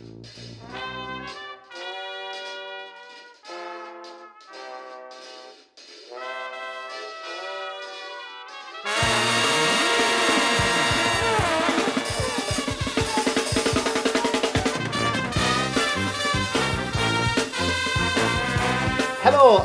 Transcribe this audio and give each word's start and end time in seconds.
Helo 0.00 0.08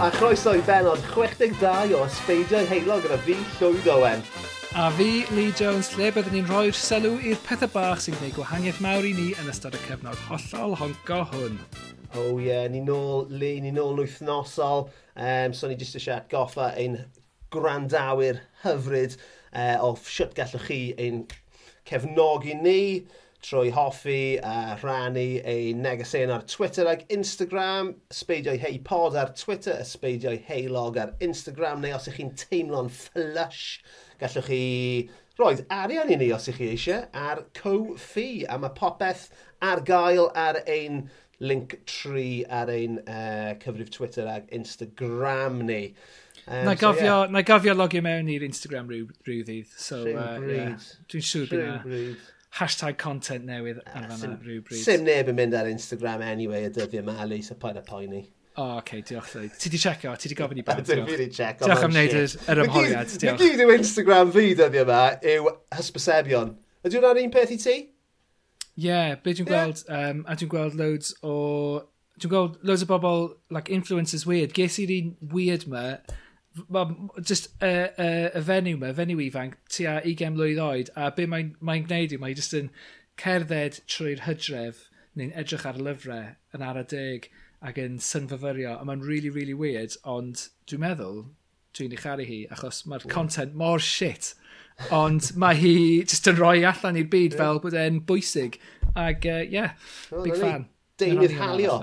a 0.02 0.11
chroeso 0.11 0.52
i 0.52 0.60
benod 0.60 0.99
62 1.13 1.96
o 1.96 2.04
Ysbeidiau 2.04 2.68
Heilog 2.68 3.07
gyda 3.07 3.24
fi, 3.24 3.39
Llwyd 3.61 3.88
Owen. 3.88 4.35
A 4.78 4.92
fi, 4.92 5.24
Lee 5.32 5.54
Jones, 5.56 5.88
lle 5.96 6.10
byddwn 6.11 6.34
ni'n 6.36 6.47
rhoi'r 6.50 6.75
sylw 6.75 7.14
i'r 7.24 7.38
pethau 7.46 7.71
bach 7.71 8.02
sy'n 8.04 8.18
gwneud 8.18 8.33
gwahaniaeth 8.36 8.82
mawr 8.83 9.06
i 9.07 9.14
ni 9.16 9.29
yn 9.39 9.47
ystod 9.47 9.78
y 9.78 9.79
cyfnod 9.86 10.20
hollol 10.28 10.75
honco 10.82 11.20
hwn. 11.29 11.56
O 12.11 12.20
oh, 12.20 12.42
ie, 12.42 12.50
yeah, 12.50 12.66
ni 12.74 12.82
nôl, 12.83 13.24
Lee, 13.32 13.61
ni 13.64 13.71
nôl 13.71 14.02
wythnosol. 14.04 14.89
Um, 15.16 15.56
so 15.56 15.69
ni 15.71 15.78
jyst 15.80 15.96
eisiau 15.96 16.28
goffa 16.28 16.74
ein 16.75 16.97
grandawyr 17.56 18.42
hyfryd 18.66 19.16
uh, 19.16 19.80
o 19.80 19.93
siwt 20.04 20.36
gallwch 20.36 20.68
chi 20.68 20.82
ein 21.00 21.24
cefnogi 21.88 22.60
ni 22.60 22.82
trwy 23.45 23.69
hoffi 23.73 24.39
a 24.41 24.75
rhannu 24.81 25.25
ei 25.45 25.73
negeseuon 25.77 26.33
ar 26.33 26.45
Twitter 26.49 26.87
ac 26.89 27.04
Instagram, 27.13 27.91
ysbeidio'i 28.13 28.57
hei 28.63 28.79
pod 28.87 29.18
ar 29.21 29.33
Twitter, 29.37 29.77
ysbeidio'i 29.83 30.39
heilog 30.47 30.97
ar 30.97 31.13
Instagram, 31.25 31.83
neu 31.83 31.93
os 31.97 32.09
ych 32.09 32.17
chi'n 32.17 32.33
teimlo'n 32.41 32.89
flush, 32.89 33.83
gallwch 34.21 34.49
chi 34.49 34.63
roedd 35.37 35.65
arian 35.69 36.09
i 36.09 36.17
ni 36.17 36.31
os 36.33 36.49
ych 36.49 36.57
chi 36.57 36.71
eisiau 36.73 37.05
ar 37.27 37.43
co-fi 37.59 38.27
a 38.49 38.57
mae 38.61 38.73
popeth 38.77 39.27
ar 39.61 39.83
gael 39.85 40.31
ar 40.33 40.63
ein 40.65 41.03
link 41.43 41.77
tri 41.85 42.45
ar 42.49 42.71
ein 42.71 43.02
uh, 43.05 43.53
cyfrif 43.61 43.91
Twitter 43.93 44.30
ac 44.31 44.49
Instagram 44.55 45.65
ni. 45.69 45.81
Um, 46.47 46.63
na 46.65 46.75
gofio, 46.77 46.97
so, 46.97 47.21
yeah. 47.21 47.33
na 47.33 47.41
gofio 47.45 47.73
logio 47.77 48.02
mewn 48.05 48.30
i'r 48.30 48.45
Instagram 48.45 48.89
rhyw, 48.89 49.09
rhyw 49.27 49.43
ddydd. 49.45 49.75
So, 49.81 50.05
uh, 50.05 50.39
yeah, 50.45 50.87
Dwi'n 51.11 51.30
siŵr 51.33 51.52
bydd 51.52 52.31
hashtag 52.56 52.98
content 52.98 53.45
newydd 53.48 53.81
ah, 53.84 54.00
ar 54.00 54.08
fanna 54.14 54.38
rhywbryd. 54.39 54.80
Sim 54.80 55.03
neb 55.08 55.30
yn 55.31 55.38
mynd 55.39 55.56
ar 55.59 55.67
Instagram 55.70 56.23
anyway 56.25 56.67
y 56.70 56.72
dyddiau 56.75 57.03
yma, 57.03 57.17
Alice, 57.25 57.52
a 57.52 57.59
pa'n 57.59 57.81
y 57.81 57.86
poeni. 57.88 58.22
O, 58.56 58.64
oh, 58.64 58.78
okay, 58.80 59.02
diolch 59.03 59.34
ddi. 59.36 59.50
Ti 59.59 59.70
di 59.73 59.80
checo, 59.81 60.14
ti 60.16 60.31
di 60.31 60.38
gofyn 60.39 60.61
i 60.61 60.64
bawb. 60.64 60.80
Dwi'n 60.88 61.09
fi 61.09 61.17
di 61.20 61.28
checo. 61.28 61.67
Diolch 61.67 61.83
am 61.83 61.92
wneud 61.92 62.14
yr 62.16 62.61
ymholiad. 62.64 63.11
Diolch. 63.11 63.42
Mae 63.42 63.52
gyd 63.52 63.64
yw 63.66 63.73
Instagram 63.76 64.31
fi 64.31 64.45
dyddiau 64.61 64.86
yma 64.86 65.02
yw 65.33 65.52
hysbysebion. 65.76 66.53
Ydy 66.88 67.02
hwnna'r 67.02 67.20
un 67.26 67.33
peth 67.33 67.52
i 67.52 67.59
ti? 67.59 67.76
Ie, 68.76 68.88
yeah, 68.88 69.17
be 69.23 69.33
dwi'n 69.36 69.50
gweld, 69.50 69.83
yeah. 69.89 70.14
um, 70.14 70.23
a 70.28 70.38
dwi'n 70.39 70.52
gweld 70.56 70.80
loads 70.80 71.11
o... 71.23 71.36
Dwi'n 72.16 72.31
gweld 72.31 72.56
loads 72.64 72.86
o 72.86 72.88
bobl, 72.88 73.26
like, 73.52 73.72
influencers 73.76 74.23
weird. 74.28 74.56
Ges 74.56 74.80
i'r 74.80 74.94
un 75.02 75.11
weird 75.36 75.67
ma, 75.72 75.98
mae 76.72 77.23
just 77.23 77.50
y 77.59 77.70
uh, 77.70 77.88
uh, 78.00 78.28
y 78.39 78.44
fenyw 78.48 78.78
yma, 78.78 78.92
fenyw 78.95 79.22
ifanc, 79.25 79.58
tua 79.72 79.98
20 80.06 80.36
mlynedd 80.36 80.61
oed, 80.64 80.92
a 80.95 81.09
be 81.16 81.28
mae'n 81.30 81.56
mae 81.59 81.84
gwneud 81.84 82.16
yw, 82.16 82.22
mae'n 82.22 82.38
just 82.39 82.56
yn 82.58 82.70
cerdded 83.22 83.81
trwy'r 83.92 84.23
hydref 84.25 84.86
neu'n 85.16 85.33
edrych 85.39 85.66
ar 85.67 85.80
lyfrau 85.80 86.31
yn 86.56 86.64
ara 86.66 86.83
deg 86.92 87.30
ac 87.66 87.80
yn 87.81 87.98
syngfyfyrio, 88.03 88.76
a 88.78 88.88
mae'n 88.88 89.03
really, 89.03 89.31
really 89.33 89.56
weird, 89.58 89.98
ond 90.03 90.48
dwi'n 90.70 90.83
meddwl, 90.83 91.22
dwi'n 91.76 91.95
ei 91.95 92.02
charu 92.02 92.28
hi, 92.28 92.39
achos 92.53 92.83
mae'r 92.89 93.08
content 93.11 93.56
mor 93.58 93.83
shit, 93.83 94.33
ond 94.95 95.31
mae 95.39 95.59
hi 95.59 95.76
just 96.03 96.27
yn 96.32 96.39
rhoi 96.39 96.64
allan 96.67 96.99
i'r 96.99 97.11
byd 97.11 97.36
yeah. 97.36 97.42
fel 97.42 97.61
bod 97.64 97.80
e'n 97.80 98.02
bwysig, 98.08 98.60
ac 98.95 99.27
ie, 99.27 99.36
uh, 99.36 99.44
yeah, 99.58 99.92
well, 100.11 100.23
big 100.27 100.39
fan. 100.39 100.70
Deunydd 101.02 101.36
halio. 101.39 101.80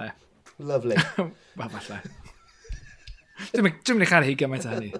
Lovely. 0.63 0.97
Wel, 1.59 1.69
falle. 1.69 2.03
Dwi'n 3.51 3.67
mynd 3.67 4.07
i 4.07 4.09
chael 4.09 4.29
hi 4.29 4.37
gymaint 4.39 4.67
o 4.69 4.77
hynny. 4.77 4.93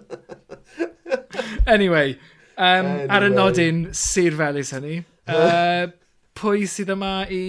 Anyway, 1.67 2.17
um, 2.57 2.87
anyway, 2.87 3.07
ar 3.09 3.27
y 3.27 3.31
nodyn 3.33 3.85
Sir 3.95 4.35
Felys 4.39 4.73
hynny, 4.75 4.99
uh, 5.31 5.87
pwy 6.39 6.67
sydd 6.71 6.91
yma 6.97 7.23
i 7.31 7.45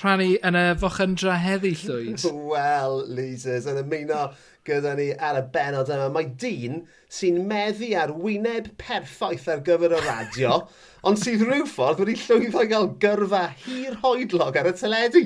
rhannu 0.00 0.36
yn 0.46 0.56
y 0.58 0.64
fochyndra 0.80 1.34
heddi 1.42 1.72
llwyd? 1.82 2.24
Wel, 2.52 3.00
losers, 3.16 3.66
yn 3.70 3.80
ymuno 3.82 4.28
gyda 4.68 4.94
ni 4.98 5.08
ar 5.16 5.40
y 5.40 5.42
benod 5.54 5.90
yma. 5.90 6.10
Mae 6.14 6.28
dyn 6.40 6.84
sy'n 7.12 7.40
meddu 7.50 7.90
ar 7.98 8.12
wyneb 8.14 8.70
perffaith 8.80 9.48
ar 9.50 9.64
gyfer 9.66 9.96
y 9.96 10.04
radio, 10.04 10.60
ond 11.08 11.20
sydd 11.20 11.42
rhyw 11.48 11.66
ffordd 11.68 12.04
wedi 12.04 12.18
llwyddo 12.22 12.62
i 12.64 12.70
gael 12.70 12.92
gyrfa 13.02 13.48
hir 13.64 13.98
hoedlog 14.04 14.60
ar 14.60 14.70
y 14.70 14.76
teledu. 14.78 15.24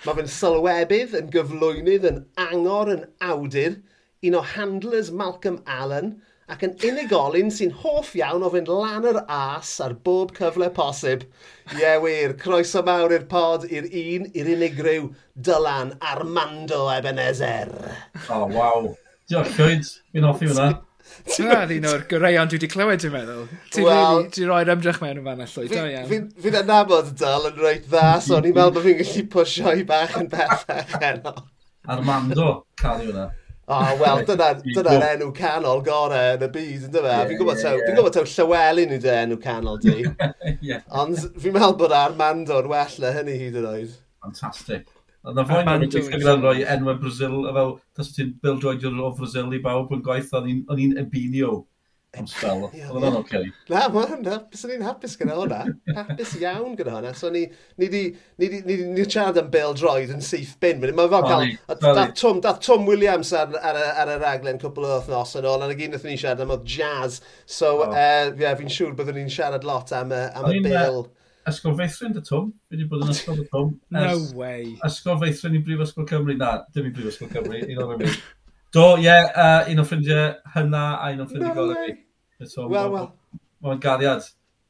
Mae 0.00 0.16
fe'n 0.16 0.30
sylwebydd, 0.32 1.14
yn 1.18 1.32
gyflwynydd, 1.32 2.06
yn 2.08 2.22
angor, 2.40 2.88
yn 2.94 3.02
awdur, 3.20 3.74
un 4.26 4.36
o 4.36 4.42
handlers 4.42 5.10
Malcolm 5.10 5.62
Allen, 5.66 6.18
ac 6.50 6.64
yn 6.66 6.74
unigolyn 6.88 7.52
sy'n 7.54 7.70
hoff 7.82 8.10
iawn 8.18 8.42
o 8.44 8.50
fynd 8.52 8.68
lan 8.72 9.06
yr 9.06 9.20
as 9.30 9.70
ar 9.84 9.94
bob 10.08 10.34
cyfle 10.36 10.68
posib. 10.76 11.24
Ie 11.72 11.80
yeah, 11.80 11.96
wir, 12.02 12.34
croeso 12.42 12.82
mawr 12.86 13.14
i'r 13.16 13.26
pod 13.30 13.64
i'r 13.70 13.86
un, 13.86 14.26
i'r 14.34 14.52
unigryw, 14.56 15.08
Dylan 15.48 15.94
Armando 16.12 16.88
Ebenezer. 16.92 17.72
O, 18.26 18.42
oh, 18.42 18.46
waw. 18.56 18.92
Diolch, 19.30 19.56
Llywyd. 19.56 19.90
Fi'n 20.12 20.26
hoffi 20.26 20.50
hwnna. 20.50 20.70
Dyna'n 21.30 21.72
un 21.78 21.88
o'r 21.90 22.04
gyreion 22.10 22.50
dwi 22.50 22.58
wedi 22.58 22.70
clywed, 22.70 23.00
dwi'n 23.02 23.14
meddwl. 23.14 23.48
Ti'n 23.72 23.86
well, 23.86 24.18
really, 24.18 24.30
ti 24.34 24.46
roi'r 24.48 24.74
ymdrech 24.74 25.00
mewn 25.02 25.22
yn 25.22 25.26
fanna 25.26 25.46
llwy, 25.54 25.68
da 25.70 25.84
iawn. 25.86 26.08
Fi'n 26.10 26.30
fi, 26.34 26.44
fi 26.44 26.56
adnabod 26.60 27.12
dal 27.18 27.48
yn 27.50 27.60
reit 27.62 27.88
dda, 27.88 28.06
so 28.26 28.38
ni'n 28.38 28.56
meddwl 28.56 28.76
bod 28.76 28.86
fi'n 28.86 29.00
gallu 29.00 29.26
pwysio 29.34 29.74
i 29.80 29.86
bach 29.88 30.16
yn 30.20 30.30
bethau 30.32 30.96
heno. 30.96 31.34
Armando, 31.90 32.50
cael 32.80 33.04
i 33.04 33.08
hwnna 33.10 33.30
oh, 33.70 33.90
wel, 34.00 34.22
dyna'r 34.28 34.62
dyna 34.66 35.10
enw 35.14 35.30
canol 35.36 35.82
gorau 35.86 36.36
yn 36.36 36.44
y 36.46 36.50
byd, 36.54 36.86
yn 36.88 36.94
fe? 36.96 37.16
Fi'n 37.30 37.40
gwybod 37.40 37.62
yeah, 37.62 37.80
yeah. 37.86 38.12
taw 38.16 38.30
Llywelyn 38.34 38.94
yw 38.96 39.02
dy 39.04 39.12
enw 39.16 39.40
canol 39.42 39.80
di. 39.82 39.98
yeah. 40.70 40.86
Ond 41.02 41.18
fi'n 41.40 41.54
meddwl 41.56 41.76
bod 41.80 41.94
Armando'n 41.96 42.70
well 42.70 42.96
na 43.02 43.12
hynny 43.16 43.36
hyd 43.44 43.60
yn 43.60 43.68
oed. 43.70 43.94
Fantastic. 44.24 44.88
Ond 45.20 45.36
na 45.36 45.44
fwy'n 45.48 45.68
mynd 45.68 45.92
beth 45.92 46.12
gyda'n 46.14 46.44
rhoi 46.44 46.64
enwau 46.74 46.96
Brazil, 47.00 47.42
a 47.48 47.54
fel, 47.56 47.74
tas 47.96 48.12
ti'n 48.16 48.32
bildroidio 48.44 48.92
o 49.04 49.10
Brazil 49.16 49.52
i 49.52 49.60
bawb 49.64 49.92
yn 49.96 50.04
gwaith, 50.06 50.32
o'n 50.36 50.48
i'n 50.50 50.96
ebinio. 51.02 51.64
Ond 52.18 52.26
spel, 52.26 52.64
oedd 52.66 52.88
hwnna'n 52.90 53.16
oce? 53.20 53.40
Na, 53.70 53.84
na, 54.18 54.38
bys 54.50 54.64
ni'n 54.66 54.82
hapus 54.82 55.12
gyda 55.20 55.36
hwnna. 55.38 55.60
Hapus 55.94 56.32
iawn 56.40 56.72
gyda 56.78 56.96
hwnna. 56.96 57.12
So 57.14 57.30
ni 57.30 57.44
wedi 57.78 58.00
siarad 59.04 59.38
am 59.38 59.52
bel 59.52 59.76
Droid 59.78 60.10
yn 60.16 60.24
syth 60.26 60.56
bin. 60.62 60.82
Mae 60.82 61.12
fel 61.12 61.28
cael... 61.28 61.54
Dath 61.70 62.16
Tom, 62.18 62.42
Tom 62.42 62.88
Williams 62.90 63.30
ar, 63.38 63.54
ar, 63.62 63.78
ar 64.02 64.10
y 64.16 64.18
raglen 64.24 64.58
cwbl 64.58 64.88
o 64.88 64.96
wythnos 64.96 65.36
yn 65.38 65.46
ôl, 65.52 65.62
a'n 65.62 65.76
gyn 65.78 65.94
wnaethon 65.94 66.10
ni 66.10 66.18
siarad 66.18 66.42
am 66.42 66.56
oedd 66.56 66.66
jazz. 66.66 67.20
So, 67.46 67.76
oh. 67.84 67.94
uh, 67.94 68.02
e, 68.02 68.34
yeah, 68.42 68.58
fi'n 68.58 68.74
siŵr 68.74 68.98
byddwn 68.98 69.20
ni'n 69.20 69.30
siarad 69.36 69.68
lot 69.68 69.94
am, 69.94 70.10
am 70.10 70.50
y 70.50 70.58
e, 70.58 70.66
bel. 70.66 71.04
Ysgol 71.48 71.78
feithrin 71.78 72.18
dy 72.18 72.26
Tom. 72.26 72.50
Fi 72.66 72.74
wedi 72.74 72.90
bod 72.90 73.06
yn 73.06 73.14
ysgol 73.14 73.38
dy 73.38 73.46
Tom. 73.54 73.72
No 73.94 74.18
way. 74.36 74.74
Ysgol 74.86 75.22
feithrin 75.22 75.56
i 75.56 75.62
Brifysgol 75.64 76.10
Cymru. 76.10 76.34
Na, 76.42 76.56
dim 76.74 76.90
i 76.90 76.92
Brifysgol 76.98 77.30
Cymru. 77.32 77.62
Un 77.64 77.82
o'r 77.86 78.02
Do, 78.74 78.84
ie, 78.98 79.06
yeah, 79.08 79.30
uh, 79.34 79.70
un 79.72 79.82
o 79.82 79.84
ffrindiau 79.86 80.28
hynna 80.54 80.82
a 81.00 81.08
un 81.14 81.24
o 81.24 81.26
ffrindiau 81.26 81.54
no 81.54 81.64
golygu. 81.64 81.96
So, 82.46 82.68
wel, 82.70 82.92
wel. 82.92 83.08
Mae'n 83.66 83.80
gariad. 83.82 84.28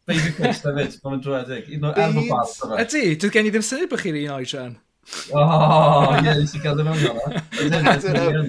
Baby 0.09 0.33
Chris 0.39 0.63
hefyd, 0.65 0.97
mae'n 1.05 1.21
drwedig. 1.27 1.69
Un 1.77 1.85
o'r 1.91 2.01
erfa 2.07 2.25
bas. 2.31 2.55
Ydy, 2.87 3.03
dwi'n 3.21 3.35
gen 3.37 3.51
i 3.51 3.53
ddim 3.53 3.67
syniad 3.67 3.93
bod 3.93 4.01
chi'n 4.03 4.17
un 4.23 4.33
oedran. 4.39 4.79
O, 5.35 5.45
ie, 6.17 6.33
nes 6.41 6.57
i 6.57 6.63
gael 6.65 6.81
ddim 6.81 6.91
yn 6.95 7.05
gofio. 7.05 8.41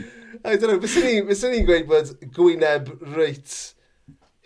I 0.42 0.56
don't 0.58 0.72
know, 0.72 0.80
bys 0.82 1.44
ni'n 1.44 1.68
gweud 1.68 1.86
bod 1.90 2.16
gwyneb 2.34 2.90
reit 3.14 3.58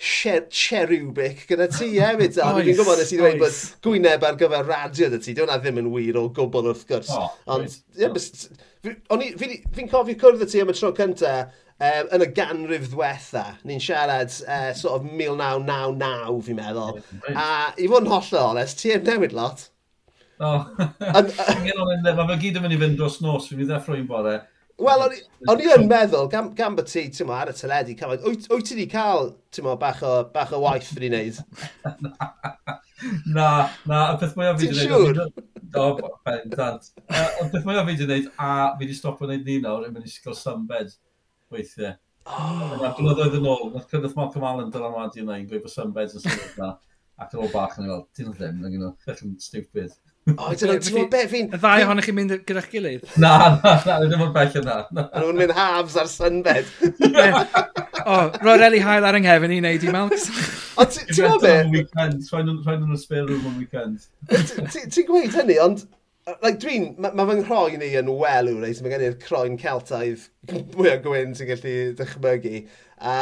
cherubic 0.06 1.46
gyda 1.50 1.68
ti 1.74 1.92
hefyd. 1.98 2.40
A 2.44 2.54
dwi'n 2.58 2.78
gwybod 2.78 3.02
nes 3.02 3.12
i 3.14 3.20
ddweud 3.20 3.42
bod 3.42 3.60
gwyneb 3.86 4.26
ar 4.28 4.40
gyfer 4.40 4.70
radio 4.70 5.12
dy 5.14 5.22
ti. 5.24 5.36
Dwi'n 5.38 5.52
na 5.52 5.60
ddim 5.62 5.82
yn 5.82 5.92
wir 5.94 6.22
o 6.22 6.28
gwbl 6.36 6.72
wrth 6.72 6.86
gwrs. 6.90 7.12
Ond, 7.52 7.78
fi'n 9.42 9.92
cofio 9.92 10.20
cwrdd 10.22 10.46
y 10.46 10.50
ti 10.52 10.64
am 10.64 10.74
y 10.74 10.78
tro 10.78 10.92
cyntaf 10.98 11.54
um, 11.80 12.10
yn 12.16 12.26
y 12.26 12.30
ganrif 12.36 12.90
ddiwetha, 12.90 13.46
ni'n 13.68 13.82
siarad 13.84 14.34
uh, 14.46 14.72
sort 14.78 15.00
of 15.00 15.08
1999 15.10 16.42
fi'n 16.46 16.60
meddwl. 16.60 17.00
A 17.34 17.48
i 17.78 17.90
fod 17.92 18.06
yn 18.06 18.12
hollol 18.12 18.52
onest, 18.54 18.82
ti 18.82 18.94
heb 18.94 19.08
newid 19.10 19.36
lot. 19.36 19.70
O, 20.36 20.52
oh. 20.52 20.66
mae 21.00 21.24
fe 21.32 22.40
gyd 22.42 22.60
yn 22.60 22.66
mynd 22.66 22.76
i 22.76 22.82
fynd 22.82 23.00
dros 23.00 23.22
nos, 23.24 23.50
fi'n 23.50 23.62
mynd 23.62 23.72
ddeffro 23.72 23.98
i'n 24.00 24.10
bore. 24.10 24.40
Wel, 24.76 25.06
o'n 25.48 25.62
i 25.64 25.68
yn 25.72 25.86
meddwl, 25.88 26.26
gan, 26.32 26.50
gan 26.56 26.74
bod 26.76 26.90
ti, 26.92 27.06
ti'n 27.16 27.30
ar 27.32 27.48
y 27.48 27.54
teledu, 27.56 27.94
wyt 28.26 28.48
ti 28.68 28.76
wedi 28.76 28.88
cael, 28.92 29.30
ti'n 29.56 29.70
bach 29.80 30.02
o, 30.04 30.16
bach 30.34 30.52
o 30.52 30.60
waith 30.66 30.90
wedi 30.98 31.08
wneud? 31.14 31.38
na, 33.38 33.48
na, 33.88 34.00
y 34.12 34.18
peth 34.20 34.36
mwyaf 34.36 34.60
fi 34.60 34.68
wedi 34.74 34.90
wneud... 34.92 35.22
O, 35.80 35.86
bendant. 36.28 36.90
Y 37.08 37.48
peth 37.54 37.64
mwyaf 37.64 37.88
fi 37.88 37.94
wedi 37.94 38.08
wneud, 38.10 38.28
a 38.36 38.50
fi 38.74 38.84
wedi 38.84 38.98
stopio 38.98 39.30
wneud 39.30 39.48
ni 39.48 39.62
nawr, 39.64 39.88
yn 39.88 39.96
mynd 39.96 40.10
i 40.10 40.12
sgol 40.12 40.36
sunbed 40.36 40.92
weithiau. 41.56 41.96
Oh. 42.26 42.76
Na'r 42.82 42.98
blynyddoedd 42.98 43.40
yn 43.40 43.48
ôl, 43.48 43.70
nath 43.78 43.88
cynnydd 43.94 44.18
Malcolm 44.20 44.48
Allen 44.50 44.76
dylan 44.76 44.98
wadi 44.98 45.24
yna, 45.24 45.40
i'n 45.40 45.48
gweud 45.48 45.64
bod 45.64 45.72
sunbeds 45.72 46.18
yn 46.20 46.26
sylwyd 46.26 46.60
na, 46.60 46.74
ac 47.24 47.32
yn 47.32 47.46
ôl 47.46 47.56
bach 47.56 47.80
yn 47.80 47.88
ei 47.88 47.94
fel, 47.94 48.06
dyn 48.18 48.28
nhw 48.28 48.38
ddim, 48.42 48.60
yn 48.66 48.76
gynnu, 48.76 49.36
stupid. 49.46 49.96
O, 50.26 50.48
dyn 50.58 50.72
nhw, 50.72 50.80
ti'n 50.82 51.10
be, 51.14 51.20
fi'n... 51.30 51.52
Y 51.54 51.58
ddau 51.62 51.84
ohonych 51.86 52.08
chi'n 52.08 52.16
mynd 52.18 52.32
gyda'ch 52.50 52.72
gilydd? 52.72 53.04
Na, 53.22 53.34
na, 53.62 53.74
na, 53.86 53.98
ddim 54.02 54.24
yn 54.26 54.32
bell 54.34 54.56
yna. 54.58 54.78
A 55.04 55.20
nhw'n 55.22 55.38
mynd 55.38 55.52
halves 55.54 55.98
ar 56.02 56.08
sunbed. 56.10 56.72
o, 58.02 58.16
roi'r 58.42 58.64
Eli 58.66 58.80
Hael 58.82 59.06
ar 59.06 59.18
ynghefen 59.20 59.54
i 59.54 59.60
wneud 59.60 59.84
i 59.86 59.92
Malks. 59.94 60.26
O, 60.82 60.88
ti'n 60.90 61.12
gwybod 61.12 61.44
be? 61.44 61.52
weekend, 61.76 62.26
rhaid 62.32 62.50
nhw'n 62.50 62.96
y 62.96 62.98
spare 62.98 63.28
room 63.30 63.46
on 63.52 63.60
weekend. 63.62 64.08
Ti'n 64.34 65.06
gweud 65.12 65.38
hynny, 65.38 65.60
ond... 65.62 65.84
Like, 66.42 66.58
dwi'n... 66.64 66.88
Mae 66.98 67.14
ma 67.14 67.28
fy 67.30 67.36
nghroi 67.44 67.78
ni 67.78 67.92
yn 68.00 68.10
welw, 68.18 68.56
reit? 68.64 68.80
Mae 68.82 68.96
gen 68.96 69.04
i'r 69.06 69.18
croen 69.22 69.60
Celtaidd 69.62 70.24
mwyaf 70.74 71.04
gwyn 71.04 71.36
sy'n 71.38 71.52
gallu 71.52 71.76
dychmygu. 72.00 72.64
A 72.98 73.14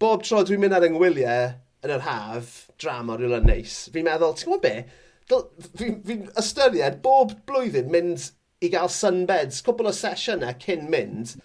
bob 0.00 0.24
tro 0.24 0.40
dwi'n 0.48 0.64
mynd 0.64 0.78
ar 0.78 0.88
yngwyliau 0.88 1.52
yn 1.84 1.92
yr 1.98 2.06
haf, 2.08 2.56
drama 2.80 3.18
rhywle 3.20 3.42
neis, 3.44 3.76
fi'n 3.92 4.08
meddwl, 4.08 4.32
ti'n 4.32 4.48
gwybod 4.48 4.64
be? 4.64 5.04
fi'n 5.28 6.00
fi 6.06 6.18
ystyried 6.40 7.00
bob 7.04 7.34
blwyddyn 7.48 7.90
mynd 7.92 8.30
i 8.64 8.70
gael 8.72 8.90
sunbeds, 8.92 9.60
cwbl 9.66 9.90
o 9.90 9.94
sesiynau 9.94 10.56
cyn 10.62 10.88
mynd, 10.90 11.36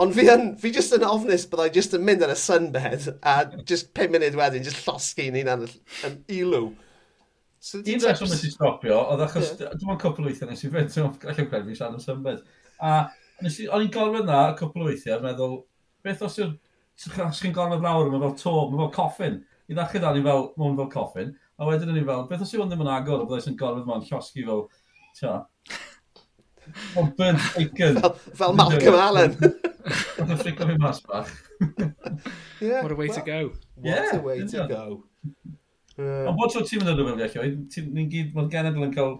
ond 0.00 0.14
fi, 0.16 0.24
yn, 0.32 0.54
fi 0.60 0.72
just 0.74 0.94
yn 0.96 1.04
ofnus 1.04 1.44
byddai 1.50 1.68
just 1.74 1.96
yn 1.98 2.06
mynd 2.06 2.24
ar 2.24 2.32
y 2.32 2.38
sunbed 2.38 3.10
a 3.18 3.34
just 3.68 3.92
5 3.98 4.14
munud 4.14 4.38
wedyn, 4.38 4.64
just 4.64 4.86
llosgi'n 4.86 5.36
hunan 5.40 5.66
yn 5.68 6.16
ilw. 6.38 6.72
So, 7.62 7.78
Un 7.78 8.02
reswm 8.02 8.30
nes 8.32 8.40
i 8.42 8.50
stopio, 8.50 8.96
oedd 9.12 9.20
achos, 9.22 9.52
yeah. 9.60 9.74
dwi'n 9.78 9.98
cwpl 10.02 10.24
o 10.24 10.30
weithiau 10.30 10.48
nes 10.50 10.64
i 10.66 10.70
fynd, 10.72 10.88
dwi'n 10.90 11.12
gallu 11.22 11.44
credu 11.46 11.68
fi 11.68 11.76
siarad 11.78 11.98
yn 12.00 12.02
symbed. 12.02 12.40
A 12.82 12.94
nes 13.44 13.58
i, 13.62 13.68
o'n 13.70 13.84
i'n 13.84 13.92
gorfod 13.94 14.26
na, 14.26 14.40
y 14.50 14.56
cwpl 14.58 14.82
o 14.82 14.88
weithiau, 14.88 15.20
meddwl, 15.22 15.60
beth 16.02 16.24
os 16.26 16.40
yw'r, 16.40 16.56
os 17.28 17.42
chi'n 17.42 17.54
gorfod 17.54 17.84
lawr, 17.84 18.10
mae 18.10 18.24
fel 18.24 18.34
to, 18.40 18.56
mae 18.72 18.82
fel 18.82 18.90
coffin. 18.96 19.38
I 19.70 19.76
ddechrau 19.78 20.02
dan 20.02 20.18
i 20.18 20.24
fel, 20.26 20.48
mae'n 20.58 20.74
fel 20.80 20.90
coffin. 20.96 21.30
A 21.62 21.66
wedyn 21.68 21.92
ni 21.94 22.02
fel, 22.02 22.24
beth 22.26 22.40
os 22.42 22.52
yw 22.56 22.64
ddim 22.66 22.80
yn 22.82 22.88
agor, 22.90 23.20
byddai 23.22 23.44
sy'n 23.44 23.58
gorfod 23.58 23.86
ma'n 23.86 24.02
llosgi 24.08 24.42
fel, 24.48 24.64
tia. 25.14 25.34
ond 26.98 27.12
burnt 27.18 27.44
bacon. 27.54 28.00
fel, 28.00 28.16
fel 28.40 28.56
Malcolm 28.58 28.98
Allen. 28.98 29.36
Oedd 30.18 30.32
yn 30.32 30.40
ffrico 30.40 30.66
fi 30.66 30.74
mas 30.82 30.98
bach. 31.06 31.30
yeah, 32.60 32.82
What 32.82 32.94
a 32.94 32.98
way 32.98 33.06
well, 33.06 33.14
to 33.14 33.22
go. 33.28 33.40
What 33.76 33.86
yeah, 33.92 34.16
a 34.16 34.20
way 34.26 34.42
to 34.42 34.66
go. 34.72 34.84
Ond 36.02 36.38
bod 36.40 36.50
tro 36.50 36.64
ti'n 36.66 36.82
mynd 36.82 36.96
yn 36.96 36.98
rhywbeth, 36.98 37.38
ni'n 37.94 38.10
gyd, 38.10 38.34
mae'r 38.34 38.50
genedl 38.56 38.88
yn 38.88 38.94
cael 38.98 39.16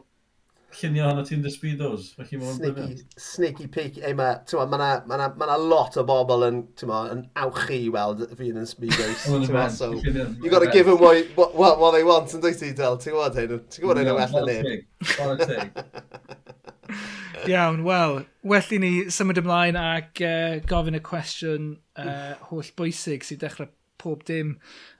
llunio 0.78 1.06
hana 1.08 1.22
ti'n 1.26 1.42
dysbydos. 1.44 2.12
Sneaky, 2.16 3.04
sneaky 3.16 3.66
peaky. 3.66 4.02
Ei, 4.02 4.12
ma, 4.12 4.34
ma, 4.52 4.66
ma, 4.66 4.78
ma, 5.06 5.16
na, 5.16 5.28
ma 5.36 5.46
na 5.46 5.56
lot 5.56 5.96
o 6.00 6.04
bobl 6.08 6.46
yn, 6.48 6.62
ma, 6.88 7.02
yn 7.12 7.24
awchu 7.44 7.78
i 7.78 7.90
weld 7.92 8.24
fi 8.38 8.50
yn 8.52 8.62
ysbydos. 8.62 9.26
so, 9.78 9.92
you 9.92 10.50
got 10.50 10.60
to 10.60 10.70
give 10.70 10.86
them 10.86 10.98
what, 11.00 11.26
what, 11.36 11.78
what 11.78 11.92
they 11.92 12.04
want 12.04 12.32
yn 12.34 12.42
dweud 12.44 12.58
ti, 12.58 12.72
Del. 12.76 12.98
Ti'n 13.02 13.16
gwybod 13.16 13.38
hyn? 13.40 13.58
Ti'n 13.68 13.84
gwybod 13.84 14.02
hyn 14.02 14.12
o 14.12 14.16
well 14.20 14.40
yn 14.42 14.46
neb? 14.62 15.82
Iawn, 17.48 17.82
wel, 17.82 18.20
well 18.46 18.74
i 18.74 18.78
ni 18.78 18.90
symud 19.10 19.40
ymlaen 19.40 19.78
ac 19.78 20.20
uh, 20.22 20.60
gofyn 20.70 20.94
y 20.94 21.00
cwestiwn 21.02 21.70
uh, 21.98 22.34
holl 22.50 22.68
bwysig 22.78 23.26
sydd 23.26 23.42
dechrau 23.42 23.70
pob 24.02 24.22
dim 24.28 24.56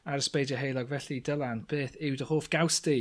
ar 0.06 0.18
y 0.18 0.26
sbeidio 0.26 0.58
heilog. 0.58 0.90
Felly, 0.90 1.20
Dylan, 1.24 1.62
beth 1.70 1.94
yw 2.02 2.18
dy 2.18 2.26
hoff 2.30 2.50
gaws 2.50 2.80
di? 2.82 2.98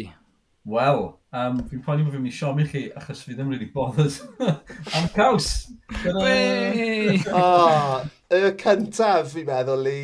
Wel, 0.69 1.19
um, 1.33 1.57
fi'n 1.71 1.81
poeni 1.81 2.03
bod 2.05 2.13
fi'n 2.13 2.21
mynd 2.21 2.29
i 2.29 2.37
siom 2.37 2.59
chi, 2.69 2.83
achos 2.93 3.23
fi 3.25 3.33
ddim 3.33 3.49
really 3.49 3.65
bothered 3.73 4.13
am 4.97 5.07
caws. 5.15 5.71
oh, 7.33 8.03
y 8.29 8.41
cyntaf, 8.61 9.31
fi'n 9.33 9.47
meddwl 9.47 9.89
i. 9.89 9.99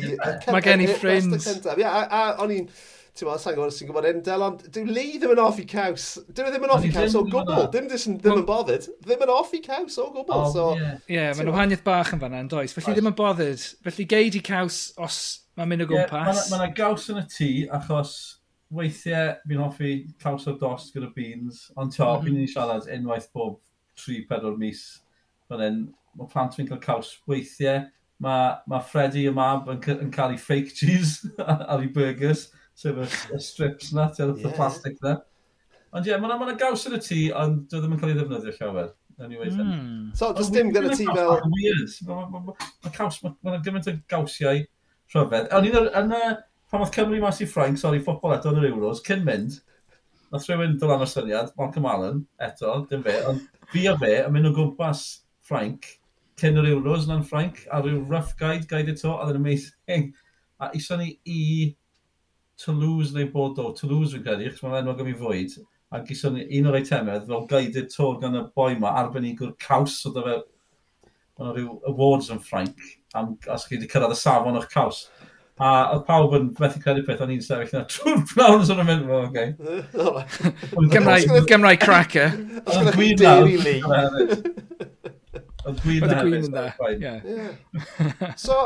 Mae 0.50 0.64
gen 0.64 0.82
i 0.82 0.88
ffrind. 0.90 1.36
Ie, 1.38 1.84
a 1.86 2.22
o'n 2.42 2.54
i'n... 2.56 2.70
Ti'n 3.18 3.26
meddwl, 3.26 3.42
sa'n 3.42 3.54
gwybod 3.54 3.74
sy'n 3.74 3.88
gwybod 3.88 4.08
Endel, 4.10 4.42
ond 4.46 4.64
dyw 4.74 4.90
Lee 4.94 5.18
ddim 5.18 5.32
yn 5.34 5.42
offi 5.42 5.64
caws. 5.66 6.08
Dwi'n 6.26 6.50
e 6.50 6.52
ddim 6.54 6.66
yn 6.66 6.74
offi 6.74 6.90
caws 6.94 7.14
o 7.18 7.22
gwbl. 7.26 7.64
Dim 7.74 7.86
ddim 7.90 8.36
yn 8.36 8.44
bothered. 8.46 8.86
Ddim 9.02 9.24
yn 9.26 9.32
offi 9.34 9.58
caws 9.62 9.98
o 9.98 10.08
gwbl. 10.14 10.44
so, 10.54 10.68
Ie, 11.10 11.24
mae'n 11.38 11.50
wahaniaeth 11.50 11.82
bach 11.86 12.12
yn 12.14 12.22
fanna, 12.22 12.42
yn 12.42 12.50
does. 12.50 12.74
Felly 12.74 12.94
ddim 12.94 13.10
yn 13.10 13.18
bothered. 13.18 13.62
Felly 13.86 14.06
geid 14.10 14.38
i 14.38 14.42
caws 14.46 14.80
os 15.02 15.18
mae'n 15.58 15.72
mynd 15.72 15.86
o 15.86 15.90
gwmpas. 15.90 16.44
Mae 16.52 16.62
yna 16.62 16.74
gaws 16.78 17.08
yn 17.10 17.18
y 17.18 17.24
tŷ, 17.34 17.50
achos 17.78 18.14
weithiau 18.74 19.34
fi'n 19.48 19.62
hoffi 19.62 19.92
caws 20.22 20.46
o 20.50 20.54
dost 20.60 20.94
gyda 20.94 21.08
beans, 21.14 21.68
ond 21.76 21.94
to, 21.94 22.04
mm 22.04 22.10
-hmm. 22.10 22.24
fi'n 22.24 22.40
ei 22.42 22.50
siarad 22.52 22.90
unwaith 22.96 23.30
bob 23.32 23.60
3-4 23.98 24.56
mis 24.58 24.82
fan 25.48 25.64
hyn. 25.64 25.80
Mae 26.18 26.28
plant 26.32 26.54
fi'n 26.56 26.68
cael 26.68 26.82
caws 26.82 27.14
weithiau. 27.30 27.86
Mae 28.18 28.54
ma 28.66 28.80
Freddy 28.82 29.26
y 29.30 29.32
mab 29.34 29.68
yn, 29.70 29.80
yn 29.94 30.12
cael 30.14 30.34
ei 30.34 30.40
fake 30.42 30.74
cheese 30.74 31.30
ar 31.72 31.80
ei 31.80 31.90
burgers, 31.94 32.48
sef 32.74 32.96
y, 32.98 33.08
y 33.34 33.42
strips 33.42 33.92
na, 33.94 34.08
ti'n 34.14 34.34
yeah. 34.36 34.54
plastic 34.56 34.98
na. 35.02 35.18
Ond 35.92 36.06
ie, 36.06 36.12
yeah, 36.12 36.20
mae'n 36.20 36.40
ma 36.40 36.56
gaws 36.58 36.86
yn 36.90 36.98
y 36.98 37.02
tŷ, 37.04 37.20
ond 37.38 37.68
dwi 37.70 37.80
ddim 37.80 37.94
yn 37.96 38.00
cael 38.00 38.12
ei 38.12 38.18
ddefnyddio 38.18 38.56
llawer. 38.58 38.90
Anyway, 39.18 39.50
mm. 39.50 40.14
So, 40.14 40.32
does 40.32 40.50
dim 40.54 40.68
gyda 40.70 40.92
ti 40.94 41.06
fel... 41.08 41.40
Mae 41.50 42.92
caws, 42.94 43.22
mae'n 43.24 43.64
gymaint 43.64 43.88
o 43.90 43.94
gawsiau 44.10 44.60
rhyfedd. 45.14 45.48
Ond 45.56 45.70
un 45.70 45.78
o'r 45.80 45.88
pan 46.70 46.84
oedd 46.84 46.92
Cymru 46.92 47.20
mas 47.22 47.40
i 47.40 47.48
Ffrainc, 47.48 47.80
sori, 47.80 48.02
ffobl 48.04 48.34
eto 48.36 48.52
yn 48.52 48.60
yr 48.60 48.68
Euros, 48.70 49.00
cyn 49.06 49.24
mynd, 49.24 49.56
nath 50.32 50.48
rhywun 50.48 50.76
dod 50.80 50.92
am 50.92 51.04
y 51.04 51.08
syniad, 51.08 51.54
Malcolm 51.56 51.88
Allen, 51.88 52.20
eto, 52.44 52.74
dim 52.90 53.04
fe, 53.06 53.16
ond 53.30 53.46
fi 53.72 53.86
a 53.88 53.94
fe 54.00 54.12
yn 54.26 54.34
mynd 54.34 54.50
o 54.50 54.52
gwmpas 54.56 55.04
Ffrainc, 55.48 55.88
cyn 56.40 56.60
yr 56.60 56.68
Euros 56.74 57.08
na'n 57.08 57.24
Ffrainc, 57.24 57.64
a 57.72 57.80
rhyw 57.80 58.02
rough 58.10 58.34
guide, 58.40 58.68
guide 58.68 58.92
eto, 58.92 59.16
a 59.16 59.30
yn 59.32 59.40
amazing. 59.40 60.12
A 60.60 60.68
iso 60.76 60.98
ni 61.00 61.14
i 61.24 61.40
Toulouse 62.60 63.14
neu 63.14 63.30
Bordeaux, 63.32 63.72
Toulouse 63.78 64.12
fi'n 64.12 64.26
credu, 64.26 64.50
chos 64.52 64.64
mae'n 64.66 64.82
enwog 64.82 65.00
am 65.02 65.10
i 65.12 65.16
fwyd, 65.16 65.56
ac 65.94 66.12
iso 66.12 66.30
ni 66.34 66.44
un 66.58 66.68
o'r 66.68 66.76
eitemedd 66.82 67.26
fel 67.30 67.46
guided 67.48 67.88
tour 67.94 68.18
gan 68.20 68.36
y 68.36 68.44
boi 68.58 68.74
ma, 68.76 68.92
arbenigwr 69.00 69.54
caws 69.62 69.96
o 70.04 70.12
e 70.12 70.24
fe, 70.26 70.36
mae'n 71.38 71.54
rhyw 71.54 71.78
awards 71.88 72.28
yn 72.34 72.42
Ffrainc, 72.44 72.90
am 73.16 73.36
os 73.54 73.64
chi 73.64 73.78
wedi 73.78 73.88
cyrraedd 73.88 74.12
y 74.12 74.18
safon 74.20 74.58
o'ch 74.60 74.68
caws. 74.74 75.06
A 75.58 75.70
oedd 75.94 76.04
pawb 76.06 76.34
yn 76.38 76.50
methu 76.60 76.80
credu 76.82 77.02
peth 77.06 77.22
o'n 77.24 77.32
i'n 77.34 77.42
sefyll 77.42 77.72
na 77.74 77.84
trwy'r 77.90 78.20
pnawn 78.30 78.66
sy'n 78.66 78.82
mynd, 78.86 79.08
well, 79.10 79.26
okay. 79.26 79.48
Gymrau 81.50 81.78
cracker. 81.82 82.36
Oedd 82.62 82.92
gwyn 82.94 83.18
na. 83.18 83.32
Oedd 85.66 85.82
gwyn 85.82 86.06
na. 86.06 86.68
Oedd 86.78 87.00
gwyn 87.02 87.02
na. 87.02 88.30
So, 88.38 88.60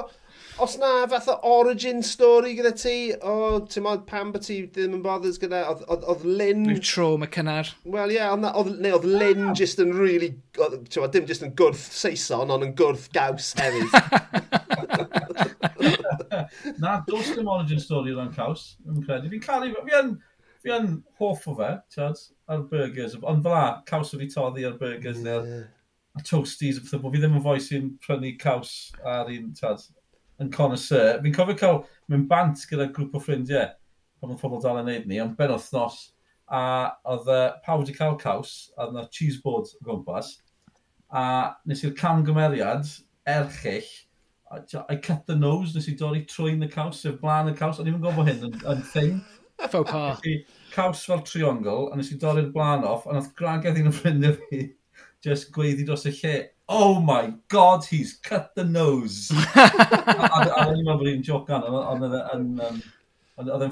os 0.61 0.77
na 0.79 1.07
fath 1.09 1.31
o 1.33 1.39
origin 1.49 2.03
story 2.05 2.53
gyda 2.59 2.75
ti, 2.77 2.97
o, 3.25 3.63
ti'n 3.73 3.87
modd, 3.87 4.05
pam 4.09 4.35
bod 4.35 4.45
ti 4.45 4.59
ddim 4.67 4.99
yn 4.99 5.05
bothers 5.05 5.41
gyda, 5.41 5.65
oedd 5.89 6.27
Lynn... 6.29 6.67
Rhyw 6.69 6.83
trauma 6.85 7.29
cynnar. 7.33 7.73
Wel, 7.89 8.13
ie, 8.13 8.21
yeah, 8.21 8.37
neu 8.37 8.99
oedd 8.99 9.09
Lynn 9.09 9.49
ah. 9.49 9.57
just 9.57 9.81
yn 9.83 9.97
really, 9.97 10.35
ti'n 10.59 11.01
modd, 11.01 11.15
dim 11.17 11.29
just 11.31 11.47
yn 11.47 11.57
gwrth 11.59 11.89
Saeson, 11.97 12.53
ond 12.53 12.69
yn 12.69 12.77
gwrth 12.79 13.09
gaws 13.17 13.55
hefyd. 13.57 13.97
Na, 16.83 16.99
dos 17.09 17.33
dim 17.37 17.51
origin 17.51 17.83
story 17.83 18.15
o'n 18.15 18.33
caws. 18.35 18.77
yn 18.89 19.03
credu. 19.07 19.31
Fi'n 19.33 19.45
caru, 19.45 19.73
fi 19.89 19.99
yn, 19.99 20.15
fi 20.65 20.75
yn 20.77 20.91
hoff 21.21 21.47
o 21.51 21.57
fe, 21.59 21.73
tiad, 21.95 22.23
ar 22.53 22.65
burgers. 22.71 23.19
Ond 23.23 23.45
fel 23.45 23.59
a, 23.59 23.67
caws 23.89 24.15
fi 24.17 24.31
toddi 24.33 24.67
ar 24.69 24.79
burgers 24.81 25.21
yeah. 25.23 25.43
neu 25.43 25.63
a 26.19 26.25
toasties 26.29 26.79
a 26.79 26.85
pethau. 26.85 27.13
Fi 27.13 27.21
ddim 27.23 27.39
yn 27.39 27.45
foes 27.45 27.71
i'n 27.77 27.93
prynu 28.05 28.35
caws 28.41 28.73
ar 29.05 29.31
un, 29.33 29.53
tiad, 29.59 29.85
yn 30.43 30.51
connoisseur. 30.55 31.21
Fi'n 31.23 31.37
cofio 31.37 31.59
cael 31.61 31.85
mynd 32.13 32.29
bant 32.31 32.67
gyda 32.69 32.91
grŵp 32.93 33.17
o 33.17 33.23
ffrindiau 33.23 33.71
pan 34.23 34.31
oedd 34.31 34.39
pobl 34.39 34.61
dal 34.63 34.79
yn 34.79 34.87
neud 34.87 35.09
ni, 35.11 35.19
ond 35.19 35.35
ben 35.39 35.51
wythnos, 35.51 35.99
a 36.47 36.63
oedd 37.11 37.27
uh, 37.33 37.57
pawb 37.65 37.83
wedi 37.83 37.95
cael 37.97 38.15
caws, 38.21 38.53
a 38.77 38.85
oedd 38.85 38.95
yna 38.95 39.09
cheeseboard 39.17 39.73
o 39.81 39.87
gwmpas, 39.89 40.37
a 41.11 41.25
nes 41.67 41.83
i'r 41.83 41.97
camgymeriad 41.99 42.87
erchill, 43.29 43.89
I 44.89 44.97
cut 44.97 45.27
the 45.27 45.37
nose, 45.37 45.75
nes 45.75 45.89
i 45.89 45.95
dorri 45.97 46.27
trwy'n 46.29 46.67
y 46.67 46.69
caws, 46.73 47.01
sef 47.01 47.17
blaen 47.23 47.49
y 47.49 47.55
caws, 47.57 47.79
ond 47.81 47.89
i'n 47.89 48.01
gwybod 48.03 48.29
hyn 48.29 48.47
yn, 48.51 48.57
yn 48.69 48.83
thing. 48.93 49.15
Faux 49.73 49.89
pas. 49.89 50.21
Caws 50.75 51.05
fel 51.09 51.23
triongl, 51.25 51.89
a 51.93 51.97
nes 51.97 52.13
i 52.13 52.19
dorri'r 52.21 52.51
blaen 52.53 52.85
off, 52.89 53.07
a 53.07 53.17
nath 53.17 53.31
gragedd 53.39 53.81
un 53.81 53.89
o 53.89 53.95
ffrindiau 53.97 54.37
fi, 54.43 54.67
just 55.25 55.53
gweiddi 55.55 55.87
dros 55.89 56.05
y 56.11 56.13
lle, 56.19 56.35
oh 56.69 57.01
my 57.01 57.33
god, 57.49 57.85
he's 57.89 58.19
cut 58.29 58.53
the 58.55 58.65
nose. 58.65 59.31
a 59.55 60.37
o'n 60.67 60.77
i'n 60.77 60.85
meddwl 60.85 60.99
bod 61.01 61.09
hi'n 61.09 61.25
joc 61.25 61.49
gan, 61.49 61.65
ond 61.69 62.09
oedd 62.09 62.19
e 62.21 62.27
yn... 62.37 62.83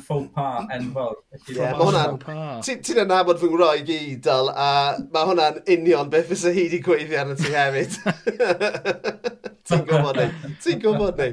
Faux 0.02 0.24
pas 0.34 0.64
enfawr. 0.72 1.18
Yeah, 1.52 1.76
mae 1.76 1.84
hwnna'n... 1.84 2.64
Ti'n 2.64 3.02
anabod 3.04 3.38
fy 3.38 3.50
ngwroi 3.52 3.84
gyd, 3.84 4.22
dal, 4.24 4.48
a 4.50 4.96
mae 5.12 5.28
hwnna'n 5.28 5.60
union 5.76 6.08
beth 6.10 6.32
fysa 6.32 6.50
hi 6.56 6.64
wedi 6.64 6.80
gweithio 6.82 7.20
arno 7.20 7.36
ti 7.38 7.52
hefyd. 7.52 8.00
Ti'n 9.70 9.86
gwybod 9.88 10.20
ni. 10.20 10.54
Ti'n 10.64 10.82
gwybod 10.82 11.20
ni. 11.20 11.30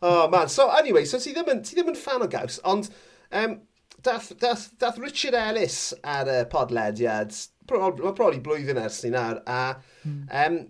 Oh, 0.00 0.28
man. 0.32 0.48
So, 0.48 0.70
anyway, 0.70 1.04
so 1.04 1.20
ti 1.20 1.34
ddim 1.36 1.50
yn, 1.52 1.62
ti 1.66 1.76
ddim 1.76 1.92
yn 1.92 1.98
fan 1.98 2.24
o 2.24 2.28
gaws, 2.30 2.60
ond 2.64 2.88
um, 3.36 3.58
dath, 4.02 4.32
dath, 4.40 4.70
dath 4.80 5.00
Richard 5.02 5.36
Ellis 5.36 5.80
ar 6.06 6.30
y 6.30 6.42
podlediad, 6.52 7.34
pro, 7.68 7.90
mae 7.92 8.14
probably 8.16 8.40
blwyddyn 8.44 8.80
ers 8.80 9.02
ni 9.04 9.12
nawr, 9.14 9.42
a 9.44 9.62
mm. 10.06 10.22
um, 10.42 10.60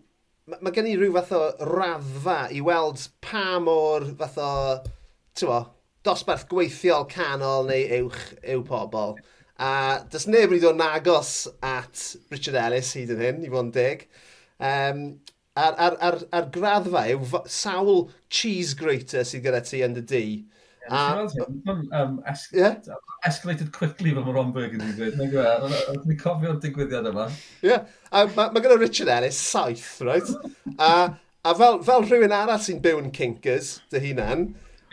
mae 0.51 0.65
ma 0.67 0.73
gen 0.75 0.89
i 0.91 0.97
rhyw 0.99 1.15
fath 1.15 1.35
o 1.37 1.43
raddfa 1.71 2.39
i 2.57 2.63
weld 2.65 3.05
pa 3.23 3.45
mor 3.63 4.09
fath 4.19 4.41
o, 4.43 4.55
ti'n 5.39 5.69
dosbarth 6.07 6.47
gweithiol 6.51 7.07
canol 7.11 7.69
neu 7.69 8.01
uwch 8.01 8.23
yw 8.55 8.65
pobl. 8.67 9.19
A 9.61 10.01
dys 10.11 10.25
neb 10.31 10.49
wedi 10.49 10.65
dod 10.65 10.79
yn 10.79 10.87
agos 10.87 11.45
at 11.67 12.05
Richard 12.33 12.57
Ellis 12.57 12.95
hyd 12.97 13.13
yn 13.13 13.21
hyn, 13.21 13.43
i 13.45 13.51
fod 13.53 13.67
yn 13.67 13.75
deg. 13.77 14.07
Um, 14.57 15.03
a'r, 15.57 15.75
ar, 15.79 15.97
ar, 16.01 16.17
ar 16.33 16.49
graddfa 16.55 17.05
yw 17.15 17.43
sawl 17.51 18.09
cheese 18.29 18.77
grater 18.79 19.27
sydd 19.27 19.45
gyda 19.47 19.63
ti 19.67 19.83
yn 19.87 19.97
dy 19.99 20.07
di. 20.13 20.25
A, 20.91 21.27
um, 21.93 22.23
es 22.27 22.49
yeah? 22.53 22.77
Escalated 23.27 23.71
quickly 23.73 24.15
fel 24.15 24.25
mae 24.25 24.35
Ron 24.35 24.53
Burgundy 24.55 24.89
yn 24.89 24.97
dweud. 24.97 25.21
E? 25.21 25.99
Dwi'n 26.03 26.19
cofio'r 26.19 26.59
digwyddiad 26.63 27.11
yma. 27.13 27.29
Yeah. 27.63 27.85
A 28.11 28.25
mae 28.33 28.55
ma 28.55 28.63
gyda 28.65 28.79
Richard 28.81 29.13
Ellis 29.13 29.39
saith, 29.39 30.01
right? 30.07 30.27
A, 30.79 30.91
a 31.45 31.55
fel, 31.55 31.83
fel 31.87 32.07
rhywun 32.09 32.35
arall 32.35 32.63
sy'n 32.65 32.83
byw 32.83 33.03
yn 33.05 33.13
Kinkers, 33.15 33.77
dy 33.93 34.03
hunan, 34.09 34.49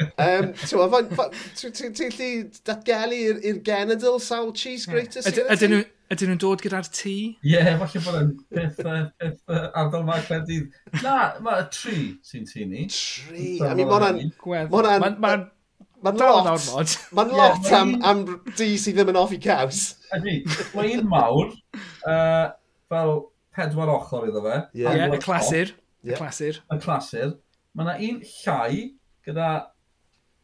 um, 0.05 0.51
ti'n 0.53 1.95
gallu 1.97 2.31
datgelu 2.67 3.21
i'r 3.39 3.61
genedl 3.65 4.19
sawl 4.21 4.51
cheese 4.53 4.85
hmm. 4.85 4.97
grater 4.97 5.25
sydd? 5.25 5.93
Ydyn 6.07 6.29
nhw'n 6.31 6.39
dod 6.39 6.61
gyda'r 6.63 6.87
tŷ? 6.87 7.13
Ie, 7.43 7.51
yeah, 7.51 7.73
falle 7.81 8.01
bod 8.05 8.17
yn 8.21 8.29
peth, 8.55 8.77
peth 9.19 9.55
ardal 9.75 10.05
mae 10.07 10.23
Caerdydd. 10.23 10.69
Na, 11.01 11.15
mae 11.43 11.65
tri 11.73 11.97
sy'n 12.23 12.47
tŷ 12.47 12.67
ni. 12.69 12.85
Tri? 12.93 13.47
I 13.59 13.73
mean, 13.75 13.91
mae'n... 13.91 14.21
Mae'n... 14.71 15.17
Mae'n... 15.19 15.45
Mae'n 16.05 16.19
lot, 16.21 16.91
mae'n 17.17 17.31
lot 17.33 17.71
am, 17.73 17.95
am 18.05 18.19
di 18.53 18.67
sydd 18.77 18.99
ddim 18.99 19.09
yn 19.09 19.17
offi 19.17 19.39
caws. 19.41 19.79
Ydy, 20.13 20.35
mae 20.77 20.91
un 20.93 21.07
mawr, 21.09 21.49
uh, 22.05 22.51
fel 22.93 23.13
pedwar 23.57 23.89
ochr 23.95 24.27
iddo 24.29 24.43
fe. 24.45 24.59
Ie, 24.77 24.83
yeah. 24.85 25.09
y 25.09 25.19
clasur. 25.23 25.73
Y 26.05 26.13
clasur. 26.19 26.61
Y 26.69 26.77
clasur. 26.83 27.33
Mae 27.73 27.87
yna 27.87 27.95
un 28.11 28.21
llai 28.29 28.83
gyda 29.25 29.49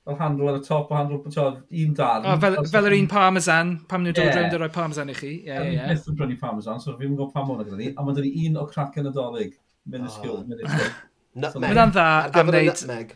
fel 0.03 0.17
handle 0.19 0.49
ar 0.51 0.59
y 0.59 0.63
top 0.65 0.91
o 0.91 0.97
handle 0.97 1.19
bod 1.23 1.37
un 1.37 1.93
darn. 1.95 2.25
Oh, 2.27 2.37
fel, 2.39 2.57
fel 2.71 2.89
yr 2.89 2.97
un 2.97 3.09
parmesan, 3.11 3.73
pam 3.89 4.03
nhw'n 4.03 4.17
dod 4.17 4.27
yeah. 4.27 4.37
rownd 4.39 4.57
a 4.57 4.59
rhoi 4.59 4.71
parmesan 4.75 5.11
i 5.13 5.17
chi. 5.17 5.31
Ie, 5.47 5.55
ie, 5.55 5.73
ie. 5.77 5.87
Nid 5.89 6.09
yn 6.11 6.17
prynu 6.19 6.37
parmesan, 6.41 6.81
so 6.83 6.95
fi'n 6.99 7.13
gwybod 7.13 7.31
pam 7.35 7.51
o'n 7.53 7.63
e 7.63 7.67
gyda 7.69 7.79
ni, 7.79 7.91
a 7.93 8.03
mae'n 8.03 8.19
dod 8.19 8.27
i 8.27 8.47
un 8.49 8.59
o 8.59 8.65
crac 8.69 8.99
yn 8.99 9.07
ah. 9.07 9.11
y 9.13 9.17
dolyg. 9.17 9.59
Minuscule, 9.93 10.41
oh. 10.41 10.47
minuscule. 10.47 10.89
Nutmeg. 11.33 11.75
Mae'n 11.75 11.93
dda 11.95 12.07
am 12.39 12.51
wneud... 12.51 13.13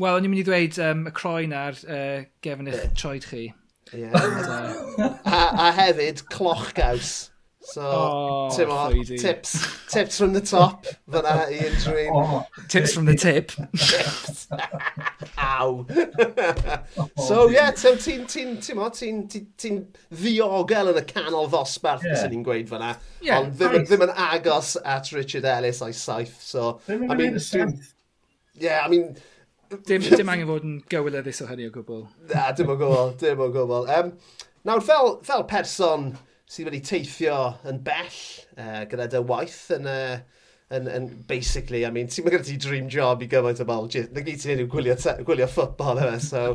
Wel, 0.00 0.16
o'n 0.16 0.24
i'n 0.24 0.32
mynd 0.32 0.40
i 0.40 0.44
ddweud 0.48 0.78
um, 0.82 1.02
y 1.06 1.12
croen 1.14 1.52
ar 1.54 1.76
uh, 1.84 2.22
gefn 2.42 2.70
eich 2.72 2.86
troed 2.96 3.26
chi. 3.28 3.44
Yeah. 3.92 4.16
Ond, 4.16 4.48
uh... 4.48 5.10
a, 5.36 5.42
a 5.66 5.68
hefyd, 5.76 6.24
cloch 6.32 6.72
gaws. 6.74 7.12
So, 7.64 7.80
oh, 7.80 8.48
o, 8.50 9.02
tips, 9.04 9.66
tips 9.88 10.18
from 10.18 10.32
the 10.32 10.40
top, 10.40 10.84
fyna 11.08 11.46
i 11.46 11.60
unrhyw 11.68 12.08
oh, 12.10 12.46
Tips 12.68 12.92
from 12.92 13.04
the 13.04 13.14
tip. 13.14 13.52
tips. 13.52 14.48
Aw. 15.38 15.84
so, 17.22 17.48
ie, 17.48 17.54
yeah, 17.54 17.72
so 17.74 17.94
ti'n 17.94 18.26
ti, 18.26 18.56
ti, 18.56 18.74
ti, 18.74 19.12
ti, 19.28 19.42
ti 19.56 19.70
ddiogel 20.10 20.90
yn 20.90 20.98
y 20.98 21.04
canol 21.06 21.46
ddosbarth, 21.52 22.02
yeah. 22.08 22.18
sy'n 22.18 22.34
ni'n 22.34 22.42
gweud 22.48 22.66
fyna. 22.72 22.96
Yeah, 23.22 23.38
Ond 23.38 23.54
ddim, 23.54 23.78
nice. 23.78 23.92
ddim 23.92 24.04
yn 24.08 24.14
agos 24.26 24.74
at 24.82 25.12
Richard 25.14 25.46
Ellis 25.54 25.84
o'i 25.86 25.94
saith. 25.94 26.34
So, 26.42 26.80
ddim 26.88 27.06
yn 27.06 27.14
I 27.14 27.20
mean. 27.20 27.78
Yeah, 28.58 28.82
I 28.82 28.90
mean... 28.90 29.14
Dim, 29.86 30.02
dim 30.02 30.34
angen 30.34 30.50
fod 30.50 30.66
yn 30.66 30.76
gywilyddus 30.90 31.44
o 31.46 31.48
hynny 31.48 31.70
o 31.70 31.72
gwbl. 31.78 32.02
Na, 32.34 32.50
dim 32.58 32.74
o 32.74 32.76
gwbl, 32.76 33.14
dim 33.22 33.40
o 33.40 33.48
gwbl. 33.54 33.86
Um, 33.86 34.12
nawr, 34.66 34.82
fel, 34.84 35.14
fel 35.24 35.46
person 35.48 36.10
sydd 36.52 36.68
wedi 36.68 36.82
teithio 36.84 37.36
yn 37.68 37.80
bell 37.86 38.20
uh, 38.60 38.82
gyda 38.90 39.06
dy 39.14 39.20
waith 39.24 39.70
yn, 39.72 39.86
uh, 39.88 40.18
yn, 40.76 40.88
yn 40.88 41.06
basically, 41.28 41.86
I 41.86 41.90
mean, 41.94 42.10
ti'n 42.12 42.26
mynd 42.26 42.44
ti 42.44 42.58
dream 42.60 42.90
job 42.92 43.24
i 43.24 43.28
gyfaint 43.30 43.62
o 43.64 43.66
bol, 43.68 43.88
Na 43.88 44.24
gyd 44.24 44.42
ti'n 44.42 44.58
enw 44.58 44.68
gwylio, 44.72 44.96
gwylio 45.24 45.48
ffutbol 45.48 46.02
yma, 46.02 46.18
so, 46.20 46.50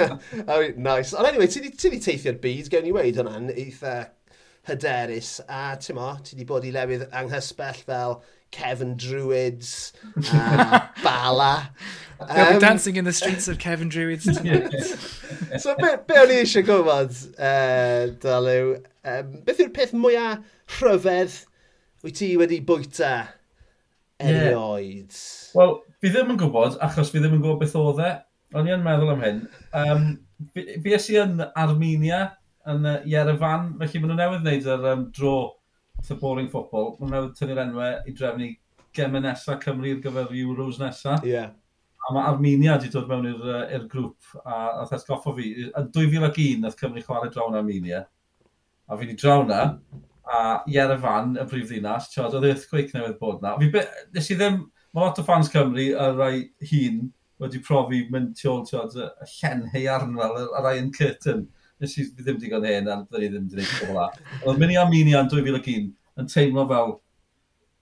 oh, 0.54 0.62
nice. 0.76 1.14
Ond 1.14 1.26
anyway, 1.26 1.50
ti 1.50 1.64
wedi 1.64 1.98
teithio'r 1.98 2.38
byd, 2.42 2.70
gewn 2.70 2.86
ni 2.86 2.94
weid 2.94 3.18
hwnna'n 3.18 3.50
eitha 3.56 3.96
hyderus, 4.70 5.40
a 5.50 5.72
ti'n 5.82 5.98
mo, 5.98 6.12
ti 6.22 6.36
wedi 6.36 6.46
bod 6.46 6.68
i 6.68 6.70
lefydd 6.76 7.08
anghysbell 7.10 7.82
fel 7.88 8.20
Kevin 8.54 8.94
Druids, 8.96 9.92
uh, 10.32 10.86
Bala. 11.02 11.72
Um, 12.20 12.54
be 12.54 12.60
dancing 12.60 12.96
in 12.96 13.04
the 13.04 13.12
streets 13.12 13.48
of 13.48 13.58
Kevin 13.58 13.88
Druids 13.88 14.26
tonight. 14.26 14.70
so, 15.58 15.74
be, 15.74 15.94
be 16.06 16.22
o'n 16.22 16.34
i 16.34 16.40
eisiau 16.44 16.66
gwybod, 16.66 17.18
uh, 17.34 18.14
Dalyw, 18.22 18.74
Um, 19.00 19.36
beth 19.46 19.60
yw'r 19.62 19.70
peth 19.76 19.94
mwyaf 19.96 20.80
rhyfedd 20.80 21.36
wyt 22.04 22.18
ti 22.20 22.34
wedi 22.40 22.58
bwyta 22.64 23.12
erioed? 24.20 25.14
Yeah. 25.14 25.54
Wel, 25.56 25.78
fi 26.02 26.12
ddim 26.12 26.34
yn 26.34 26.40
gwybod, 26.40 26.76
achos 26.84 27.12
fi 27.12 27.22
ddim 27.22 27.38
yn 27.38 27.44
gwybod 27.44 27.62
beth 27.62 27.78
oedd 27.80 28.02
e. 28.04 28.10
O'n 28.58 28.68
i'n 28.68 28.84
meddwl 28.84 29.14
am 29.14 29.24
hyn. 29.24 29.40
Um, 29.78 30.06
fi 30.52 30.94
es 30.96 31.08
i 31.12 31.16
yn 31.22 31.40
Armenia, 31.48 32.20
yn 32.68 32.84
uh, 32.88 32.98
Yerevan, 33.08 33.72
felly 33.80 34.02
maen 34.02 34.12
nhw 34.12 34.18
newydd 34.18 34.44
wneud 34.44 34.68
yr 34.74 34.86
um, 34.92 35.08
dro 35.16 35.34
to 36.06 36.16
boring 36.20 36.50
football. 36.52 36.92
Maen 36.98 37.08
nhw 37.08 37.16
newydd 37.16 37.38
tynnu'r 37.38 37.62
enwau 37.64 37.96
i 38.04 38.16
drefnu 38.16 38.52
gemau 38.96 39.24
nesaf 39.24 39.64
Cymru 39.64 39.94
i'r 39.94 40.04
gyfer 40.04 40.32
Euros 40.42 40.80
nesaf. 40.82 41.24
Yeah. 41.24 41.54
A 42.08 42.14
mae 42.16 42.28
Armenia 42.34 42.76
wedi 42.76 42.92
dod 42.92 43.08
mewn 43.08 43.28
i'r 43.32 43.52
uh, 43.54 43.84
grŵp 43.88 44.34
a, 44.42 44.56
a 44.82 44.88
thesgoffo 44.90 45.32
fi. 45.36 45.52
Yn 45.70 45.92
2001, 45.94 46.64
nath 46.64 46.76
Cymru 46.80 47.04
chwarae 47.06 47.32
drawn 47.32 47.56
Armenia 47.56 48.04
a 48.90 48.98
fi 48.98 49.06
wedi 49.06 49.16
draw 49.18 49.44
na, 49.46 49.62
a 50.30 50.42
Ieravan, 50.70 51.36
y 51.38 51.46
prif 51.50 51.70
ddinas, 51.70 52.10
tiod, 52.12 52.34
oedd 52.34 52.46
e 52.46 52.52
earthquake 52.54 52.94
newydd 52.94 53.18
bod 53.22 53.40
na. 53.42 53.56
Fi 53.60 53.70
be, 53.74 53.84
nes 54.14 54.30
i 54.30 54.36
ddim, 54.38 54.60
mae 54.94 55.06
lot 55.06 55.20
o 55.22 55.24
fans 55.26 55.50
Cymru 55.52 55.90
a 55.94 56.10
rai 56.14 56.48
hun 56.72 57.08
wedi 57.40 57.62
profi 57.66 58.04
mynd 58.12 58.34
tu 58.38 58.50
ôl, 58.52 58.64
tiod, 58.68 58.96
y 58.98 59.30
llen 59.36 59.64
heiarn 59.74 60.16
fel, 60.18 60.40
a 60.54 60.64
rai 60.64 60.76
yn 60.82 60.90
curtain. 60.94 61.46
Nes 61.80 61.96
i 61.96 62.04
ddim 62.18 62.40
digon 62.40 62.66
hen, 62.68 62.90
a 62.92 62.98
dyn 63.06 63.22
ni 63.22 63.30
ddim 63.30 63.46
wedi 63.48 63.62
gwneud 63.62 63.78
pobl 63.78 64.02
a. 64.02 64.08
Oedd 64.44 64.60
mynd 64.60 64.74
i 64.74 64.80
Armenia 64.80 65.22
yn 65.24 65.30
2001 65.32 65.88
yn 66.20 66.28
teimlo 66.28 66.66
fel, 66.68 66.98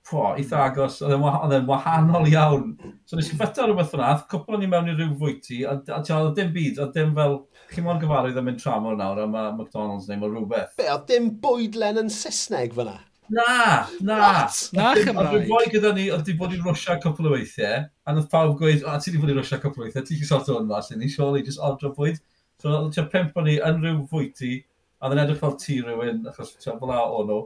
po, 0.09 0.23
eitha 0.38 0.62
agos, 0.69 1.00
oedd 1.05 1.57
e'n 1.57 1.67
wahanol 1.69 2.29
iawn. 2.31 2.71
So 3.09 3.19
nes 3.19 3.33
i 3.33 3.37
ffeta 3.37 3.67
rhywbeth 3.67 3.97
yna, 3.99 4.15
cwpl 4.31 4.57
o'n 4.57 4.65
i 4.65 4.71
mewn 4.71 4.93
i 4.93 4.95
ryw 4.97 5.11
fwyty, 5.21 5.65
a, 5.69 5.75
a, 5.83 5.99
a, 6.00 6.21
oedd 6.23 6.37
dim 6.38 6.55
byd, 6.55 6.81
oedd 6.85 6.95
dim 6.97 7.12
fel 7.19 7.41
Chi 7.69 7.85
mo'n 7.85 8.01
gyfarwydd 8.01 8.39
yn 8.41 8.47
mynd 8.47 8.63
tramor 8.63 8.97
nawr 8.97 9.21
am 9.27 9.37
McDonald's 9.59 10.09
neu 10.09 10.21
mae 10.21 10.33
rhywbeth. 10.33 10.73
Be, 10.81 10.89
oedd 10.93 11.05
dim 11.11 11.29
bwydlen 11.43 12.01
yn 12.05 12.11
Saesneg 12.13 12.73
fyna? 12.77 12.97
Na, 13.29 13.87
na. 14.01 14.19
What? 14.19 14.71
Na 14.73 14.95
Chymraeg. 14.97 15.35
Oedd 15.35 15.51
boi 15.51 15.67
gyda 15.73 15.93
ni, 15.93 16.07
oedd 16.15 16.25
di 16.25 16.35
bod 16.39 16.55
i 16.57 16.61
Rwysia 16.63 16.97
cwpl 17.03 17.29
o 17.29 17.35
weithiau, 17.35 17.85
a 17.85 18.15
oedd 18.15 18.31
pawb 18.33 18.55
gweud, 18.61 18.87
o, 18.89 18.95
ti 19.05 19.13
di 19.13 19.21
bod 19.21 19.35
i 19.35 19.37
Rwysia 19.37 19.61
cwpl 19.61 19.83
o 19.83 19.85
weithiau, 19.85 20.07
ti 20.09 20.17
chi 20.17 20.29
sort 20.29 20.49
o'n 20.55 20.69
mas, 20.71 20.89
ni 20.97 21.11
siol 21.13 21.37
i 21.37 21.45
just 21.45 21.61
odro 21.61 21.93
bwyd. 21.97 22.23
So, 22.63 22.73
oedd 22.73 22.97
ti'n 22.97 23.11
pimp 23.13 23.37
o'n 23.37 23.49
ni 23.51 23.59
yn 23.61 23.85
rhyw 23.85 24.01
fwyty, 24.09 24.55
a 24.99 25.07
oedd 25.07 25.19
yn 25.19 25.23
edrych 25.27 25.43
fel 25.43 25.55
ti 25.61 25.77
rhywun, 25.83 26.25
achos 26.33 26.57
ti'n 26.57 26.81
fel 26.81 26.95
a 26.95 27.05
o'n 27.05 27.29
nhw. 27.29 27.43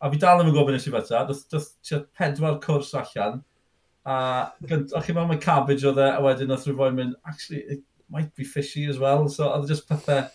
A 0.00 0.08
fi 0.08 0.22
dal 0.24 0.40
ddim 0.40 0.50
yn 0.54 0.56
gofyn 0.56 0.80
eisiau 0.80 0.96
beta, 0.96 1.22
doedd 1.28 1.68
ti'n 1.84 2.08
pedwar 2.16 2.56
cwrs 2.64 2.96
allan, 3.02 3.42
a 4.08 4.16
o'ch 4.64 4.72
chi'n 5.04 5.12
meddwl 5.12 5.28
mae 5.34 5.44
cabbage 5.44 5.84
oedd 5.84 6.00
e, 6.00 6.08
a 6.16 6.24
wedyn 6.24 6.56
oedd 6.56 6.64
rhywun 6.70 6.96
mynd, 6.96 7.18
actually, 7.28 7.82
might 8.10 8.34
be 8.34 8.44
fishy 8.44 8.86
as 8.90 8.98
well. 8.98 9.28
So, 9.28 9.48
oedd 9.48 9.68
just 9.70 9.88
pethau 9.88 10.26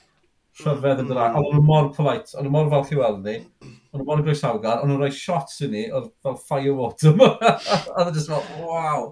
rhyfedd 0.63 1.01
yn 1.03 1.09
dod. 1.09 1.19
Ond 1.35 1.49
nhw 1.49 1.59
mm. 1.59 1.67
mor 1.67 1.89
polite, 1.95 2.35
ond 2.39 2.51
mor 2.51 2.69
falch 2.71 2.93
i 2.95 2.99
weld 2.99 3.25
ni, 3.25 3.35
ond 3.65 3.99
nhw 3.99 4.07
mor 4.07 4.23
groesawgar, 4.23 4.83
ond 4.83 4.91
nhw'n 4.91 5.01
rhoi 5.03 5.11
shots 5.15 5.59
i 5.65 5.69
ni, 5.71 5.83
oedd 5.91 6.07
fel 6.23 6.37
firewater 6.47 7.11
yma. 7.11 7.33
oedd 7.97 8.11
e 8.11 8.15
just 8.15 8.31
fel, 8.31 8.45
wow. 8.63 9.09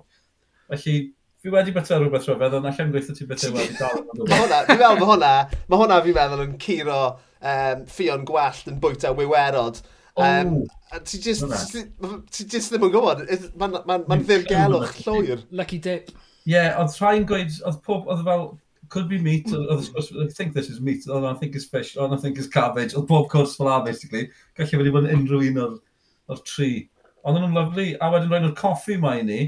Felly, 0.71 0.95
fi 1.43 1.51
wedi 1.51 1.75
bethau 1.75 1.99
rhywbeth 1.99 2.29
rhyfedd, 2.29 2.55
ond 2.59 2.71
allan 2.71 2.93
gweithio 2.93 3.17
ti 3.17 3.27
bethau 3.27 3.55
wedi 3.57 3.75
dal. 3.79 4.05
Mae 4.21 4.39
hwnna, 4.45 4.61
fi'n 4.69 4.79
meddwl, 4.79 5.01
mae 5.01 5.09
hwnna, 5.11 5.33
mae 5.67 5.83
hwnna 5.83 5.99
fi'n 6.05 6.17
meddwl 6.19 6.45
yn 6.45 6.55
curo 6.63 7.01
um, 7.09 7.83
ffion 7.91 8.27
gwallt 8.29 8.71
yn 8.71 8.79
bwyta 8.83 9.11
wywerod. 9.17 9.83
Um, 10.23 10.61
ti 11.09 11.19
just, 11.19 11.43
ti 12.31 12.45
just 12.47 12.71
ddim 12.71 12.87
yn 12.87 12.93
gwybod, 12.93 13.25
mae'n 13.59 13.75
ma, 13.75 13.83
ma, 13.89 14.03
ma 14.07 14.19
ddirgelwch 14.21 15.01
llwyr. 15.03 15.43
Lucky 15.51 15.81
dip. 15.83 16.13
Ie, 16.43 16.53
yeah, 16.55 16.75
oedd 16.81 16.95
rhai'n 16.99 17.25
gweud, 17.27 17.55
oedd 17.63 17.79
pob, 17.85 18.07
oedd 18.11 18.23
fel, 18.27 18.47
could 18.93 19.09
be 19.09 19.17
meat, 19.17 19.47
hmm. 19.49 19.65
oedd 19.71 19.85
sgwrs, 19.87 20.11
I 20.25 20.27
think 20.35 20.53
this 20.53 20.69
is 20.69 20.81
meat, 20.81 21.07
oh, 21.09 21.25
I 21.25 21.33
think 21.39 21.55
it's 21.55 21.65
fish, 21.65 21.95
oh, 21.97 22.11
I 22.11 22.17
think 22.19 22.37
it's 22.37 22.51
cabbage, 22.51 22.93
oedd 22.93 23.07
pob 23.07 23.29
cwrs 23.31 23.55
fel 23.57 23.71
a, 23.71 23.79
basically, 23.85 24.27
gallu 24.59 24.81
wedi 24.81 24.93
bod 24.93 25.07
yn 25.07 25.21
unrhyw 25.21 25.49
un 25.49 25.61
o'r, 25.63 25.75
or 26.29 26.41
tri. 26.49 26.71
Ond 27.23 27.39
nhw'n 27.39 27.55
lyflu, 27.55 27.87
a 27.95 28.09
wedyn 28.11 28.31
rhaid 28.31 28.47
nhw'r 28.47 28.57
coffi 28.59 28.99
mae 29.01 29.23
i 29.23 29.27
ni, 29.27 29.41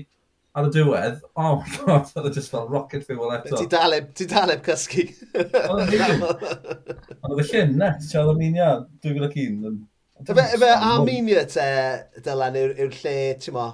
ar 0.55 0.69
y 0.69 0.71
diwedd, 0.71 1.19
oh 1.35 1.57
my 1.59 1.79
god, 1.81 2.11
oedd 2.15 2.29
e 2.29 2.33
just 2.37 2.53
fel 2.53 2.69
rocket 2.71 3.03
fuel 3.03 3.33
eto. 3.35 3.59
Ti 3.59 3.67
daleb, 3.71 4.13
ti 4.15 4.27
daleb 4.31 4.63
cysgu. 4.65 5.03
Ond 5.67 5.83
oedd 5.83 7.41
y 7.43 7.47
llun 7.49 7.75
net, 7.81 8.05
ti 8.07 8.21
oedd 8.21 8.31
Armenia 8.31 8.69
2001. 9.03 9.81
Efe 10.31 10.69
Armenia 10.77 11.43
te, 11.51 11.65
Dylan, 12.23 12.55
yw'r 12.61 13.01
lle, 13.01 13.17
ti'n 13.43 13.57
mo, 13.57 13.67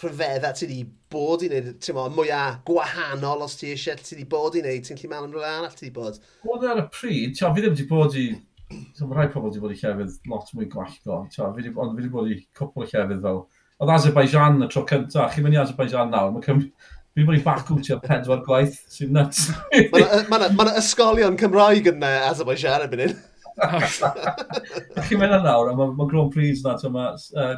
rhyfedda 0.00 0.56
ti 0.56 0.70
di 0.70 0.80
bod 1.16 1.44
i 1.46 1.50
wneud, 1.50 1.70
ti'n 1.82 1.96
modd, 1.96 2.14
mwyaf 2.16 2.60
gwahanol 2.68 3.44
os 3.46 3.56
ti 3.58 3.72
eisiau, 3.72 3.98
ti 3.98 4.14
wedi 4.14 4.28
bod 4.36 4.58
i 4.58 4.64
wneud, 4.64 4.84
ti'n 4.86 5.00
lli 5.00 5.10
mewn 5.12 5.30
am 5.30 5.32
rhywle 5.32 5.52
arall 5.52 5.74
ti 5.74 5.86
wedi 5.86 5.94
bod? 5.96 6.20
Oedd 6.46 6.66
ar 6.70 6.82
y 6.82 6.88
pryd, 6.92 7.36
ti'n 7.38 7.56
fi 7.56 7.64
ddim 7.64 7.76
wedi 7.76 7.88
bod 7.90 8.18
i, 8.20 8.26
ti'n 8.68 9.14
rhai 9.14 9.30
pobl 9.32 9.48
wedi 9.48 9.62
bod 9.62 9.74
i 9.74 9.78
llefydd 9.80 10.32
lot 10.32 10.52
mwy 10.56 10.68
gwallgo, 10.72 11.22
ti'n 11.32 11.56
fi 11.56 11.70
wedi 11.70 12.12
bod 12.12 12.28
i 12.32 12.42
cwpl 12.58 12.84
o 12.84 12.90
llefydd 12.90 13.24
fel, 13.24 13.46
oedd 13.80 13.94
Azerbaijan 13.96 14.62
y 14.64 14.70
tro 14.72 14.84
cyntaf, 14.92 15.32
chi'n 15.32 15.46
mynd 15.46 15.56
i 15.56 15.62
Azerbaijan 15.64 16.12
nawr, 16.12 16.34
mae 16.34 16.44
Cymru, 16.44 16.70
Fi 17.16 17.24
wedi 17.24 17.40
bacw 17.40 17.78
ti 17.80 17.94
o 17.94 17.96
pedwar 17.96 18.42
gwaith, 18.44 18.74
sy'n 18.92 19.14
nuts. 19.16 19.46
Mae 20.28 20.50
yna 20.52 20.74
ysgolion 20.76 21.38
Cymraeg 21.40 21.88
yn 21.88 22.04
uh, 22.04 22.26
Azerbaijan 22.28 22.84
yn 22.84 22.90
byd 22.92 23.14
Chi'n 25.06 25.22
mynd 25.22 25.38
nawr, 25.46 25.70
mae 25.78 25.94
ma 25.96 26.06
Grand 26.10 26.28
Prix 26.34 26.60
na, 26.66 26.74
mae 26.92 27.14
uh, 27.40 27.54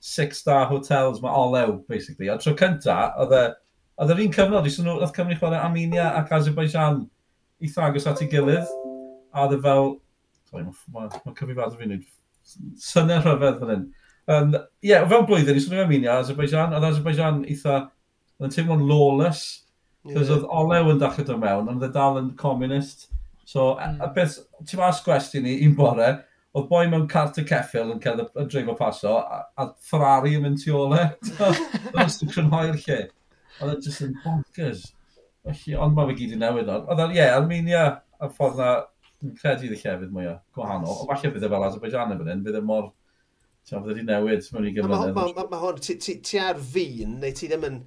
six-star 0.00 0.66
hotels, 0.70 1.20
mae 1.22 1.32
olew, 1.36 1.78
basically. 1.88 2.30
A 2.32 2.38
tro 2.40 2.54
cynta, 2.58 2.98
oedd 3.20 3.34
e, 3.36 3.42
oedd 4.00 4.14
yr 4.14 4.22
un 4.24 4.34
cyfnod, 4.34 4.66
i 4.68 4.74
nhw, 4.74 4.96
oedd 4.96 5.14
Cymru 5.16 5.36
chwarae 5.38 5.60
Armenia 5.60 6.08
ac 6.18 6.32
Azerbaijan 6.38 7.02
eitha 7.60 7.86
agos 7.86 8.08
at 8.08 8.22
ei 8.24 8.30
gilydd, 8.32 8.68
a 9.30 9.44
oedd 9.44 9.58
e 9.58 9.60
fel, 9.66 9.94
sorry, 10.48 10.64
mae 10.66 10.76
ma, 10.94 11.08
ma 11.26 11.34
cyfrifad 11.36 11.76
fi'n 11.76 11.92
wneud 11.92 12.06
syniad 12.80 13.26
rhyfedd 13.26 13.60
fan 13.60 13.74
hyn. 13.74 13.88
Um, 14.30 14.54
Ie, 14.56 14.92
yeah, 14.92 15.08
fel 15.10 15.26
blwyddyn, 15.28 15.58
i 15.58 15.64
swnio 15.64 15.84
Armenia, 15.84 16.16
Azerbaijan, 16.20 16.72
oedd 16.76 16.88
Azerbaijan 16.88 17.44
eitha, 17.44 17.82
oedd 18.38 18.48
yn 18.48 18.56
teimlo'n 18.56 18.86
lawless, 18.88 19.44
Cos 20.08 20.30
oedd 20.32 20.46
olew 20.48 20.94
yn 20.94 21.00
dachod 21.00 21.28
o 21.28 21.36
mewn, 21.36 21.66
ond 21.68 21.82
oedd 21.82 21.90
e 21.90 21.92
dal 21.92 22.16
yn 22.22 22.30
communist. 22.40 23.10
So, 23.44 23.74
mm. 23.74 23.98
a 24.00 24.08
beth, 24.14 24.38
ti 24.64 24.78
mas 24.80 25.02
gwestiwn 25.04 25.48
i, 25.50 25.58
un 25.66 25.74
bore, 25.76 26.08
oedd 26.58 26.68
boi 26.70 26.86
mewn 26.90 27.06
cart 27.10 27.38
y 27.38 27.44
ceffil 27.46 27.92
yn 27.94 28.00
cael 28.02 28.24
y 28.24 28.44
dreifo 28.50 28.74
paso, 28.78 29.16
a, 29.20 29.42
a 29.54 29.68
Ferrari 29.86 30.34
yn 30.38 30.46
mynd 30.46 30.62
tu 30.62 30.74
ole. 30.74 31.02
Oedd 31.40 32.24
yn 32.24 32.32
crynhoi'r 32.32 32.78
lle. 32.86 33.00
Oedd 33.60 33.76
e 33.76 33.76
jyst 33.86 34.06
yn 34.06 34.16
bonkers. 34.24 34.88
Felly, 35.46 35.76
ond 35.78 35.96
mae 35.96 36.10
fe 36.10 36.16
gyd 36.18 36.34
i 36.34 36.40
newid 36.40 36.70
o. 36.70 36.80
Oedd 36.90 37.04
e, 37.06 37.10
ie, 37.20 37.26
Armenia, 37.28 37.84
a 38.18 38.30
ffordd 38.34 38.58
na, 38.60 38.70
yn 39.22 39.36
credu 39.38 39.70
y 39.70 39.76
llefydd 39.76 40.14
mwyaf 40.14 40.40
gwahanol. 40.56 41.04
O 41.04 41.10
falle 41.10 41.30
fydd 41.36 41.46
e 41.46 41.52
fel 41.52 41.66
Azerbaijan 41.68 42.14
yn 42.16 42.22
fan 42.22 42.32
hyn, 42.34 42.46
fydd 42.48 42.58
e 42.58 42.64
mor... 42.72 42.90
Ti'n 43.68 43.82
fydd 43.84 43.92
wedi 43.92 44.06
newid 44.08 44.46
mewn 44.54 44.66
i 44.66 44.70
gyfnod. 44.74 45.18
Mae 45.52 45.60
hwn, 45.62 45.82
ti 45.84 46.40
ar 46.42 46.62
fi'n, 46.72 47.18
neu 47.22 47.36
ti 47.36 47.50
ddim 47.50 47.68
yn... 47.68 47.82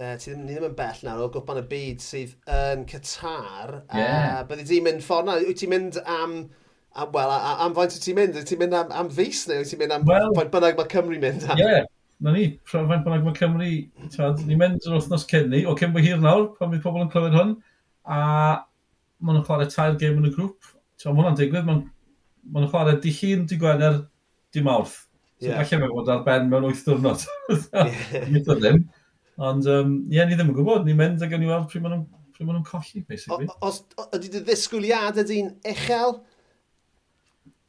Uh, 0.00 0.14
ti 0.16 0.30
ddim, 0.30 0.46
ni 0.46 0.54
ddim 0.56 0.70
yn 0.70 0.76
bell 0.78 1.02
nawr 1.04 1.26
o 1.26 1.32
gwpan 1.34 1.60
y 1.60 1.64
byd 1.68 2.00
sydd 2.00 2.32
yn 2.56 2.86
Qatar. 2.88 3.74
Yeah. 3.92 4.40
Uh, 4.40 4.46
byddi 4.48 4.64
ti'n 4.70 4.86
mynd 4.86 5.04
ffordd 5.04 5.28
na, 5.28 5.36
wyt 5.44 5.60
ti'n 5.60 5.70
mynd 5.74 5.98
am 6.08 6.38
am, 6.94 7.12
well, 7.14 7.32
am 7.32 7.74
faint 7.76 7.96
ti'n 8.02 8.18
mynd? 8.18 8.38
Ti'n 8.48 8.60
mynd 8.60 8.76
am, 8.78 8.92
am 9.02 9.10
fus 9.14 9.46
neu 9.50 9.64
ti'n 9.66 9.82
mynd 9.82 9.96
am 9.96 10.06
well, 10.08 10.30
faint 10.38 10.52
bynnag 10.54 10.78
mae 10.78 10.90
Cymru 10.92 11.20
mynd 11.22 11.46
am? 11.46 11.58
Ie, 11.60 11.66
yeah. 11.66 11.88
na 12.24 12.34
ni, 12.36 12.46
faint 12.70 12.90
bynnag 12.90 13.26
mae 13.26 13.36
Cymru, 13.38 13.70
ni'n 14.46 14.60
mynd 14.60 14.88
yr 14.88 14.96
wythnos 14.98 15.26
cyn 15.30 15.50
ni, 15.52 15.64
o 15.68 15.76
cyn 15.78 15.94
bod 15.94 16.06
hir 16.06 16.20
nawr, 16.22 16.50
pan 16.58 16.72
bydd 16.72 16.84
pobl 16.86 17.04
yn 17.04 17.12
clywed 17.12 17.38
hwn, 17.38 17.54
a 18.10 18.20
maen 19.20 19.36
nhw'n 19.36 19.46
chwarae 19.46 19.68
tair 19.70 19.98
gêm 20.00 20.20
yn 20.20 20.30
y 20.30 20.34
grŵp. 20.34 20.72
Mae 21.04 21.16
hwnna'n 21.16 21.38
digwydd, 21.38 21.68
maen 21.68 21.84
nhw'n 22.54 22.72
chwarae 22.72 23.00
di 23.04 23.12
hun, 23.20 23.46
di 23.48 23.58
gwener, 23.60 24.02
di 24.52 24.64
mawrth. 24.64 24.96
So 25.40 25.48
yeah. 25.48 25.62
Felly 25.64 25.80
mewn 25.80 25.94
bod 25.96 26.08
ar 26.12 26.24
ben 26.24 26.48
mewn 26.52 26.66
8 26.68 26.82
diwrnod. 26.84 27.22
Nid 28.32 28.48
o 28.48 28.56
ddim. 28.58 28.82
Ond, 29.40 29.64
ie, 29.64 29.76
um, 29.80 29.94
yeah, 30.12 30.28
ni 30.28 30.36
ddim 30.36 30.50
yn 30.52 30.56
gwybod. 30.56 30.84
Ni'n 30.84 30.98
mynd 30.98 31.24
ag 31.24 31.32
yn 31.32 31.46
i 31.46 31.48
weld 31.48 31.68
pryd 31.70 31.84
maen 31.86 32.02
nhw'n 32.40 32.66
colli, 32.66 33.04
basically. 33.08 33.48
O, 33.48 33.70
Os, 33.70 33.82
ydy 34.16 34.32
dy 34.34 34.42
ddisgwyliad 34.44 35.20
ydy'n 35.22 35.54
uchel? 35.72 36.18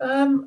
Um, 0.02 0.38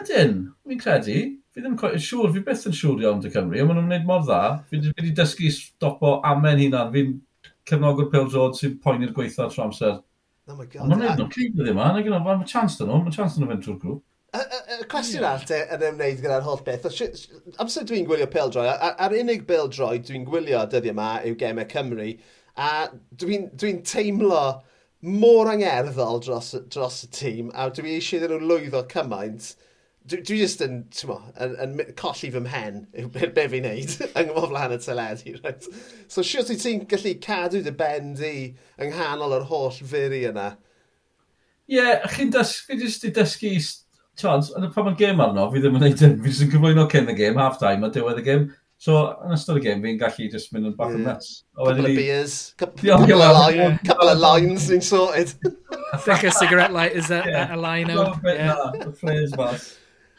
ydyn, 0.00 0.38
fi'n 0.66 0.80
credu. 0.80 1.18
Fi 1.54 1.62
ddim 1.62 1.76
yn 1.78 2.00
siŵr, 2.02 2.32
fi 2.34 2.40
beth 2.42 2.64
yn 2.66 2.74
siŵr 2.74 3.04
iawn 3.04 3.20
dy 3.22 3.30
Cymru, 3.30 3.60
ond 3.62 3.70
maen 3.70 3.78
nhw'n 3.78 3.90
gwneud 3.92 4.08
mor 4.08 4.24
dda. 4.24 4.40
Fi 4.70 4.80
wedi 4.88 5.12
dysgu 5.14 5.52
stopo 5.54 6.16
amen 6.26 6.58
hunan, 6.64 6.90
fi'n 6.94 7.12
cefnogwr 7.70 8.10
Pil 8.10 8.26
drod 8.32 8.58
sy'n 8.58 8.74
poeni'r 8.82 9.14
gweithio 9.14 9.46
trwy 9.52 9.62
amser. 9.68 10.00
Oh 10.50 10.56
my 10.56 10.66
god. 10.66 10.82
Ond 10.82 10.90
maen 10.90 11.04
nhw'n 11.04 11.20
gwneud 11.20 11.30
cryf 11.36 11.54
ydym 11.54 11.70
yma, 11.76 11.92
neu 11.94 12.18
mae'n 12.26 12.42
chance 12.50 12.80
dyn 12.80 12.90
nhw, 12.90 13.04
mae'n 13.04 13.14
chance 13.14 13.38
dyn 13.38 13.46
nhw 13.46 13.54
fynd 13.54 13.64
trwy'r 13.68 13.78
grŵp. 13.84 14.02
Y 14.34 14.84
cwestiwn 14.90 15.22
arall 15.28 15.46
te 15.46 15.60
yn 15.76 15.82
ymwneud 15.92 16.18
gyda'r 16.24 16.42
holl 16.42 16.62
beth, 16.66 16.88
amser 17.62 17.86
dwi'n 17.86 18.08
gwylio 18.08 18.26
peldroi, 18.32 18.66
a'r 18.66 19.14
unig 19.20 19.44
peldroi 19.46 20.00
dwi'n 20.02 20.26
gwylio 20.26 20.64
dyddi 20.72 20.90
yma 20.90 21.12
yw 21.22 21.36
Gemau 21.38 21.68
Cymru, 21.70 22.08
a 22.58 22.70
dwi'n 23.22 23.46
dwi 23.54 23.76
teimlo 23.86 24.40
mor 25.04 25.50
angerddol 25.52 26.22
dros, 26.24 26.54
dros 26.72 27.04
y 27.04 27.10
tîm, 27.12 27.52
a 27.52 27.68
dwi 27.68 27.98
eisiau 27.98 28.22
iddyn 28.22 28.38
nhw 28.38 28.48
lwyddo 28.48 28.82
cymaint. 28.88 29.52
Dwi, 30.08 30.20
dwi 30.24 30.38
just 30.40 30.62
yn, 30.64 30.82
mo, 31.08 31.18
yn, 31.40 31.54
yn, 31.64 31.78
colli 32.00 32.30
fy 32.32 32.40
mhen 32.44 32.82
yw 33.00 33.10
be, 33.12 33.28
be 33.36 33.44
fi'n 33.52 33.66
neud 33.68 33.94
yng 34.20 34.30
nghyfo 34.30 34.48
flan 34.50 34.74
y 34.76 34.80
teledu. 34.80 35.36
Right? 35.44 35.68
So 36.08 36.24
siwt 36.24 36.52
i 36.52 36.58
ti'n 36.60 36.84
gallu 36.88 37.14
cadw 37.24 37.62
dy 37.64 37.72
ben 37.76 38.14
di 38.20 38.34
yng 38.80 38.92
nghanol 38.94 39.36
yr 39.40 39.48
holl 39.52 39.76
firi 39.76 40.24
yna? 40.30 40.54
Ie, 41.68 41.78
yeah, 41.78 42.08
chi'n 42.16 42.32
dysgu, 42.32 42.76
jyst 42.80 43.04
i 43.08 43.12
dysgu, 43.16 43.54
y 43.56 44.24
pan 44.24 44.84
mae'n 44.86 44.98
gêm 45.00 45.20
arno, 45.24 45.48
fi 45.52 45.60
ddim 45.60 45.78
yn 45.78 45.84
neud 45.84 46.02
yn, 46.06 46.18
fi 46.22 46.32
ddim 46.32 46.48
yn 46.48 46.52
cyflwyno 46.52 46.88
cyn 46.92 47.08
y 47.12 47.16
gêm, 47.18 47.40
half 47.40 47.56
time 47.60 47.88
a 47.88 47.92
diwedd 47.92 48.20
y 48.20 48.26
gêm, 48.28 48.44
So, 48.84 48.98
yn 49.24 49.32
ystod 49.32 49.56
y 49.56 49.62
gêm, 49.64 49.80
fi'n 49.80 49.96
gallu 49.96 50.26
just 50.28 50.50
mynd 50.52 50.68
yn 50.68 50.74
bach 50.76 50.90
yn 50.92 50.98
yeah. 51.00 51.14
nuts. 51.14 51.28
Couple 51.56 51.86
of 51.88 51.94
beers, 51.96 52.34
couple, 52.60 54.10
of 54.10 54.18
lines 54.20 54.66
ni'n 54.68 54.82
sorted. 54.84 55.32
Thick 56.04 56.26
a 56.28 56.32
cigarette 56.36 56.74
light 56.74 56.92
is 56.92 57.08
a, 57.08 57.22
a 57.46 57.56
line 57.56 57.88
out. 57.94 58.18
Yeah. 58.28 58.52
Na, 58.52 58.66
y 58.84 58.92
phrase 58.98 59.38
mas. 59.40 59.64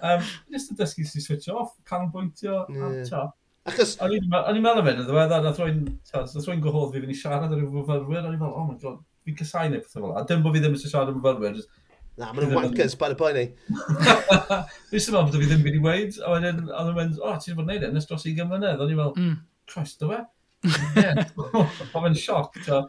Um, 0.01 0.25
just 0.49 0.73
y 0.73 0.78
dysgu 0.80 1.06
sy'n 1.12 1.25
switch 1.28 1.45
off, 1.54 1.75
canolbwyntio, 1.86 2.63
yeah. 2.73 2.88
a 2.89 3.06
ta. 3.12 3.21
Achos... 3.69 3.93
O'n 4.01 4.17
i'n 4.17 4.25
meddwl 4.34 4.82
fe, 4.82 4.95
yn 4.95 5.06
ddiweddar, 5.12 5.45
nath 5.45 5.62
rwy'n 5.62 6.65
gwahodd 6.65 6.95
fi 6.95 7.04
fynd 7.04 7.13
i 7.13 7.19
siarad 7.21 7.54
ar 7.54 7.62
y 7.62 7.69
fyfyrwyr, 7.69 8.23
o'n 8.23 8.34
i'n 8.34 8.41
meddwl, 8.41 8.58
oh 8.63 8.65
my 8.71 8.80
god, 8.82 8.97
fi'n 9.30 9.38
cysau 9.43 9.69
neu 9.69 9.86
pethau 9.86 10.08
fel 10.08 10.17
A 10.17 10.25
Dim 10.25 10.41
bod 10.41 10.58
fi 10.58 10.65
ddim 10.65 10.73
yn 10.73 10.82
siarad 10.82 11.13
am 11.13 11.21
myfyrwyr, 11.21 11.62
Na, 12.15 12.32
maen 12.32 12.45
nhw'n 12.45 12.56
wankers 12.56 12.95
by 12.99 13.10
the 13.12 13.17
point 13.19 13.36
ni. 13.36 13.47
Fes 14.91 15.10
yma, 15.12 15.25
bod 15.25 15.36
fi 15.36 15.49
ddim 15.49 15.65
wedi 15.67 15.82
weid, 15.84 16.19
a 16.23 16.32
wedyn, 16.32 16.62
a 16.69 16.86
wedyn 16.86 16.99
mynd, 16.99 17.17
o, 17.19 17.34
ti'n 17.43 17.58
fod 17.58 17.67
wneud 17.67 17.84
e, 17.84 17.91
nes 17.91 18.08
dros 18.08 18.23
i 18.30 18.36
gymrynedd, 18.38 18.80
o'n 18.80 18.93
i'n 18.93 19.01
meddwl, 19.01 19.17
mm. 19.19 19.34
Christ, 19.71 19.99
do 19.99 20.12
fe? 20.13 20.21
Ie, 21.01 21.25
o'n 21.99 22.19
sioc, 22.19 22.56
ta. 22.63 22.86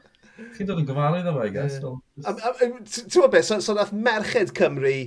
Chi'n 0.55 0.69
dod 0.69 0.83
yn 0.83 0.87
gyfalu 0.87 1.25
dda 1.25 1.33
fe, 1.35 1.47
I 1.49 1.55
guess. 1.55 1.81
Ti'n 1.81 3.09
gwybod 3.17 3.33
beth, 3.35 3.51
so 3.65 3.75
nath 3.75 3.95
Merched 3.97 4.55
Cymru 4.57 4.99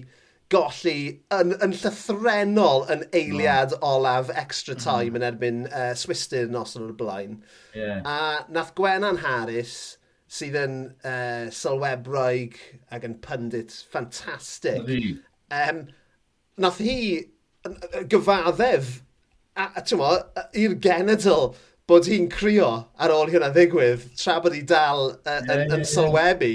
golli 0.49 1.21
yn, 1.35 1.53
yn 1.61 1.75
llythrenol 1.77 2.87
yn 2.89 3.03
mm. 3.03 3.09
eiliad 3.15 3.75
mm. 3.75 3.83
olaf 3.85 4.31
extra 4.33 4.75
mm. 4.75 4.81
time 4.83 5.13
mm. 5.13 5.19
yn 5.19 5.27
erbyn 5.27 5.61
uh, 5.69 5.91
Swistir 5.97 6.49
nos 6.51 6.75
o'r 6.79 6.91
blaen. 6.97 7.39
Yeah. 7.77 8.01
A 8.03 8.45
nath 8.49 8.73
Gwenan 8.77 9.21
Harris 9.23 9.98
sydd 10.29 10.57
yn 10.59 10.77
uh, 11.07 11.49
sylwebraig 11.53 12.57
ac 12.93 13.05
yn 13.07 13.17
pundit 13.23 13.73
ffantastig. 13.89 14.89
Um, 15.49 15.87
nath 16.61 16.79
hi 16.83 16.97
gyfaddef 18.11 18.99
i'r 20.55 20.75
genedl 20.83 21.53
bod 21.89 22.07
hi'n 22.07 22.29
crio 22.31 22.69
ar 23.01 23.13
ôl 23.13 23.31
hynna 23.33 23.49
ddigwydd 23.55 24.05
tra 24.19 24.37
bod 24.43 24.53
hi 24.55 24.61
dal 24.61 25.09
uh, 25.09 25.15
yeah, 25.25 25.41
yn, 25.41 25.63
yeah, 25.65 25.77
yn 25.79 25.87
sylwebu. 25.89 26.53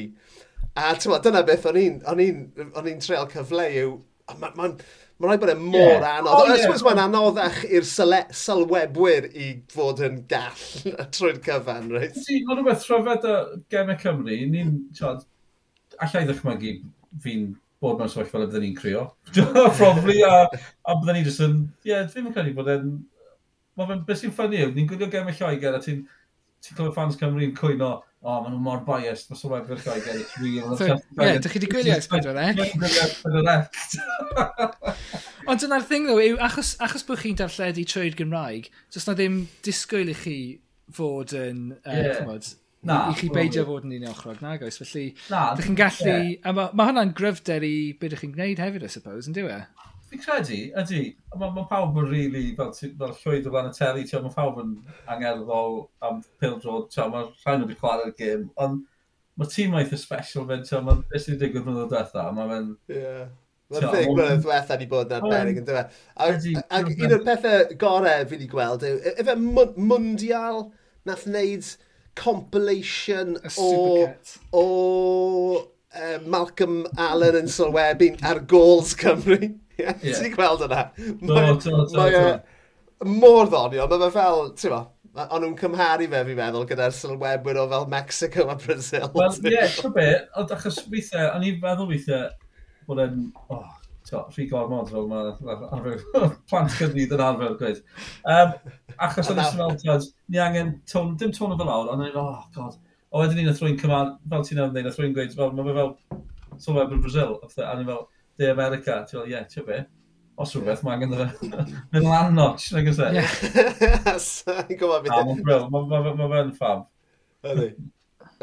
A 0.74 0.94
tyma, 0.98 1.20
dyna 1.22 1.42
beth 1.46 1.66
o'n 1.70 1.78
i'n 1.78 3.02
treol 3.02 3.28
cyfle 3.30 3.66
yw, 3.82 3.96
mae'n 4.30 4.40
ma, 4.40 4.52
ma 4.58 4.70
Mae'n 5.14 5.31
rhaid 5.31 5.42
bod 5.44 5.53
e 5.53 5.57
mor 5.61 5.92
yeah. 5.92 6.07
anodd. 6.18 6.33
Oh, 6.35 6.55
yeah. 6.59 6.81
mae'n 6.88 7.00
anoddach 7.05 7.61
i'r 7.68 7.85
sylwebwyr 7.87 9.29
i 9.31 9.50
fod 9.70 10.03
yn 10.03 10.16
gall 10.31 10.64
trwy'r 11.14 11.38
cyfan, 11.44 11.87
reit? 11.94 12.18
Si, 12.18 12.40
mae'n 12.42 12.59
rhywbeth 12.61 12.87
rhyfedd 12.88 13.29
o 13.31 13.37
Gemau 13.70 14.00
Cymru. 14.00 14.38
Ni'n, 14.50 14.72
tiod, 14.98 15.22
allai 16.03 16.24
ddechmygu 16.27 16.74
fi'n 17.22 17.46
bod 17.85 18.00
mewn 18.00 18.11
sefyllfa 18.11 18.42
le 18.42 18.48
byddwn 18.48 18.66
ni'n 18.66 18.77
crio. 18.81 19.07
Probably, 19.79 20.18
a, 20.27 20.48
a 20.50 20.98
byddwn 20.98 21.20
ni 21.20 21.24
jyst 21.29 21.44
yn... 21.46 21.61
Ie, 21.85 21.92
yeah, 21.92 22.11
fi'n 22.11 22.33
credu 22.35 22.57
bod 22.59 22.72
e'n... 22.74 22.90
Mae'n 23.79 24.03
beth 24.09 24.20
sy'n 24.24 24.35
ffynnu, 24.35 24.66
ni'n 24.74 24.90
gwylio 24.90 25.11
Gemau 25.12 25.35
Lloegr 25.38 25.79
a 25.79 25.83
ti'n 25.83 26.03
ti 26.64 26.74
clywed 26.74 26.94
fans 26.96 27.18
Cymru'n 27.20 27.55
cwyno 27.59 27.94
o, 28.24 28.32
oh, 28.32 28.38
maen 28.40 28.54
nhw 28.54 28.62
mor 28.64 28.78
biased, 28.87 29.28
mae'n 29.28 29.37
sylwedd 29.37 29.66
fyr 29.68 29.80
Lloegr, 29.84 30.16
it's 30.22 30.37
real. 30.40 30.70
Ie, 31.20 31.34
dych 31.44 31.52
chi 31.52 31.60
wedi 31.60 31.68
gwylio 31.74 31.96
S4C? 32.00 32.32
Eh? 32.40 32.54
Ond 35.52 35.60
dyna'r 35.60 35.84
thing 35.84 36.08
ddo, 36.08 36.16
yw 36.24 36.38
achos, 36.46 36.70
achos 36.87 37.04
bod 37.04 37.20
chi'n 37.20 37.37
darlledu 37.37 37.84
trwy'r 37.90 38.16
Gymraeg, 38.16 38.70
does 38.96 39.04
na 39.04 39.14
ddim 39.18 39.37
disgwyl 39.66 40.08
i 40.08 40.16
chi 40.16 40.38
fod 40.96 41.37
yn, 41.37 41.58
uh, 41.82 41.92
yeah. 41.92 42.16
chymod, 42.22 42.48
na, 42.88 42.96
i 43.12 43.18
chi 43.20 43.28
beidio 43.34 43.66
fod 43.68 43.84
yn 43.84 43.98
un 43.98 44.08
ochrog, 44.14 44.40
nag 44.40 44.64
oes. 44.64 44.80
Felly, 44.80 45.10
na, 45.28 45.50
dych 45.58 45.68
chi'n 45.68 45.80
gallu... 45.82 46.08
Yeah. 46.08 46.40
A 46.48 46.56
mae 46.56 46.72
ma 46.72 46.88
hwnna'n 46.88 47.12
gryfder 47.20 47.60
i 47.68 47.74
beth 47.92 48.14
ydych 48.14 48.24
chi'n 48.24 48.32
gwneud 48.38 48.64
hefyd, 48.64 48.88
I 48.88 48.92
suppose, 48.96 49.28
yn 49.28 49.37
diwy? 49.37 49.52
E? 49.60 49.92
Fi'n 50.14 50.22
credu, 50.22 50.57
ydy, 50.79 50.98
mae 51.35 51.50
ma 51.50 51.62
pawb 51.66 51.96
yn 51.98 52.05
rili, 52.07 52.29
really, 52.31 52.50
fel, 52.55 52.68
fel 52.70 53.14
llwyd 53.18 53.46
o 53.48 53.50
flan 53.50 53.66
y 53.66 53.72
teli, 53.74 54.05
mae 54.22 54.35
pawb 54.35 54.61
yn 54.62 54.74
angerddol 55.11 55.81
am 56.07 56.20
pildrod, 56.38 56.94
mae 57.11 57.24
rhaid 57.42 57.59
nhw 57.59 57.66
wedi 57.66 57.79
chwarae'r 57.81 58.12
gym, 58.20 58.44
ond 58.62 58.85
mae 59.35 59.50
tîm 59.50 59.74
eitha 59.74 59.98
special 59.98 60.46
fe, 60.46 60.61
mae 60.87 61.00
beth 61.11 61.24
sy'n 61.24 61.40
digwydd 61.40 61.66
yn 61.66 61.81
y 61.83 61.87
diwetha, 61.90 62.29
mae 62.37 62.46
fe'n... 62.53 62.68
Ie. 62.94 63.16
Mae'n 63.74 63.88
ffig 63.90 64.12
blynedd 64.12 64.44
diwetha 64.44 64.79
ni 64.79 64.87
bod 64.92 65.11
yn 65.11 65.18
arbennig 65.18 65.59
yn 65.64 65.66
dweud. 65.66 65.98
Ac 66.29 66.92
un 66.92 67.16
o'r 67.16 67.27
pethau 67.27 67.77
gorau 67.81 68.29
fi 68.29 68.37
wedi 68.37 68.48
gweld 68.55 68.87
yw, 68.87 69.03
efe 69.16 69.35
mundial 69.40 70.68
nath 71.11 71.27
wneud 71.27 71.72
compilation 72.14 73.35
o, 73.59 73.72
o 74.55 74.64
uh, 75.59 76.18
Malcolm 76.22 76.85
Allen 77.11 77.42
yn 77.42 77.50
sylwebu 77.50 78.12
ar 78.22 78.44
goals 78.55 78.94
Cymru. 79.03 79.57
Yeah, 79.78 79.94
yeah. 80.02 80.18
Ti'n 80.20 80.34
gweld 80.34 80.64
yna? 80.68 80.82
Mae, 81.20 81.54
no, 81.66 81.84
mae, 81.96 82.18
e 83.02 83.08
mor 83.10 83.48
ddoniol, 83.50 83.88
mae 83.90 84.02
fe 84.04 84.10
fel, 84.14 84.50
ti'n 84.58 84.74
ma, 84.74 84.82
ond 85.24 85.44
nhw'n 85.44 85.56
cymharu 85.58 86.08
fe, 86.10 86.20
fi'n 86.28 86.38
meddwl, 86.38 86.66
gyda'r 86.68 86.94
sylwebwyr 86.94 87.60
o 87.62 87.68
fel 87.70 87.88
Mexico 87.90 88.46
a 88.50 88.56
Brazil. 88.58 89.08
Wel, 89.14 89.38
ie, 89.44 89.54
yeah, 89.54 89.78
ti'n 89.78 89.94
be, 89.94 90.06
ond 90.40 90.54
achos 90.54 90.80
weithiau, 90.90 91.32
o'n 91.34 91.46
i'n 91.48 91.58
meddwl 91.62 91.90
weithiau 91.90 92.30
bod 92.88 93.02
e'n, 93.04 93.20
oh, 93.54 93.66
ti'n 94.08 94.24
rhi 94.37 94.48
gormod 94.50 94.90
fel 94.92 95.06
mae 95.10 95.34
arfer, 95.74 96.02
plant 96.50 96.74
cydnid 96.78 97.14
yn 97.16 97.24
arfer, 97.26 97.54
gweud. 97.60 97.82
Um, 98.30 98.56
achos 99.08 99.30
o'n 99.32 99.42
eisiau 99.42 99.76
fel, 99.76 99.78
ti'n 99.82 100.34
ni 100.34 100.42
angen, 100.46 100.74
tôn, 100.90 101.14
dim 101.20 101.34
tôn 101.37 101.54
o 101.54 101.60
fel 101.60 101.72
awr, 101.76 101.92
ond 101.94 102.08
o'n 102.08 102.20
oh, 102.22 102.42
god. 102.56 102.78
O, 103.10 103.20
wedyn 103.22 103.42
ni'n 103.42 103.52
athroi'n 103.52 103.78
cymharu, 103.80 104.16
fel 104.30 104.48
ti'n 104.48 104.62
meddwl, 104.62 104.90
athroi'n 104.90 105.14
gweud, 105.16 105.38
fel, 105.38 105.54
mae 105.54 105.70
fe 105.70 105.78
fel 105.78 105.94
sylwebwyr 106.62 107.02
Brazil, 107.02 107.38
a 107.42 107.76
ni'n 107.78 107.88
fel, 107.90 108.04
De 108.38 108.51
America, 108.51 109.03
ti'n 109.07 109.20
fel, 109.20 109.29
ie, 109.29 109.35
yeah, 109.37 109.47
ti'n 109.51 109.66
be? 109.68 109.85
Os 110.35 110.55
rhywbeth, 110.57 110.83
mae 110.83 110.97
angen 110.97 111.12
dda. 111.14 111.29
Mynd 111.94 112.09
lan 112.09 112.33
notch, 112.35 112.73
nag 112.75 112.88
ysau. 112.90 113.14
Ie. 113.14 113.23
Sa'n 114.25 114.73
gwybod 114.73 115.05
beth. 115.07 115.68
Mae 115.70 116.31
fe'n 116.33 116.55
ffam. 116.57 116.87
Ydy. 117.53 117.68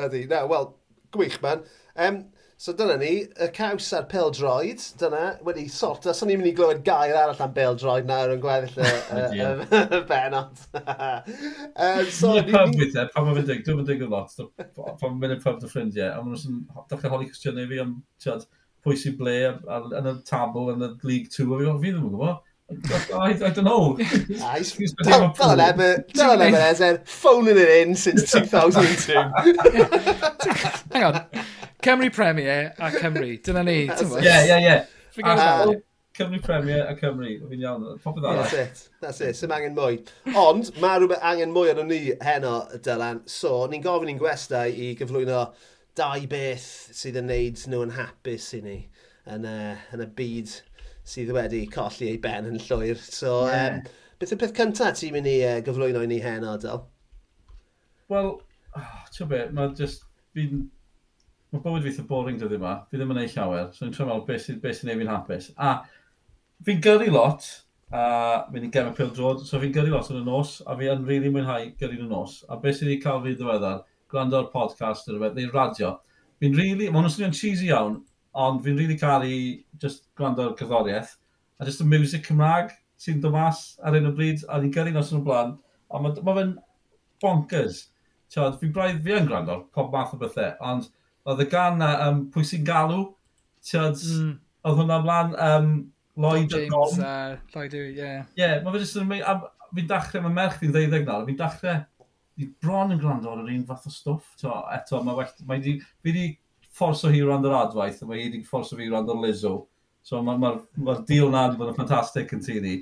Ydy. 0.06 0.22
Na, 0.32 0.46
wel, 0.48 0.70
gwych 1.12 1.42
man. 1.44 1.66
Um, 2.00 2.22
so 2.62 2.72
dyna 2.78 2.96
ni, 3.02 3.10
y 3.28 3.50
caws 3.58 3.90
a'r 3.98 4.08
peldroed, 4.08 4.86
dyna 5.02 5.26
wedi 5.44 5.66
sort. 5.74 6.08
Os 6.08 6.24
o'n 6.24 6.32
i'n 6.32 6.40
mynd 6.40 6.54
i 6.54 6.56
glywed 6.56 6.86
gair 6.88 7.18
arall 7.18 7.44
am 7.44 7.52
peldroed 7.58 8.08
nawr 8.08 8.38
yn 8.38 8.44
gweddill 8.46 8.80
y 8.80 10.02
benod. 10.14 10.64
So, 12.16 12.38
ni'n 12.38 12.48
pub 12.54 12.76
bydde, 12.78 13.08
pan 13.12 13.28
mae'n 13.28 13.42
fynd, 13.42 13.66
dwi'n 13.68 13.82
mynd 13.82 13.92
i 13.92 14.10
lot, 14.16 14.40
pan 14.70 14.96
mae'n 15.02 15.22
mynd 15.26 15.36
i 15.36 15.40
pub 15.44 15.60
dy 15.60 15.76
ffrindiau, 15.76 16.16
a 16.16 16.24
mae'n 16.24 16.64
dechrau 16.88 17.18
holi 17.18 17.28
cwestiynau 17.34 17.68
fi 17.68 17.84
am, 17.84 17.98
pwy 18.86 18.98
sy'n 18.98 19.18
ble 19.20 19.36
yn 19.98 20.10
y 20.10 20.16
tabl 20.28 20.72
yn 20.74 20.88
y 20.88 20.94
League 21.08 21.30
2, 21.34 21.48
a 21.58 21.76
fi 21.82 21.92
ddim 21.92 22.08
yn 22.08 22.16
gwybod. 22.16 22.40
I, 23.14 23.32
I 23.32 23.50
don't 23.50 23.64
know. 23.66 23.98
Nice. 24.30 24.76
Dylan 24.78 25.34
Ebenezer, 25.60 26.06
Dylan 26.14 26.42
Ebert, 26.42 27.08
phoning 27.08 27.58
it 27.58 27.88
in 27.88 27.96
since 27.96 28.32
2002. 28.38 29.14
Hang 30.94 31.04
on. 31.04 31.26
Cymru 31.82 32.14
Premier 32.14 32.74
a 32.78 32.92
Cymru. 32.92 33.44
Dyna 33.44 33.64
ni. 33.64 33.86
Yeah, 33.86 34.46
yeah, 34.46 34.58
yeah. 34.58 34.86
Ah. 35.24 35.66
Cymru 36.16 36.42
Premier 36.42 36.86
a 36.88 36.96
Cymru. 36.96 37.42
Fi'n 37.50 37.62
iawn. 37.62 38.00
Popeth 38.00 38.24
arall. 38.24 38.44
That's 38.44 38.54
it. 38.54 38.90
That's 39.02 39.22
it. 39.22 39.36
Sym 39.36 39.52
angen 39.52 39.76
mwy. 39.76 40.00
Ond, 40.36 40.72
mae 40.80 41.00
rhywbeth 41.02 41.24
angen 41.26 41.52
mwy 41.56 41.74
arno 41.74 41.84
ni 41.90 42.14
heno, 42.22 42.56
Dylan. 42.86 43.22
So, 43.26 43.66
ni'n 43.72 43.84
gofyn 43.84 44.14
i'n 44.14 44.22
gwestai 44.22 44.70
i 44.72 44.94
gyflwyno 45.00 45.48
dau 45.98 46.28
beth 46.32 46.68
sydd 46.96 47.20
yn 47.20 47.28
neud 47.32 47.64
nhw 47.68 47.86
yn 47.86 47.96
hapus 47.98 48.52
i 48.58 48.62
ni 48.66 48.78
yn, 49.30 49.48
uh, 49.48 49.80
yn 49.94 50.04
y 50.06 50.08
byd 50.18 50.54
sydd 51.12 51.34
wedi 51.36 51.66
colli 51.72 52.12
ei 52.12 52.20
ben 52.22 52.48
yn 52.50 52.60
llwyr. 52.62 53.00
So, 53.02 53.48
yeah. 53.50 53.80
um, 53.82 53.98
beth 54.22 54.34
yw'r 54.34 54.42
peth 54.44 54.56
cyntaf 54.58 55.00
ti'n 55.00 55.16
mynd 55.16 55.32
i 55.32 55.38
uh, 55.48 55.58
gyflwyno 55.66 56.04
i 56.06 56.10
ni 56.10 56.22
hen 56.24 56.48
adol? 56.48 56.86
Wel, 58.12 58.32
oh, 58.78 58.94
ti'n 59.16 59.32
be, 59.32 59.42
mae 59.56 59.74
just, 59.78 60.06
fi'n, 60.38 60.64
mae 61.52 61.66
bywyd 61.66 61.90
fi'n 61.90 62.08
boring 62.10 62.40
dyddi 62.40 62.60
yma, 62.60 62.78
fi 62.88 63.00
ddim 63.00 63.12
yn 63.16 63.24
ei 63.26 63.34
llawer, 63.34 63.70
so 63.76 63.86
ni'n 63.86 63.98
trefnod 63.98 64.26
beth 64.30 64.48
sy'n 64.48 64.62
beth 64.64 64.80
sy'n 64.80 64.94
ei 64.94 65.02
fi'n 65.02 65.12
hapus. 65.12 65.52
A 65.60 65.76
fi'n 66.68 66.82
gyrru 66.84 67.12
lot, 67.12 67.48
a 67.92 68.04
fi'n 68.52 68.72
gem 68.72 68.92
y 68.94 68.98
pildrod, 68.98 69.44
so 69.48 69.60
fi'n 69.60 69.76
gyrru 69.76 69.96
lot 69.96 70.12
yn 70.14 70.22
y 70.22 70.26
nos, 70.28 70.60
a 70.64 70.78
fi 70.80 70.92
yn 70.92 71.04
rili 71.04 71.26
really 71.26 71.36
mwynhau 71.36 71.72
gyrru 71.80 72.00
yn 72.00 72.08
y 72.08 72.12
nos. 72.12 72.42
A 72.48 72.60
beth 72.64 72.80
sy'n 72.80 72.94
ei 72.94 73.02
cael 73.04 73.24
fi 73.26 73.36
ddiweddar, 73.36 73.84
gwrando 74.12 74.40
ar 74.40 74.52
podcast 74.54 75.08
neu 75.08 75.18
rhywbeth, 75.18 75.38
neu 75.40 75.52
radio. 75.56 75.96
Fi'n 76.42 76.58
really, 76.58 76.90
mae'n 76.92 77.10
swnio'n 77.12 77.36
cheesy 77.38 77.70
iawn, 77.72 78.00
ond 78.34 78.62
fi'n 78.66 78.78
really 78.80 78.98
cael 79.00 79.26
i 79.28 79.36
just 79.82 80.06
gwrando 80.18 80.50
ar 80.50 80.56
cerddoriaeth, 80.60 81.16
a 81.60 81.68
just 81.68 81.84
y 81.84 81.88
music 81.88 82.26
Cymraeg 82.28 82.74
sy'n 83.02 83.22
dod 83.22 83.34
mas 83.36 83.62
ar 83.86 83.98
un 83.98 84.10
o 84.10 84.14
bryd, 84.18 84.44
a 84.50 84.60
ni'n 84.62 84.74
gyrru 84.74 84.94
nos 84.96 85.12
yn 85.14 85.22
y 85.22 85.26
blaen, 85.26 85.56
a 85.92 86.02
mae 86.02 86.26
ma 86.26 86.36
fe'n 86.38 86.54
bonkers. 87.24 87.86
Tiod, 88.32 88.60
fi 88.62 88.70
braidd 88.74 89.02
fi 89.06 89.18
yn 89.18 89.28
gwrando 89.30 89.58
pob 89.76 89.90
math 89.94 90.14
o 90.16 90.20
bethau, 90.22 90.54
ond 90.72 90.88
oedd 91.28 91.42
y 91.44 91.48
gan 91.52 91.82
na 91.82 91.90
um, 92.08 92.26
pwy 92.34 92.46
sy'n 92.48 92.68
galw, 92.68 93.08
tiod, 93.68 93.98
mm. 94.16 94.36
oedd 94.68 94.80
hwnna 94.80 95.00
mlaen 95.04 95.34
um, 95.48 95.74
Lloyd 96.22 96.54
James, 96.54 96.72
Dom. 96.72 97.02
Uh, 97.02 97.36
Lloyd 97.56 97.76
yeah. 97.80 98.22
ie. 98.36 98.44
Ie, 98.44 98.54
mae 98.64 98.76
fe 98.76 98.86
jyst 98.86 99.02
yn... 99.02 99.18
Fi'n 99.72 99.86
dachrau, 99.88 100.20
mae 100.26 100.36
merch 100.36 100.58
fi'n 100.60 100.74
ddeuddeg 100.76 101.06
nawr, 101.08 101.22
fi'n 101.24 101.38
dachrau 101.40 101.78
fi 102.42 102.50
bron 102.64 102.96
yn 102.96 103.02
gwrando 103.02 103.32
ar 103.32 103.44
yr 103.44 103.54
un 103.54 103.66
fath 103.70 103.88
o 103.88 103.94
stwff. 103.94 104.34
To, 104.42 104.58
eto, 104.76 105.02
mae, 105.06 105.18
well, 105.22 105.48
mae 105.50 105.64
di, 105.64 105.78
fi 106.02 106.12
wedi 106.12 106.28
fforso 106.72 107.12
hi 107.14 107.24
rand 107.28 107.48
yr 107.48 107.58
adwaith, 107.60 108.02
a 108.02 108.10
mae 108.10 108.22
hi 108.22 108.28
wedi 108.30 108.44
fforso 108.48 108.80
fi 108.80 108.90
rand 108.92 109.12
o'r 109.14 109.24
Lizzo. 109.24 109.56
So 110.08 110.22
mae'r 110.26 110.42
ma, 110.42 110.54
ma, 110.58 110.86
ma 110.88 111.00
deal 111.08 111.30
na 111.32 111.48
wedi 111.48 111.62
bod 111.62 111.74
yn 111.74 111.80
ffantastig 111.80 112.32
yn 112.36 112.46
tini. 112.46 112.78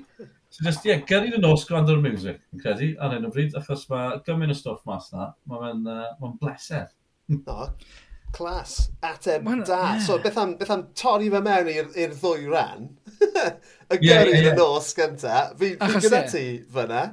So 0.50 0.64
just, 0.66 0.86
ie, 0.86 0.94
yeah, 0.94 1.02
gyrru 1.06 1.34
yn 1.36 1.44
nos 1.44 1.66
gwrando 1.68 1.94
ar 1.94 2.02
music, 2.02 2.40
yn 2.50 2.62
credu, 2.62 2.94
ar 2.98 3.12
hyn 3.14 3.28
o 3.28 3.32
bryd, 3.34 3.52
achos 3.58 3.84
mae 3.90 4.16
gymaint 4.26 4.56
o 4.56 4.56
stwff 4.58 4.86
mas 4.88 5.10
na, 5.14 5.30
mae'n 5.50 5.84
uh, 5.86 6.06
ma 6.18 6.32
bleser. 6.40 6.88
No, 7.30 7.68
Clas, 8.32 8.90
ateb 9.02 9.42
Man, 9.42 9.62
da. 9.66 9.94
Yeah. 9.94 9.98
So 9.98 10.18
beth 10.18 10.38
am, 10.38 10.54
beth 10.56 10.70
am 10.70 10.84
torri 10.94 11.30
fe 11.32 11.40
mewn 11.42 11.70
i'r 11.70 12.14
ddwy 12.14 12.46
ran? 12.50 12.88
y 13.90 13.98
gyrru 13.98 14.06
yeah, 14.06 14.22
yeah, 14.22 14.28
yeah. 14.28 14.38
yn 14.38 14.52
y 14.52 14.54
nos 14.58 14.92
gyntaf. 14.94 15.56
Fi, 15.58 15.72
fi 15.80 16.02
gyda 16.04 16.20
ti 16.30 16.44
fyna 16.74 17.04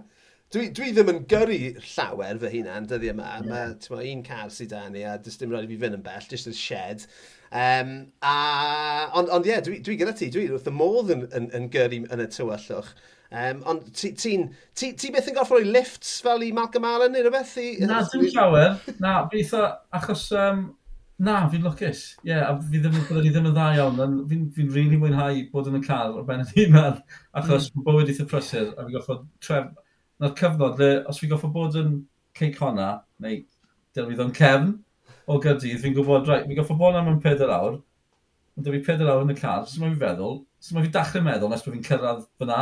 dwi, 0.53 0.69
dwi 0.75 0.91
ddim 0.95 1.11
yn 1.11 1.23
gyrru 1.31 1.57
llawer 1.81 2.39
fy 2.43 2.53
hunan 2.53 2.87
dyddi 2.89 3.11
yma. 3.11 3.33
Yeah. 3.33 3.49
Mae 3.49 3.89
ma, 3.91 4.03
un 4.13 4.23
car 4.27 4.53
sydd 4.53 4.71
da 4.71 4.85
ni 4.91 5.03
a 5.03 5.17
dys 5.19 5.39
dim 5.41 5.51
rhaid 5.51 5.67
i 5.67 5.73
fi 5.73 5.81
fynd 5.83 5.99
yn 5.99 6.05
bell, 6.05 6.29
jyst 6.31 6.49
yn 6.51 6.55
shed. 6.57 7.05
Um, 7.47 7.91
a, 8.21 8.37
ond, 9.15 9.29
ond 9.31 9.47
ie, 9.47 9.53
yeah, 9.53 9.61
dwi, 9.63 9.81
dwi 9.83 9.99
gyda 9.99 10.15
ti, 10.17 10.31
dwi 10.31 10.47
wrth 10.51 10.67
y 10.71 10.73
modd 10.75 11.13
yn, 11.15 11.27
yn, 11.35 11.51
yn 11.57 11.69
gyrru 11.73 12.03
yn 12.05 12.23
y 12.23 12.31
tywyllwch. 12.33 12.91
Um, 13.27 13.61
ond 13.67 13.87
ti'n... 13.91 14.15
Ti, 14.15 14.33
ti, 14.77 14.93
ti 14.95 15.11
beth 15.11 15.27
yn 15.27 15.35
gorfod 15.35 15.59
rhoi 15.59 15.71
lifts 15.75 16.17
fel 16.23 16.45
i 16.45 16.53
Malcolm 16.55 16.87
Allen 16.87 17.15
neu 17.15 17.25
rhywbeth? 17.25 17.55
I, 17.59 17.69
na, 17.83 18.01
dim 18.11 18.27
llawer. 18.31 18.77
na, 19.03 19.19
beth 19.31 19.55
o... 19.57 19.65
Achos... 19.99 20.29
Um, 20.31 20.69
na, 21.23 21.41
fi'n 21.51 21.65
lwcus. 21.65 22.03
Ie, 22.21 22.31
yeah, 22.31 22.45
a 22.47 22.55
fi 22.61 22.79
ddim, 22.79 22.95
bydde 23.09 23.25
ni 23.25 23.33
ddim 23.33 23.49
yn 23.49 23.57
dda 23.57 23.67
iawn. 23.75 24.21
Fi'n 24.29 24.47
fi 24.55 24.67
rili 24.69 24.99
mwynhau 25.01 25.43
bod 25.51 25.67
yn 25.71 25.79
y 25.79 25.83
car 25.83 26.13
o'r 26.13 26.27
ben 26.27 26.45
y 26.45 26.47
fi 26.53 26.67
man. 26.71 27.01
Achos 27.35 27.71
mm. 27.73 27.83
bywyd 27.87 28.13
eitha 28.13 28.27
prysur, 28.29 28.71
a 28.75 28.85
fi'n 28.85 28.95
gorfod 28.95 29.27
tref 29.43 29.73
na'r 30.21 30.33
cyfnod 30.39 30.81
le, 30.81 30.91
os 31.09 31.21
fi'n 31.21 31.31
goffo 31.33 31.51
bod 31.53 31.77
yn 31.79 31.99
ceic 32.37 32.57
honna, 32.61 32.89
neu 33.23 33.41
dylwydd 33.97 34.23
o'n 34.25 34.33
cefn 34.37 34.73
o 35.27 35.37
gydydd, 35.43 35.81
fi'n 35.83 35.95
gwybod, 35.97 36.27
rai, 36.29 36.41
fi'n 36.47 36.59
goffo 36.59 36.77
bod 36.79 36.97
am 36.97 37.11
yn 37.11 37.21
4 37.23 37.53
awr, 37.53 37.79
ond 38.57 38.65
dy 38.65 38.73
fi 38.77 38.83
4 38.93 39.11
awr 39.13 39.25
yn 39.25 39.33
y 39.33 39.37
car, 39.37 39.65
sy'n 39.69 39.85
mynd 39.85 39.97
i 39.97 40.01
feddwl, 40.01 40.41
sy'n 40.63 40.77
mynd 40.77 40.89
i 40.89 40.93
dachrau 40.95 41.25
meddwl 41.25 41.51
nes 41.51 41.65
bod 41.65 41.77
fi'n 41.77 41.87
cyrraedd 41.89 42.25
fyna, 42.41 42.61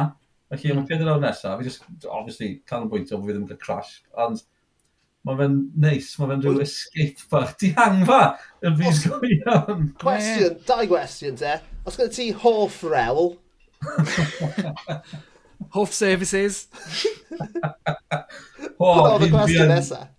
Felly, 0.53 0.73
mm. 0.73 0.81
mae 0.81 0.89
4 0.89 1.07
awr 1.09 1.21
nesaf, 1.23 1.57
fi 1.59 1.65
just, 1.65 1.85
obviously, 2.05 2.51
canolbwyntio 2.69 3.17
bod 3.17 3.29
fi 3.29 3.33
ddim 3.33 3.45
yn 3.45 3.49
cael 3.49 3.61
crash, 3.63 3.93
ond 4.25 4.43
mae 5.25 5.39
fe'n 5.39 5.55
neis, 5.81 6.11
mae 6.19 6.29
fe'n 6.31 6.43
rhyw 6.43 6.61
escape 6.61 7.29
bach. 7.31 7.55
Di 7.61 7.71
hangfa 7.77 8.19
yn 8.65 8.75
fus 8.81 9.01
go 9.09 9.17
iawn. 9.25 9.87
Cwestiwn, 10.01 10.59
dau 10.67 10.89
gwestiwn 10.91 11.39
te. 11.41 11.55
Os 11.85 11.97
gyda 11.97 12.13
ti 12.13 12.29
hoff 12.43 12.83
rewl? 12.85 13.33
Hoff 15.73 15.93
services. 15.95 16.67
Hwn 18.79 19.01
oedd 19.01 19.25
y 19.25 19.29
gwestiwn 19.33 19.71
nesaf. 19.71 20.09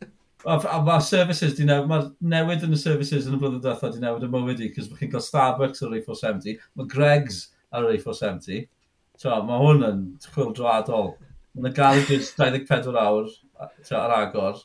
A 0.47 0.79
mae 0.85 1.03
services, 1.03 1.57
di 1.59 1.65
newid, 1.67 1.89
mae 1.91 2.07
newid 2.31 2.63
yn 2.67 2.77
y 2.77 2.79
services 2.79 3.27
yn 3.27 3.35
y 3.35 3.41
blynedd 3.41 3.65
diwethaf 3.65 3.97
di 3.97 4.03
newid 4.03 4.27
y 4.27 4.31
mywyd 4.31 4.63
i, 4.63 4.71
cos 4.75 4.87
chi'n 4.95 5.11
cael 5.11 5.25
Starbucks 5.25 5.83
ar 5.83 5.91
yr 5.91 6.05
A470, 6.05 6.61
mae 6.79 6.91
Greg's 6.93 7.41
ar 7.75 7.89
yr 7.89 7.97
A470. 7.97 8.69
So, 9.19 9.33
mae 9.49 9.59
hwn 9.63 9.83
yn 9.89 10.05
chwil 10.31 10.53
dradol. 10.55 11.15
Mae'n 11.57 11.75
garages 11.75 12.31
24 12.37 13.01
awr 13.01 13.31
ar 13.99 14.17
agor. 14.21 14.63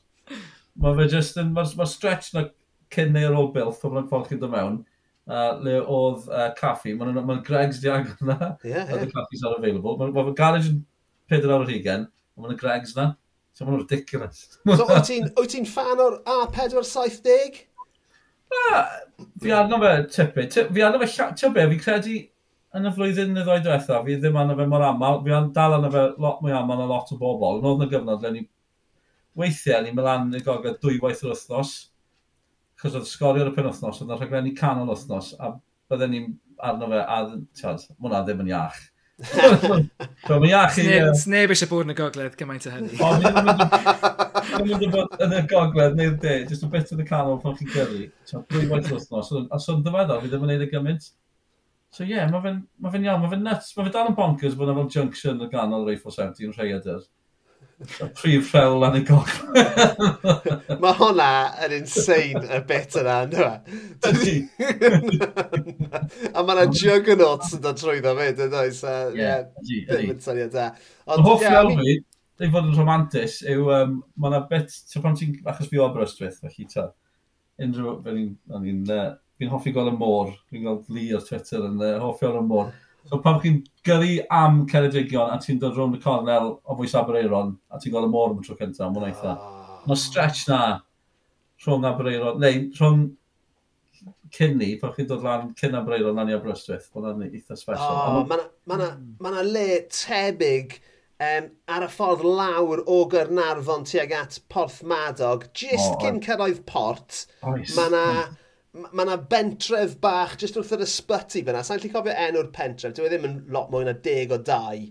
Mae 0.82 0.98
fe 1.00 1.08
just 1.16 1.40
yn, 1.42 1.50
mae'r 1.56 1.74
ma 1.80 1.88
stretch 1.90 2.30
na 2.36 2.46
cyn 2.94 3.14
neu 3.16 3.32
ar 3.32 3.40
ôl 3.40 3.52
bilth, 3.56 3.82
pan 3.82 3.96
mae'n 3.96 4.10
ffordd 4.12 4.30
chi'n 4.30 4.42
dod 4.44 4.54
mewn, 4.54 4.82
uh, 5.30 5.58
le 5.64 5.80
oedd 5.82 6.28
uh, 6.30 6.50
caffi. 6.58 6.96
Mae'n 6.96 7.14
ma, 7.14 7.22
n, 7.22 7.28
ma 7.28 7.38
n 7.38 7.44
Greg's 7.48 7.82
diag 7.84 8.10
yna. 8.18 8.38
Yeah, 8.64 8.84
yeah. 8.84 8.94
Oedd 8.96 9.08
y 9.08 9.12
caffis 9.14 9.44
ar 9.48 9.58
available. 9.58 9.98
Mae'n 10.00 10.16
ma 10.16 10.36
garage 10.38 10.72
yn 10.72 10.82
4 11.32 11.58
ar 11.58 11.68
hugen, 11.70 12.08
ond 12.38 12.48
mae'n 12.48 12.62
Greg's 12.62 12.96
na. 12.98 13.12
So 13.58 13.68
mae'n 13.68 13.82
ridiculous. 13.84 14.46
so 14.80 14.88
wyt 14.90 15.10
ti'n 15.12 15.32
ti 15.36 15.66
fan 15.70 16.02
o'r 16.02 16.22
A470? 16.24 17.66
Na, 18.52 18.84
fi 19.40 19.54
arno 19.56 19.80
fe 19.82 19.96
tipu. 20.12 20.48
Fi 20.76 20.86
arno 20.86 21.00
fe 21.02 21.10
llatio 21.16 21.52
be. 21.56 21.68
Fi 21.74 21.80
credu 21.82 22.18
yn 22.78 22.88
y 22.88 22.92
flwyddyn 22.96 23.36
y 23.36 23.44
ddoi 23.44 23.60
diwetha, 23.64 24.00
fi 24.06 24.16
ddim 24.20 24.38
arno 24.40 24.56
fe 24.56 24.66
mor 24.72 24.84
aml, 24.88 25.20
fi 25.26 25.34
arno 25.36 25.52
dal 25.56 25.76
arno 25.76 25.92
fe 25.92 26.04
lot 26.24 26.40
mwy 26.44 26.54
aml 26.56 26.80
na 26.80 26.88
lot 26.88 27.12
o 27.12 27.18
bobl. 27.20 27.60
Yn 27.60 27.68
oedd 27.68 27.82
yna 27.82 27.90
gyfnod 27.92 28.24
le 28.24 28.32
ni, 28.36 28.44
weithiau 29.40 29.84
ni'n 29.84 29.98
mynd 29.98 30.08
lan 30.08 30.38
i'r 30.40 30.78
dwy 30.80 31.00
waith 31.04 31.24
yr 31.26 31.34
wythnos, 31.34 31.74
Chos 32.82 32.96
oedd 32.98 33.10
sgorio 33.10 33.46
ar 33.46 33.52
y 33.52 33.56
penwthnos, 33.56 34.00
oedd 34.02 34.08
yna 34.08 34.18
rhaglenni 34.18 34.56
canol 34.58 34.90
wythnos, 34.90 35.36
a 35.38 35.54
bydden 35.92 36.16
ni'n 36.16 36.32
arno 36.66 36.90
fe, 36.90 37.04
a 37.04 37.20
tiad, 37.60 37.86
mwna 38.02 38.24
ddim 38.26 38.42
yn 38.42 38.50
iach. 38.56 38.80
so, 40.26 40.40
mae'n 40.42 40.48
iach 40.50 40.80
i... 40.82 40.88
Sneb 41.22 41.54
eisiau 41.54 41.70
bod 41.70 41.86
yn 41.86 41.94
y 41.94 41.98
gogledd 42.00 42.38
gymaint 42.40 42.66
o 42.66 42.74
hynny. 42.74 42.98
O, 42.98 43.12
mi'n 43.22 44.72
mynd 44.72 44.86
i 44.88 44.90
bod 44.96 45.22
yn 45.22 45.38
y 45.38 45.44
gogledd 45.52 45.98
neu'r 46.00 46.18
de, 46.24 46.36
jyst 46.50 46.66
o 46.66 46.72
beth 46.74 46.94
yn 46.96 47.04
y 47.04 47.08
canol 47.10 47.38
pan 47.44 47.58
chi'n 47.60 47.70
gyrru. 47.76 48.08
Dwy 48.50 48.66
waith 48.72 48.90
wythnos, 48.96 49.30
a 49.46 49.62
so'n 49.62 49.86
ddyfeddol, 49.86 50.24
fi 50.24 50.32
ddim 50.32 50.48
yn 50.48 50.56
neud 50.56 50.66
y 50.66 50.72
gymaint. 50.74 51.12
So 51.92 52.06
ie, 52.06 52.14
yeah, 52.16 52.30
mae 52.32 52.42
fe'n 52.42 52.62
ma 52.80 52.90
fe 52.90 53.02
iawn, 53.04 53.22
mae 53.22 53.34
fe'n 53.34 53.42
nuts. 53.44 53.74
Mae 53.76 53.86
fe 53.86 53.92
dal 53.94 54.10
yn 54.10 54.18
bonkers 54.18 54.54
bod 54.58 54.70
yna 54.72 54.78
fel 54.80 54.92
junction 54.96 55.44
y 55.44 55.50
ganol 55.52 55.84
Reifo 55.86 56.14
70 56.14 56.48
yn 56.48 56.54
rhai 56.56 56.70
Rhaeadr. 56.70 57.02
Prif 58.18 58.52
rhewl 58.54 58.80
lan 58.82 58.98
y 59.00 59.02
goch. 59.08 59.32
Mae 60.82 60.94
hwnna 61.00 61.30
yn 61.66 61.76
insane 61.80 62.44
y 62.46 62.60
bit 62.70 62.98
yna, 63.02 63.16
ynddo 63.26 63.48
fe? 63.48 64.36
A 66.36 66.44
mae 66.44 66.56
yna 66.56 66.68
juggernauts 66.70 67.56
yn 67.58 67.64
dod 67.66 67.80
trwyddo 67.82 68.14
fe, 68.20 68.30
dyn 68.38 68.54
nhw, 68.54 68.68
so 68.78 68.94
ddim 69.16 70.14
yn 70.14 70.22
syniad 70.24 70.54
da. 70.56 70.68
Ond 71.12 71.26
hoff 71.28 71.46
iawn 71.48 71.74
fi, 71.80 71.98
dwi'n 72.42 72.54
fod 72.54 72.70
yn 72.70 72.78
romantis, 72.78 73.40
yw 73.50 73.74
um, 73.78 73.98
mae 74.18 74.34
yna 74.34 74.44
bit, 74.52 74.72
so 74.74 75.02
pan 75.04 75.18
ti'n, 75.18 75.36
achos 75.50 75.72
fi 75.72 75.82
o 75.82 75.88
Aberystwyth, 75.88 76.40
felly 76.46 76.70
ta, 76.72 76.88
unrhyw, 77.62 77.98
fi'n 79.42 79.50
hoffi 79.50 79.74
gweld 79.74 79.96
y 79.96 79.98
môr, 79.98 80.36
fi'n 80.52 80.66
gweld 80.68 80.90
Lee 80.94 81.16
o'r 81.18 81.26
Twitter 81.26 81.66
yn 81.66 81.82
uh, 81.82 81.96
hoffi 82.04 82.30
o'r 82.30 82.42
môr. 82.46 82.70
So 83.10 83.20
pan 83.24 83.40
chi'n 83.42 83.62
gyrru 83.88 84.20
am 84.32 84.62
Ceredigion 84.70 85.34
a 85.34 85.40
ti'n 85.42 85.60
dod 85.62 85.78
rhwng 85.78 85.98
y 85.98 86.02
cornel 86.04 86.54
o 86.62 86.78
fwy 86.78 86.92
Abereiron 87.00 87.56
a 87.72 87.80
ti'n 87.82 87.94
gweld 87.94 88.10
y 88.10 88.12
môr 88.14 88.36
am 88.36 88.44
y 88.44 88.46
tro 88.46 88.58
cyntaf, 88.60 88.92
mae'n 88.94 89.10
eitha. 89.10 89.34
Ah. 89.34 89.58
Oh. 89.82 89.82
Mae 89.90 90.00
stretch 90.00 90.46
na 90.52 90.62
rhwng 91.66 91.88
Abereiron, 91.90 92.40
neu 92.42 92.62
rhwng 92.78 93.10
cynni, 94.36 94.76
pan 94.82 94.94
chi'n 94.96 95.10
dod 95.10 95.26
lan 95.26 95.50
cyn 95.60 95.76
Abereiron 95.80 96.18
lan 96.20 96.32
i 96.32 96.38
Aberystwyth, 96.38 96.92
mae'n 96.96 97.26
eitha 97.32 97.58
special. 97.58 98.22
Oh, 98.22 98.24
mae 98.30 98.78
yna 98.78 98.92
ma 99.22 99.34
ma 99.34 99.46
le 99.46 99.68
tebyg 99.92 100.78
um, 101.22 101.50
ar 101.74 101.86
y 101.86 101.90
ffordd 101.92 102.24
lawr 102.26 102.84
o 102.86 103.02
Gyrnarfon 103.12 103.86
tuag 103.90 104.14
at 104.18 104.40
Porth 104.54 104.82
Madog, 104.88 105.50
jyst 105.58 105.96
oh, 105.96 106.00
cyn 106.04 106.22
cyrraedd 106.24 106.64
port, 106.70 107.26
oh, 107.42 107.58
mae 107.58 107.90
yna 107.90 108.06
hmm 108.06 108.38
mae 108.72 109.04
yna 109.04 109.18
bentref 109.32 109.98
bach 110.04 110.38
jyst 110.40 110.56
wrth 110.60 110.72
yr 110.78 110.86
ysbyty 110.86 111.44
fyna. 111.48 111.64
Sa'n 111.68 111.82
lli 111.82 111.92
cofio 111.92 112.14
enw'r 112.28 112.52
pentref, 112.56 112.94
dwi 112.96 113.10
e 113.10 113.12
ddim 113.12 113.28
yn 113.28 113.36
lot 113.52 113.72
mwy 113.74 113.84
na 113.88 113.96
deg 114.06 114.32
o 114.32 114.40
dau. 114.48 114.86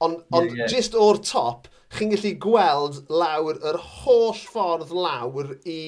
Ond 0.00 0.22
on, 0.32 0.48
yeah, 0.48 0.62
yeah. 0.62 0.72
jyst 0.72 0.96
o'r 0.96 1.20
top, 1.20 1.68
chi'n 1.92 2.14
gallu 2.14 2.32
gweld 2.40 3.02
lawr, 3.12 3.60
yr 3.60 3.76
holl 4.00 4.32
ffordd 4.38 4.94
lawr 4.96 5.52
i, 5.68 5.80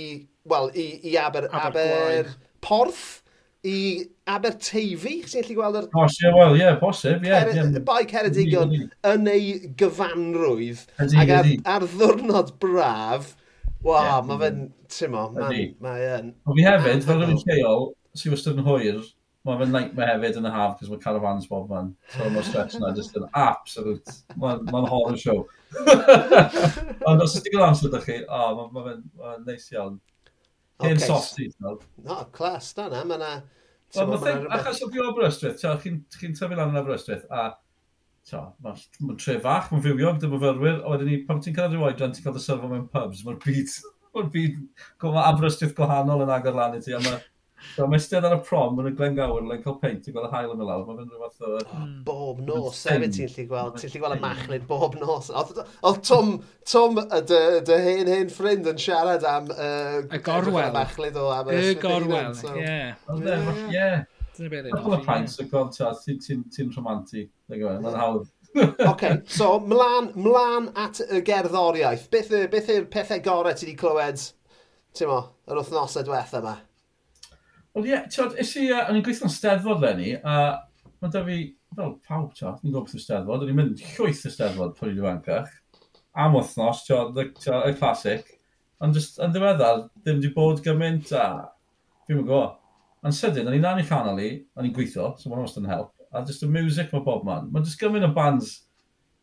well, 0.45 0.69
i, 0.77 0.87
i 1.09 1.17
Aber, 1.17 1.49
Aber, 1.49 1.81
Aber 1.81 2.33
Porth, 2.61 3.23
i 3.65 3.79
Aberteifi, 4.29 5.23
chi'n 5.25 5.41
gallu 5.41 5.57
gweld 5.63 5.81
yr... 5.81 5.91
Posib, 5.95 6.37
wel, 6.37 6.61
ie, 6.61 6.71
posib, 6.83 7.25
ie. 7.25 7.33
Yeah, 7.33 7.79
Bai 7.87 8.03
Ceredigion 8.11 8.77
yn 9.09 9.33
ei 9.33 9.73
gyfanrwydd. 9.81 10.85
Ac 11.01 11.39
ar, 11.39 11.49
ar 11.79 11.89
ddwrnod 11.95 12.59
braf, 12.61 13.33
Wow, 13.83 14.03
yeah. 14.03 14.21
mae 14.27 14.39
fe'n, 14.39 14.61
tymo, 14.93 15.25
mae 15.35 16.05
e'n... 16.07 16.31
Ond 16.47 16.59
fi 16.59 16.65
hefyd, 16.67 17.03
fel 17.07 17.19
rhywun 17.19 17.41
lleol, 17.49 17.89
sy'n 18.19 18.35
wastad 18.35 18.61
yn 18.61 18.67
hwyr, 18.67 19.01
mae 19.49 19.59
fe'n 19.59 19.73
nightmare 19.75 20.13
hefyd 20.15 20.39
yn 20.39 20.47
y 20.47 20.53
haf, 20.55 20.77
cos 20.79 20.93
mae 20.93 21.01
caravans 21.03 21.49
bob 21.51 21.73
man. 21.73 21.89
So 22.15 22.29
mae 22.31 22.45
stress 22.49 22.77
yna, 22.79 22.93
just 22.99 23.19
yn 23.19 23.27
absolute, 23.39 24.15
mae'n 24.39 24.63
ma 24.71 24.85
horror 24.87 25.19
show. 25.25 25.43
Ond 27.11 27.25
os 27.25 27.35
ydych 27.41 27.51
chi'n 27.51 27.65
amser 27.67 27.91
ydych 27.91 28.07
chi, 28.07 28.21
o, 28.29 28.45
oh, 28.53 28.69
mae 28.77 28.87
fe'n 28.87 29.03
ma 29.19 29.35
neis 29.49 29.67
iawn. 29.75 29.99
Hen 30.83 30.97
okay. 30.97 31.09
soft 31.09 31.35
seat, 31.35 31.59
no. 31.63 31.75
No, 32.07 32.21
clas, 32.37 32.71
da 32.79 32.87
na, 32.93 33.03
mae 33.09 33.19
na... 33.23 33.35
Achos 33.93 34.79
o 34.87 34.93
fi 34.95 35.03
o 35.03 35.11
Aberystwyth, 35.11 35.59
chi'n 35.83 35.99
tyfu 36.39 36.55
lan 36.55 36.71
yn 36.71 36.79
Aberystwyth, 36.81 37.27
a 37.35 37.51
mae'n 38.31 39.19
tre 39.19 39.39
fach, 39.43 39.73
mae'n 39.73 39.85
fywiog, 39.87 40.21
dyma 40.23 40.41
fyrwyr, 40.43 40.79
a 40.83 40.95
wedyn 40.95 41.11
ni, 41.11 41.19
pan 41.27 41.43
ti'n 41.43 41.57
cael 41.57 41.75
yr 41.75 41.89
oedran, 41.89 42.15
ti'n 42.15 42.27
cael 42.27 42.37
dy 42.37 42.45
sylfa 42.45 42.71
mewn 42.71 42.87
pubs, 42.93 43.25
mae'r 43.27 43.41
byd, 43.43 43.75
mae'r 44.15 44.31
byd, 44.37 44.63
mae 45.05 45.27
Aberystwyth 45.27 45.77
gwahanol 45.79 46.25
yn 46.27 46.35
agor 46.37 46.59
lan 46.59 46.79
i 46.79 46.83
ti, 46.85 46.95
a 46.97 47.03
mae 47.03 47.21
So 47.77 47.87
mae 47.89 48.01
stedd 48.03 48.27
ar 48.27 48.35
y 48.37 48.39
prom 48.45 48.75
mae'n 48.77 48.91
y 48.91 48.93
Glengawr, 48.99 49.45
yn 49.45 49.63
cael 49.63 49.77
peint, 49.81 50.03
ti'n 50.05 50.15
gweld 50.17 50.29
y 50.29 50.33
hael 50.33 50.53
yn 50.53 50.63
y 50.63 50.67
lawr, 50.67 50.83
mae'n 50.87 50.99
fynd 50.99 51.15
rhywbeth 51.15 51.45
o... 51.47 51.61
Oh, 51.63 51.85
bob 52.09 52.41
nos, 52.45 52.81
hefyd 52.91 53.15
ti'n 53.17 53.31
lli 53.33 53.45
gweld, 53.49 53.79
ti'n 53.81 53.93
lli 53.93 54.03
gweld 54.03 54.17
y 54.17 54.23
machlid 54.25 54.67
bob 54.69 54.97
nos. 55.01 55.31
Oedd 55.33 56.03
Tom, 56.09 56.35
Tom, 56.69 56.99
dy, 57.31 57.41
dy 57.69 57.79
hen 57.87 58.11
hen 58.13 58.33
ffrind 58.35 58.69
yn 58.73 58.83
siarad 58.83 59.25
am... 59.29 59.49
Uh, 59.55 60.03
y 60.05 60.21
gorwel. 60.27 60.67
Y 60.67 60.75
machlid 60.77 61.19
o 61.23 61.29
am 61.33 61.53
y 61.55 61.63
gorwel, 61.81 62.35
e, 62.51 62.67
ie. 62.67 62.75
Ie, 63.79 63.89
Dyna 64.37 64.49
beth 64.53 64.69
ydyn. 64.69 64.77
Dwi'n 64.85 65.05
pain 65.07 65.27
o 65.29 65.47
gweld 65.51 65.75
ti'n 66.57 66.73
romantic. 66.77 67.31
Mae'n 67.53 67.99
hawdd. 67.99 68.31
OK, 68.91 69.07
so 69.33 69.55
mlaen, 69.65 70.11
mlaen 70.17 70.69
at 70.77 71.01
y 71.05 71.23
gerddoriaeth. 71.25 72.09
Beth 72.13 72.33
yw'r 72.33 72.51
beth 72.53 72.69
yw 72.73 72.85
pethau 72.93 73.23
gorau 73.25 73.57
ti 73.57 73.67
wedi 73.67 73.79
clywed, 73.81 74.21
ti'n 74.97 75.09
mo, 75.09 75.23
yr 75.49 75.61
wythnosau 75.61 76.05
diwetha 76.05 76.43
yma? 76.43 76.59
Wel 77.73 77.89
ie, 77.89 77.95
yeah, 77.95 78.05
ti'n 78.13 78.37
isi, 78.43 78.67
uh, 78.69 78.85
o'n 78.85 78.99
i'n 78.99 79.05
gweithio'n 79.07 79.33
steddfod 79.33 79.85
lenni, 79.85 80.15
a 80.21 80.37
mae 81.01 81.13
da 81.13 81.25
fi, 81.25 81.39
fel 81.77 81.95
pawb 82.05 82.33
ti'n 82.37 82.59
ni'n 82.61 82.75
gwybod 82.75 82.89
beth 82.89 82.97
yw'r 82.99 83.05
steddfod, 83.07 83.45
o'n 83.45 83.53
i'n 83.53 83.61
mynd 83.61 83.85
llwyth 83.95 84.27
y 84.29 84.33
steddfod 84.35 84.77
pan 84.77 84.93
i'n 84.93 85.01
dweud 85.01 85.29
am 86.13 86.37
wythnos, 86.37 86.85
ti'n 86.85 87.21
y 87.23 87.77
clasic, 87.79 88.35
ond 88.85 88.97
just 88.97 89.21
yn 89.23 89.33
ddiweddar, 89.33 89.87
ddim 90.03 90.21
wedi 90.21 90.33
bod 90.37 90.61
gymaint, 90.65 91.13
a 91.17 91.29
fi'n 92.05 92.19
mynd 92.19 92.29
gwybod, 92.29 92.59
Yn 93.03 93.15
sydyn, 93.17 93.49
o'n 93.51 93.57
i'n 93.57 93.65
lan 93.65 93.81
i 93.83 93.87
chanel 93.87 94.21
i, 94.23 94.31
o'n 94.55 94.69
i'n 94.69 94.75
gweithio, 94.77 95.13
so 95.19 95.31
mae'n 95.31 95.43
wastad 95.43 95.65
yn 95.65 95.73
help, 95.73 95.91
a 96.13 96.23
just 96.27 96.45
y 96.47 96.51
music 96.51 96.93
mae 96.93 97.03
bob 97.03 97.25
man. 97.27 97.49
Mae'n 97.51 97.67
just 97.67 97.81
gymryd 97.81 98.07
o 98.07 98.13
bands 98.15 98.61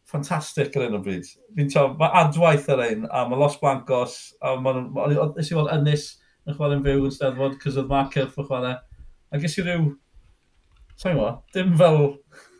ffantastig 0.09 0.75
ar 0.75 0.87
un 0.87 0.97
o 0.97 1.01
bryd. 1.05 1.27
Fi'n 1.55 1.71
to, 1.71 1.85
mae 1.99 2.11
adwaith 2.23 2.67
ar 2.73 2.83
ein, 2.83 3.05
a 3.07 3.23
mae 3.29 3.39
Los 3.39 3.59
Blancos, 3.61 4.17
a 4.41 4.55
mae'n, 4.59 4.89
nes 5.37 5.51
i 5.51 5.57
weld 5.57 5.71
Ynys 5.77 6.09
yn 6.47 6.57
chwarae'n 6.57 6.85
fyw 6.85 7.07
yn 7.07 7.15
Steddfod, 7.15 7.57
cys 7.61 7.77
oedd 7.79 7.91
Mark 7.91 8.13
Cyrff 8.15 8.39
yn 8.41 8.47
chwarae. 8.49 8.75
A 9.29 9.41
ges 9.41 9.59
i 9.61 9.65
rhyw, 9.65 9.91
sa'n 10.99 11.17
mo, 11.19 11.29
dim 11.55 11.75
fel 11.79 12.01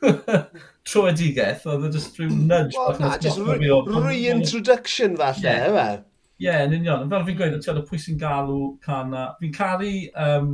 troedigeth, 0.89 1.65
oedd 1.67 1.88
e 1.89 1.93
just 1.97 2.19
rhyw 2.19 2.29
nudge. 2.36 2.77
Wel, 2.77 2.99
na, 3.01 3.15
just 3.19 3.41
reintroduction 3.41 5.17
falle, 5.19 5.43
yeah. 5.43 5.65
efe? 5.67 5.88
Ie, 6.39 6.45
yeah, 6.47 6.62
yn 6.67 6.77
union. 6.77 7.10
Fel 7.12 7.25
fi'n 7.27 7.39
gweud, 7.39 7.58
ti'n 7.58 7.65
gwybod 7.73 7.89
pwy 7.89 7.99
sy'n 7.99 8.19
galw 8.21 8.60
can. 8.86 9.17
Fi'n 9.41 9.55
caru 9.58 9.95
um, 10.13 10.53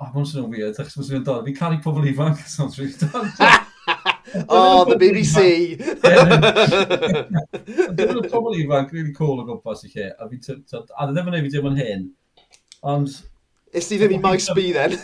oh, 0.00 0.10
mae'n 0.14 0.28
swnio'n 0.28 0.50
weird, 0.52 0.78
achos 0.80 0.96
mae'n 0.96 1.08
swnio'n 1.08 1.26
dod. 1.26 1.46
Fi'n 1.46 1.58
caru 1.58 1.80
pobl 1.84 2.08
ifanc, 2.10 2.42
sounds 2.54 2.78
really 2.80 2.96
dod. 3.00 3.28
oh, 4.48 4.84
the 4.88 4.96
BBC! 5.00 5.76
Dwi'n 7.98 8.22
y 8.22 8.30
pobl 8.32 8.58
ifanc 8.60 8.94
really 8.96 9.14
cool 9.16 9.42
o 9.42 9.48
gwmpas 9.48 9.84
i 9.88 9.92
lle, 9.94 10.10
a, 10.16 10.28
fi, 10.30 10.40
a 10.40 11.10
ddim 11.10 11.32
yn 11.32 11.40
ei 11.40 11.46
fi 11.46 11.54
dim 11.56 11.70
yn 11.72 11.80
hyn, 11.80 12.06
ond... 12.94 13.18
Is 13.76 13.86
ti 13.86 14.00
ddim 14.00 14.16
i 14.16 14.22
maes 14.22 14.48
B 14.56 14.70
then? 14.74 14.96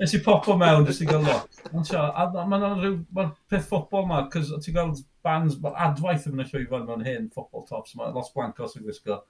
Nes 0.00 0.12
i 0.16 0.18
popo 0.24 0.56
mewn, 0.58 0.82
nes 0.88 0.98
i 1.04 1.06
gael 1.06 1.22
lot. 1.22 1.60
Mae'n 1.70 2.64
rhyw, 2.80 2.96
mae'n 3.14 3.32
peth 3.52 3.68
ffobl 3.68 4.08
ma, 4.08 4.24
cos 4.32 4.50
ti'n 4.64 4.74
gael 4.74 4.90
bands, 5.24 5.58
mae 5.62 5.76
adwaith 5.86 6.26
yn 6.28 6.42
y 6.42 6.46
llwyfan 6.48 6.88
mewn 6.88 7.04
hyn, 7.06 7.28
ffobl 7.30 7.62
tops, 7.68 7.94
mae 7.98 8.10
Los 8.16 8.32
Blancos 8.34 8.74
yn 8.78 8.86
gwisgo, 8.88 9.20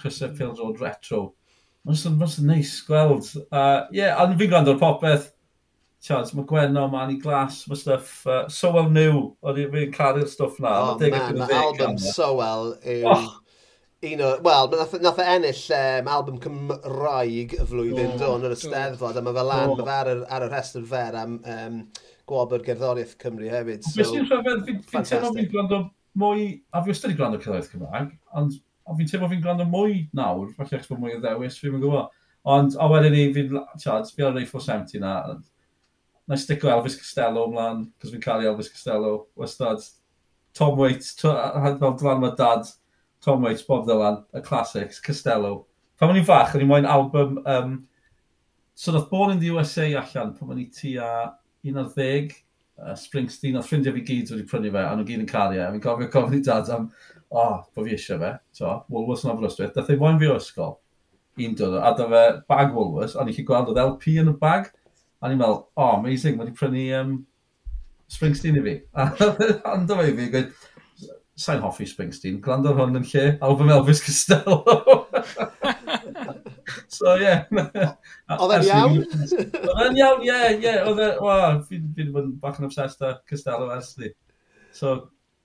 Chrysa 0.00 0.32
Pils 0.34 0.58
o 0.64 0.72
Retro. 0.74 1.20
Mae'n 1.86 1.98
sy'n 1.98 2.48
neis 2.48 2.76
gweld. 2.86 3.32
Ie, 3.34 3.44
Uh, 3.48 3.82
yeah, 3.94 4.16
a 4.18 4.28
fi'n 4.30 4.50
gwrando'r 4.50 4.80
popeth. 4.80 5.32
Chans, 6.04 6.30
mae 6.30 6.46
Gwenno, 6.46 6.84
mae 6.92 7.08
Annie 7.08 7.18
Glass, 7.18 7.64
mae 7.66 7.78
stuff 7.78 8.22
uh, 8.30 8.44
Sowell 8.52 8.86
New, 8.94 9.32
oedd 9.42 9.58
fi'n 9.72 9.90
caru'r 9.94 10.28
stuff 10.30 10.60
na. 10.62 10.76
Oh, 10.92 10.98
man, 11.02 11.40
mae 11.40 11.58
album 11.58 11.98
Sowell 11.98 12.74
yw... 12.84 13.10
Oh. 13.10 13.28
Un 14.06 14.20
o, 14.22 14.28
wel, 14.46 14.68
nath, 14.70 14.92
nath 15.02 15.16
e 15.18 15.24
ennill 15.26 15.62
um, 15.74 16.08
album 16.14 16.36
Cymraeg 16.38 17.56
y 17.56 17.64
flwyddyn 17.66 18.12
oh, 18.12 18.20
don 18.20 18.44
yr 18.46 18.52
ysteddfod, 18.54 19.18
a 19.18 19.24
mae 19.26 19.34
fel 19.34 19.50
lan, 19.50 19.72
oh. 19.72 19.80
mae 19.82 19.96
ar, 20.04 20.10
ar 20.36 20.46
y 20.46 20.50
rhestr 20.52 20.84
fer 20.86 21.18
am 21.18 21.40
um, 21.42 21.80
gwobr 22.30 22.62
gerddoriaeth 22.62 23.16
Cymru 23.18 23.50
hefyd. 23.50 23.82
So, 23.82 23.96
Fes 23.98 24.14
i'n 24.14 24.28
rhyfedd, 24.30 24.70
fi'n 24.92 25.08
teimlo 25.08 25.32
fi'n 25.34 25.50
gwrando 25.50 25.80
mwy, 26.22 26.46
a 26.70 26.84
fi 26.84 26.94
wastad 26.94 27.10
i 27.10 27.18
gwrando 27.18 27.42
cyfraith 27.42 27.72
Cymraeg, 27.72 28.14
ond 28.38 28.60
ond 28.88 28.98
fi'n 28.98 29.10
teimlo 29.10 29.28
fi'n 29.30 29.44
gwrando 29.44 29.66
mwy 29.68 30.06
nawr, 30.16 30.48
falle 30.56 30.78
eich 30.78 30.88
bod 30.88 31.02
mwy 31.02 31.18
o 31.18 31.20
ddewis, 31.22 31.60
fi'n 31.60 31.76
gwybod. 31.76 32.08
Ond, 32.48 32.76
a 32.80 32.88
wedyn 32.88 33.12
ni, 33.12 33.28
fi'n, 33.34 33.56
tiad, 33.82 34.08
fi 34.14 34.24
ar 34.24 34.38
ei 34.40 34.48
70 34.48 35.02
na, 35.02 35.14
na 36.28 36.36
i 36.36 36.40
stico 36.40 36.70
Elvis 36.72 36.96
Costello 36.96 37.44
ymlaen, 37.48 37.86
cos 38.00 38.12
fi'n 38.14 38.24
cael 38.24 38.46
Elvis 38.48 38.70
Costello, 38.72 39.14
wastad. 39.36 39.84
Tom 40.56 40.78
Waits, 40.80 41.12
fel 41.20 41.96
dylan 42.00 42.22
mae 42.22 42.34
dad, 42.38 42.66
Tom 43.24 43.44
Waits, 43.44 43.62
Bob 43.66 43.86
Dylan, 43.86 44.22
y 44.34 44.42
classics, 44.42 45.00
Costello. 45.04 45.66
Pan 45.98 46.12
o'n 46.12 46.20
i'n 46.20 46.26
fach, 46.26 46.54
o'n 46.54 46.64
i'n 46.64 46.70
moyn 46.70 46.88
album, 46.88 47.38
um, 47.46 47.76
so 48.78 48.94
nath 48.94 49.10
Born 49.10 49.34
in 49.34 49.42
the 49.42 49.52
USA 49.52 49.86
allan, 50.00 50.32
pan 50.38 50.54
o'n 50.54 50.62
i 50.62 50.68
ti 50.72 50.96
a 51.02 51.34
11, 51.66 52.32
uh, 52.78 52.94
Springsteen, 52.98 53.58
oedd 53.58 53.68
ffrindiau 53.68 53.96
fi 53.98 54.04
gyd 54.06 54.32
wedi 54.34 54.48
prynu 54.48 54.72
fe, 54.74 54.82
a 54.84 54.96
nhw 54.96 55.06
gyd 55.08 55.24
yn 55.24 55.30
cario, 55.30 55.60
e, 55.60 55.66
a 55.66 55.72
fi'n 55.74 55.84
cofio 55.84 56.10
gofyn 56.14 56.38
i 56.38 56.42
dad 56.48 56.72
am 56.74 56.90
o, 57.28 57.40
oh, 57.42 57.56
bo 57.74 57.84
fi 57.86 57.96
eisiau 57.96 58.20
fe, 58.22 58.34
so, 58.56 58.74
Woolworths 58.92 59.24
yn 59.26 59.32
Aberystwyth, 59.34 59.74
dath 59.76 59.90
ei 59.92 60.00
wain 60.00 60.20
fi 60.20 60.30
o 60.32 60.36
ysgol, 60.40 60.76
un 61.44 61.56
dod, 61.58 61.78
a 61.78 61.94
da 61.98 62.08
fe 62.10 62.22
bag 62.50 62.74
Woolworths, 62.76 63.16
a 63.16 63.24
ni'n 63.24 63.36
chi 63.36 63.44
gweld 63.48 63.72
oedd 63.72 63.82
LP 63.84 64.18
yn 64.22 64.32
y 64.32 64.36
bag, 64.40 64.70
a 65.20 65.30
ni'n 65.30 65.40
meddwl, 65.40 65.60
o, 65.68 65.84
oh, 65.84 65.98
amazing, 65.98 66.38
mae 66.38 66.48
wedi 66.48 66.58
prynu 66.58 66.86
um, 67.00 67.18
Springsteen 68.08 68.56
i 68.56 68.64
fi. 68.64 68.74
A 68.96 69.74
ond 69.74 69.90
fe 69.92 70.06
i 70.08 70.14
fi, 70.16 70.28
gweud, 70.32 70.52
sa'n 71.38 71.60
hoffi 71.62 71.86
Springsteen, 71.86 72.40
gwrando 72.44 72.72
hwn 72.74 72.96
yn 72.98 73.04
lle 73.10 73.24
album 73.44 73.72
Elvis 73.74 74.00
Costello. 74.02 74.62
so, 76.96 77.14
ie. 77.14 77.26
Yeah. 77.26 77.92
Oedd 78.38 78.56
e'n 78.56 78.66
iawn? 78.70 78.96
Oedd 79.04 79.84
e'n 79.84 80.00
iawn, 80.00 80.24
ie, 80.24 80.40
ie. 80.56 80.74
Oedd 80.88 81.04
e, 81.04 81.10
wa, 81.22 81.36
fi 81.68 81.78
wedi 81.82 82.08
bod 82.14 82.30
yn 82.30 82.34
bach 82.42 82.58
yn 82.62 82.68
obsessed 82.70 83.04
â 83.04 83.14
Costello 83.28 83.68
ers 83.76 83.92
ni. 84.00 84.10
So, 84.74 84.96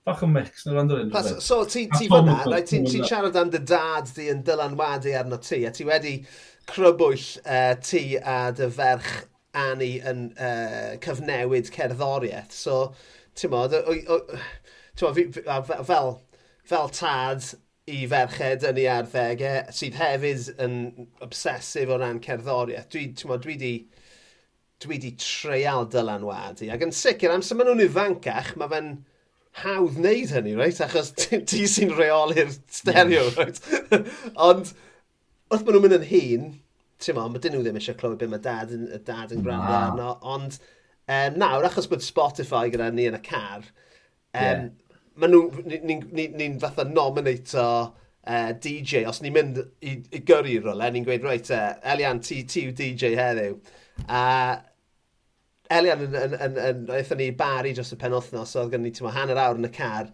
bach 0.04 0.22
o 0.24 0.28
mix 0.28 0.66
yn 0.68 0.76
rand 0.76 0.92
o'r 0.92 1.04
unrhyw 1.06 1.40
So 1.44 1.62
ti, 1.64 1.86
ti 1.92 2.08
fyna, 2.12 2.36
na 2.50 2.60
ti'n 2.60 2.84
ti 2.88 3.00
siarad 3.02 3.38
am 3.40 3.52
dy 3.52 3.60
dad 3.64 4.10
di 4.16 4.28
yn 4.32 4.42
dylanwadu 4.44 5.14
arno 5.16 5.38
ti, 5.40 5.62
a 5.64 5.72
ti 5.72 5.86
wedi 5.88 6.18
crybwyll 6.68 7.24
uh, 7.44 7.74
ti 7.80 8.04
a 8.18 8.38
dy 8.56 8.68
ferch 8.72 9.12
Annie 9.54 10.00
yn 10.04 10.26
uh, 10.34 10.96
cyfnewid 11.04 11.70
cerddoriaeth. 11.72 12.52
So, 12.52 12.78
ti'n 13.38 13.52
modd, 13.54 13.76
fel, 15.88 16.10
fel 16.68 16.90
tad 16.98 17.48
i 17.84 18.04
ferched 18.10 18.64
yn 18.66 18.80
ei 18.80 18.88
arddegau, 18.90 19.72
sydd 19.76 19.98
hefyd 20.00 20.50
yn 20.64 20.78
obsesif 21.24 21.92
o 21.92 22.00
ran 22.00 22.20
cerddoriaeth. 22.24 22.90
Dwi, 22.92 23.08
ti'n 23.16 23.32
modd, 23.32 23.44
dwi 23.46 23.56
di 23.60 23.74
dwi 24.84 24.98
di 25.00 25.14
treial 25.16 25.86
dylanwadu. 25.88 26.68
Ac 26.74 26.82
yn 26.84 26.92
sicr, 26.92 27.32
amser 27.32 27.56
maen 27.56 27.72
nhw'n 27.72 27.86
ifancach, 27.88 28.54
mae 28.60 28.72
fe'n 28.72 28.94
hawdd 29.62 29.98
wneud 30.00 30.32
hynny, 30.34 30.54
right? 30.58 30.80
Achos 30.82 31.12
ti, 31.50 31.64
sy'n 31.70 31.94
reoli'r 31.94 32.52
stereo, 32.72 33.28
right? 33.38 33.60
Ond, 34.48 34.72
wrth 35.50 35.64
maen 35.66 35.76
nhw'n 35.76 35.84
mynd 35.84 35.98
yn 36.00 36.06
hun, 36.10 36.46
ti'n 37.04 37.18
ma, 37.18 37.26
dyn 37.36 37.54
nhw 37.54 37.62
ddim 37.62 37.78
eisiau 37.78 37.98
clywed 38.00 38.22
beth 38.22 38.32
mae 38.32 38.42
dad 38.42 38.72
yn, 38.74 38.86
dad 39.06 39.34
yn 39.34 39.44
gwrando 39.44 39.70
wow. 39.70 39.90
arno, 39.90 40.08
ond 40.34 40.58
um, 40.58 41.38
nawr, 41.38 41.68
achos 41.68 41.88
bod 41.90 42.04
Spotify 42.04 42.66
gyda 42.72 42.90
ni 42.94 43.06
yn 43.10 43.18
y 43.18 43.22
car, 43.24 43.66
um, 43.66 44.40
yeah. 44.40 44.64
maen 45.20 45.34
nhw, 45.36 45.64
ni'n 45.68 45.86
ni, 45.86 45.98
ni, 46.02 46.28
ni, 46.34 46.50
ni 46.50 46.62
fatha 46.62 46.86
nominato 46.88 47.64
e, 48.24 48.34
uh, 48.34 48.52
DJ, 48.58 49.04
os 49.10 49.22
ni'n 49.22 49.36
mynd 49.36 49.62
i, 49.84 49.98
i 50.16 50.22
gyrru 50.26 50.58
rolau, 50.64 50.90
ni'n 50.90 51.06
gweud, 51.06 51.26
reit, 51.28 51.50
uh, 51.54 51.74
Elian, 51.94 52.22
ti, 52.24 52.42
ti 52.48 52.66
yw 52.66 52.76
DJ 52.78 53.14
heddiw. 53.20 53.58
A 54.08 54.22
uh, 54.24 54.62
Elian 55.72 56.04
yn, 56.04 56.14
yn, 56.18 56.34
yn, 56.36 56.56
yn, 56.60 56.80
yn 56.92 57.18
ni 57.18 57.30
bari 57.32 57.72
dros 57.72 57.94
y 57.94 57.98
penwthnos, 58.00 58.52
so 58.52 58.64
oedd 58.64 58.74
gen 58.74 58.84
ni 58.84 58.92
tyma, 58.92 59.14
hanner 59.14 59.40
awr 59.40 59.60
yn 59.60 59.68
y 59.68 59.72
car, 59.72 60.10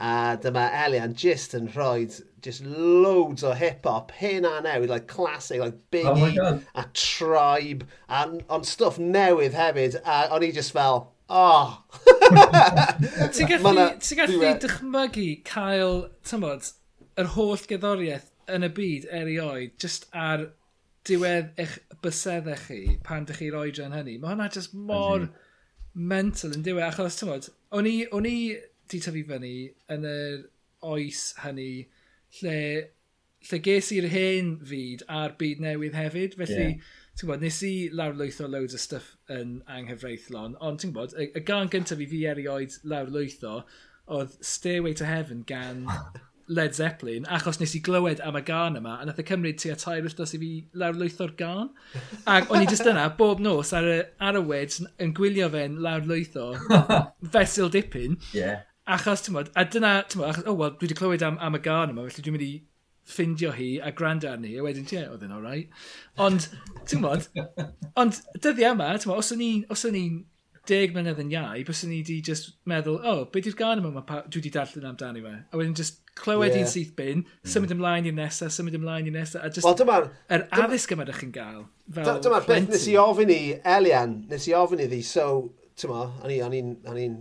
a 0.00 0.36
dyma 0.40 0.64
Elian 0.84 1.14
just 1.14 1.54
yn 1.54 1.68
rhoi 1.74 2.06
just 2.44 2.64
loads 2.64 3.44
o 3.44 3.52
hip-hop, 3.52 4.12
hyn 4.18 4.48
a 4.48 4.60
newid, 4.64 4.88
like 4.88 5.06
classic, 5.08 5.60
like 5.60 5.76
Biggie 5.90 6.38
oh 6.40 6.60
a 6.74 6.86
Tribe, 6.92 7.86
a, 8.08 8.24
on 8.48 8.64
stuff 8.64 8.98
newydd 8.98 9.56
hefyd, 9.56 10.00
a 10.04 10.28
o'n 10.34 10.48
i 10.48 10.50
just 10.52 10.72
fel, 10.72 11.12
oh! 11.28 11.84
Ti'n 12.24 13.48
gallu, 13.52 13.86
gallu 14.18 14.52
dychmygu 14.64 15.28
cael, 15.44 16.04
tymod, 16.26 16.72
yr 17.20 17.32
holl 17.36 17.68
gyddoriaeth 17.70 18.30
yn 18.52 18.66
y 18.66 18.72
byd 18.76 19.08
erioed, 19.22 19.76
just 19.80 20.08
ar 20.12 20.48
diwedd 21.08 21.52
eich 21.60 21.76
bysedde 22.04 22.56
chi 22.64 22.80
pan 23.04 23.26
dych 23.28 23.40
chi'r 23.42 23.58
oedran 23.60 23.94
hynny. 23.96 24.16
Mae 24.20 24.34
hwnna 24.34 24.48
just 24.54 24.74
mor 24.74 25.28
mental 25.94 26.54
yn 26.56 26.64
diwedd. 26.66 26.86
Achos, 26.88 27.18
ti'n 27.20 27.30
modd, 27.30 27.50
o'n 27.76 27.88
i, 27.88 27.94
o'n 28.16 28.28
i 28.28 28.36
di 28.90 29.00
tyfu 29.04 29.24
fyny 29.28 29.54
yn 29.94 30.08
yr 30.08 30.42
oes 30.94 31.22
hynny 31.44 31.70
lle, 32.40 32.58
lle 33.48 33.62
ges 33.68 33.92
i'r 33.94 34.10
hen 34.12 34.54
fyd 34.68 35.04
a'r 35.20 35.36
byd 35.40 35.64
newydd 35.64 35.96
hefyd. 35.98 36.36
Felly, 36.40 36.68
yeah. 36.74 36.92
ti'n 37.18 37.30
bod, 37.30 37.44
nes 37.44 37.62
i 37.68 37.74
lawrlwytho 37.92 38.48
loads 38.50 38.76
o 38.76 38.82
stuff 38.82 39.14
yn 39.32 39.58
anghyfreithlon, 39.76 40.58
ond 40.64 40.82
ti'n 40.82 40.94
bod, 40.96 41.16
y, 41.20 41.30
y 41.36 41.44
gan 41.46 41.72
gyntaf 41.72 42.00
i 42.00 42.08
fi 42.10 42.24
erioed 42.32 42.80
lawrlwytho 42.88 43.60
oedd 44.14 44.36
Stairway 44.44 44.96
to 44.96 45.08
Heaven 45.08 45.44
gan 45.48 45.86
Led 46.48 46.74
Zeppelin, 46.76 47.24
achos 47.24 47.58
nes 47.60 47.72
i 47.76 47.80
glywed 47.84 48.20
am 48.24 48.36
y 48.36 48.42
gân 48.44 48.76
yma, 48.80 48.98
a 49.00 49.06
nath 49.08 49.20
y 49.22 49.24
cymryd 49.28 49.62
a 49.72 49.76
tair 49.80 50.04
wythnos 50.04 50.34
i 50.36 50.40
fi 50.42 50.50
lawrlwytho'r 50.80 51.32
gân. 51.38 51.70
Ac 52.28 52.52
o'n 52.52 52.64
i 52.64 52.68
jyst 52.68 52.88
yna, 52.90 53.06
bob 53.18 53.40
nos 53.44 53.72
ar 53.76 53.88
y, 53.88 53.96
ar 54.20 54.38
y 54.40 54.44
wed, 54.50 54.76
yn 55.00 55.14
gwylio 55.16 55.48
fe'n 55.54 55.80
lawrlwytho, 55.84 56.50
fesil 57.34 57.72
dipyn. 57.72 58.18
Yeah. 58.36 58.66
Achos, 58.84 59.24
ti'n 59.24 59.38
modd, 59.38 59.48
a 59.56 59.64
dyna, 59.64 59.94
ti'n 60.04 60.20
modd, 60.20 60.34
achos, 60.34 60.46
oh, 60.50 60.58
well, 60.60 60.76
dwi 60.76 60.90
wedi 60.90 60.98
clywed 61.00 61.24
am, 61.24 61.40
am 61.40 61.56
y 61.56 61.62
gân 61.64 61.94
yma, 61.94 62.04
felly 62.10 62.26
dwi'n 62.26 62.36
mynd 62.36 62.46
i 62.46 62.52
ffindio 63.14 63.54
hi 63.56 63.70
a 63.84 63.94
gwrando 63.96 64.28
arni, 64.28 64.52
a 64.58 64.64
wedyn, 64.64 64.84
ie, 64.92 65.06
oedd 65.08 65.24
yn 65.24 65.32
o'r 65.36 65.48
rai. 65.48 65.62
Ond, 66.24 66.50
ti'n 66.88 67.00
modd, 67.04 67.30
ond 68.00 68.20
dyddiau 68.36 68.76
yma, 68.76 68.92
ti'n 68.98 69.12
modd, 69.12 69.24
os 69.24 69.88
o'n 69.88 69.98
i'n 70.00 70.22
deg 70.68 70.94
mlynedd 70.94 71.20
yn 71.22 71.32
iau, 71.34 71.64
bys 71.68 71.82
ni 71.88 72.00
wedi 72.00 72.20
just 72.24 72.52
meddwl, 72.70 72.98
o, 73.00 73.12
oh, 73.12 73.24
beth 73.32 73.50
yw'r 73.50 73.58
gan 73.58 73.82
yma 73.82 74.02
dwi 74.04 74.40
wedi 74.40 74.52
darllen 74.54 74.88
amdani 74.90 75.22
fe? 75.24 75.34
A 75.50 75.60
wedyn 75.60 75.76
just 75.78 76.00
clywed 76.18 76.54
yeah. 76.54 76.64
un 76.64 76.70
syth 76.70 76.94
bin, 76.98 77.24
mm. 77.24 77.50
symud 77.54 77.74
ymlaen 77.74 78.08
i'r 78.08 78.16
nesaf, 78.16 78.52
symud 78.54 78.76
ymlaen 78.78 79.10
i'r 79.10 79.16
nesaf, 79.18 79.42
a 79.44 79.50
just 79.50 79.66
well, 79.66 79.76
dyma, 79.78 80.00
yr 80.32 80.46
addysg 80.60 80.94
yma 80.96 81.06
ydych 81.06 81.22
chi'n 81.22 81.34
gael. 81.34 81.64
Dyma'r 81.98 82.48
beth 82.48 82.70
nes 82.72 82.86
i 82.90 82.96
ofyn 83.00 83.32
i 83.34 83.40
Elian, 83.76 84.20
nes 84.30 84.48
i 84.50 84.56
ofyn 84.58 84.84
i 84.84 84.88
ddi, 84.90 85.02
so, 85.06 85.28
tyma, 85.80 86.06
o'n 86.24 86.56
i'n 86.60 87.18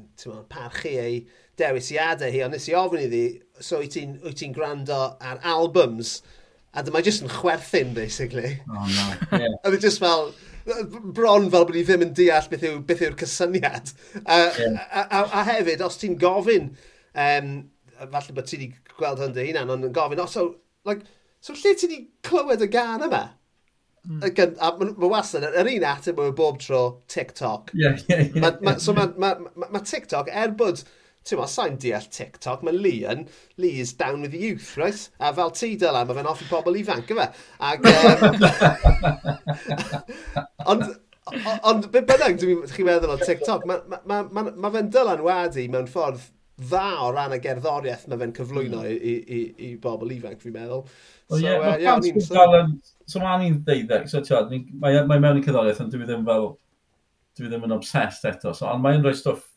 parchu 0.52 0.94
ei 1.02 1.24
dewisiadau 1.60 2.32
hi, 2.34 2.44
ond 2.46 2.56
nes 2.56 2.70
i 2.70 2.78
ofyn 2.78 3.04
iddi, 3.06 3.26
so 3.60 3.82
wyt 3.82 3.94
ti'n 3.98 4.16
ti 4.38 4.50
gwrando 4.56 5.02
ar 5.22 5.42
albums, 5.56 6.18
a 6.74 6.82
dyma 6.86 7.04
jyst 7.06 7.26
yn 7.26 7.34
chwerthin, 7.34 7.94
basically. 7.94 8.56
Oh, 8.70 8.88
no. 8.88 9.38
Yeah. 9.38 9.60
a 9.64 9.78
just 9.78 10.00
fel, 10.02 10.32
bron 10.65 11.49
fel 11.52 11.67
bod 11.67 11.76
ni 11.76 11.84
ddim 11.84 12.06
yn 12.06 12.15
deall 12.17 12.49
beth 12.52 12.65
yw'r 12.67 12.82
beth 12.88 13.04
yw 13.04 13.15
cysyniad. 13.19 13.93
A, 14.23 14.39
yeah. 14.60 14.82
a, 14.88 15.04
a, 15.04 15.21
a, 15.26 15.43
hefyd, 15.49 15.84
os 15.86 15.99
ti'n 16.02 16.17
gofyn, 16.21 16.71
um, 17.26 17.54
falle 17.99 18.36
bod 18.38 18.49
ti 18.49 18.60
wedi 18.60 18.71
gweld 18.97 19.21
hwn 19.23 19.36
dy 19.36 19.47
hunan, 19.49 19.73
ond 19.76 19.89
yn 19.89 19.95
gofyn, 19.95 20.23
os 20.23 20.38
o, 20.39 20.49
like, 20.88 21.08
so 21.43 21.56
lle 21.58 21.76
ti 21.76 21.89
wedi 21.89 22.02
clywed 22.26 22.63
y 22.63 22.69
gan 22.73 23.08
yma? 23.10 23.23
Mm. 24.04 24.23
Again, 24.28 24.58
a 24.60 24.73
mae 24.80 25.12
wastad, 25.12 25.45
yr 25.47 25.69
un 25.71 25.88
ateb 25.88 26.17
yw 26.19 26.34
bob 26.36 26.60
tro 26.60 26.82
TikTok. 27.12 27.71
Yeah, 27.73 27.99
yeah, 28.10 28.26
yeah, 28.28 28.41
ma, 28.41 28.52
ma, 28.60 28.73
yeah. 28.73 28.84
So 28.84 28.95
mae 28.97 29.13
ma, 29.15 29.36
ma, 29.56 29.69
ma 29.71 29.80
TikTok, 29.80 30.32
er 30.32 30.52
bod 30.60 30.84
ti'n 31.24 31.40
ma, 31.40 31.48
sa'n 31.48 31.78
deall 31.82 32.06
TikTok, 32.12 32.64
mae 32.66 32.76
Lee 32.76 33.06
yn, 33.10 33.26
Lee 33.62 33.80
is 33.84 33.94
down 34.00 34.22
with 34.22 34.34
the 34.36 34.42
youth, 34.42 34.76
right? 34.78 35.10
A 35.20 35.32
fel 35.36 35.54
ti 35.56 35.74
dyla, 35.80 36.04
mae 36.08 36.18
fe'n 36.20 36.30
offi 36.30 36.48
pobl 36.50 36.78
ifanc, 36.80 37.12
yma. 37.16 37.30
Ac, 37.64 37.88
um, 37.88 38.38
ond, 40.74 40.86
ond 41.72 41.90
be 41.94 42.04
bynnag, 42.10 42.40
dwi'n 42.42 42.64
chi 42.74 42.88
meddwl 42.88 43.16
o 43.16 43.20
TikTok, 43.22 43.68
mae 43.70 43.84
ma, 43.88 44.02
ma, 44.10 44.24
ma, 44.28 44.48
ma 44.52 44.74
fe'n 44.74 44.92
dylanwadu 44.94 45.68
mewn 45.72 45.88
ffordd 45.92 46.26
dda 46.64 46.90
o 47.06 47.08
ran 47.16 47.34
y 47.34 47.40
gerddoriaeth 47.44 48.04
mae 48.12 48.20
fe'n 48.22 48.36
cyflwyno 48.38 48.84
mm. 48.84 48.90
i, 48.92 48.98
i, 48.98 49.16
i, 49.38 49.70
i 49.70 49.78
bobl 49.82 50.12
ifanc, 50.18 50.44
fi'n 50.44 50.58
meddwl. 50.58 50.84
So, 50.84 51.38
well, 51.38 51.46
yeah, 51.46 51.56
uh, 51.62 51.78
yeah, 51.82 52.04
ni'n... 52.04 52.20
E, 52.20 52.28
so, 52.28 52.50
so 53.16 53.24
ma'n 53.24 53.42
ni'n 53.46 53.64
deuddeg, 53.68 54.12
so 54.12 54.22
ti'n 54.28 54.68
mae, 54.84 55.00
e, 55.00 55.08
mae 55.08 55.24
mewn 55.24 55.40
i 55.40 55.46
cyddoriaeth, 55.46 55.82
ond 55.86 55.96
dwi 55.96 56.06
ddim 56.10 56.28
fel... 56.28 56.52
Dwi 57.34 57.48
ddim 57.50 57.64
yn 57.66 57.74
obsessed 57.74 58.28
eto, 58.30 58.52
so, 58.54 58.68
ond 58.70 58.84
mae'n 58.84 59.02
rhoi 59.02 59.16
stwff 59.18 59.48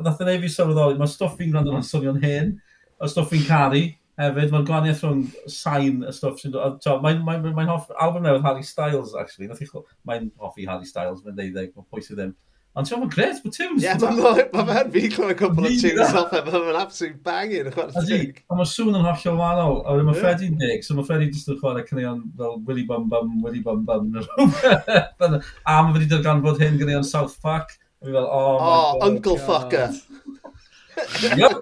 nath 0.00 0.22
e 0.22 0.26
yn 0.26 0.32
ei 0.34 0.40
fi 0.44 0.52
sylweddoli, 0.54 0.98
mae 1.00 1.10
stwff 1.10 1.36
fi'n 1.40 1.52
gwrando 1.52 1.74
yn 1.78 1.86
swnio'n 1.90 2.22
hen, 2.24 2.54
a 3.00 3.10
stwff 3.10 3.32
fi'n 3.32 3.46
caru 3.48 3.84
hefyd, 4.20 4.52
mae'n 4.52 4.66
gwaniaeth 4.68 5.02
rhwng 5.02 5.22
sain 5.50 6.02
y 6.06 6.14
stwff 6.14 6.40
sy'n 6.40 6.54
dod. 6.54 6.80
Mae'n 7.02 7.22
mae, 7.26 7.40
mae, 7.42 7.54
mae 7.56 7.68
hoff, 7.70 7.90
album 8.00 8.26
newydd 8.26 8.46
Harry 8.46 8.62
Styles, 8.66 9.14
actually, 9.18 9.48
nath 9.50 9.62
i 9.64 9.68
chwil, 9.68 9.86
mae'n 10.06 10.30
hoffi 10.42 10.68
Harry 10.70 10.86
Styles, 10.88 11.22
mae'n 11.24 11.38
deuddeg, 11.40 11.72
mae'n 11.74 11.88
pwys 11.90 12.12
ddim. 12.12 12.34
Ond 12.74 12.88
ti'n 12.88 12.98
meddwl, 12.98 13.10
gret, 13.14 13.36
mae 13.44 13.52
tunes. 13.54 13.84
Ie, 13.86 13.90
mae 14.50 14.64
fe'n 14.66 14.88
fi 14.94 15.02
clywed 15.12 15.30
y 15.30 15.38
cwbl 15.38 15.66
o 15.68 15.70
tunes 15.78 16.16
off 16.18 16.32
e, 16.34 16.40
mae'n 16.42 16.78
absolute 16.80 17.20
banging, 17.26 17.68
chwarae 17.74 18.02
tig. 18.08 18.40
A 18.50 18.58
mae 18.58 18.66
sŵn 18.66 18.98
yn 18.98 19.06
hollol 19.06 19.38
wahanol, 19.38 19.76
a 19.84 19.94
wedyn 19.94 20.08
mae 20.08 20.18
Freddy'n 20.18 20.56
dig, 20.58 20.82
so 20.82 20.96
mae 20.98 21.06
Freddy 21.06 21.28
jyst 21.30 21.52
yn 21.54 21.60
chwarae 21.60 21.84
cynnion 21.86 22.24
fel 22.38 22.58
Willy 22.66 22.82
Bum 22.88 23.06
Bum, 23.12 23.36
Willy 23.46 23.62
Bum 23.62 23.84
Bum, 23.86 24.10
a 24.18 25.76
mae 25.86 25.94
wedi 25.94 26.10
darganfod 26.10 26.58
hyn 26.62 26.80
gynnion 26.80 27.06
South 27.06 27.38
Park. 27.42 27.76
Fi 28.04 28.12
fel, 28.12 28.28
oh 28.28 28.58
my 28.58 28.64
oh, 28.68 28.98
god. 29.00 29.08
Uncle 29.08 29.36
god. 29.36 29.46
fucker. 29.48 29.88
Yep. 31.38 31.52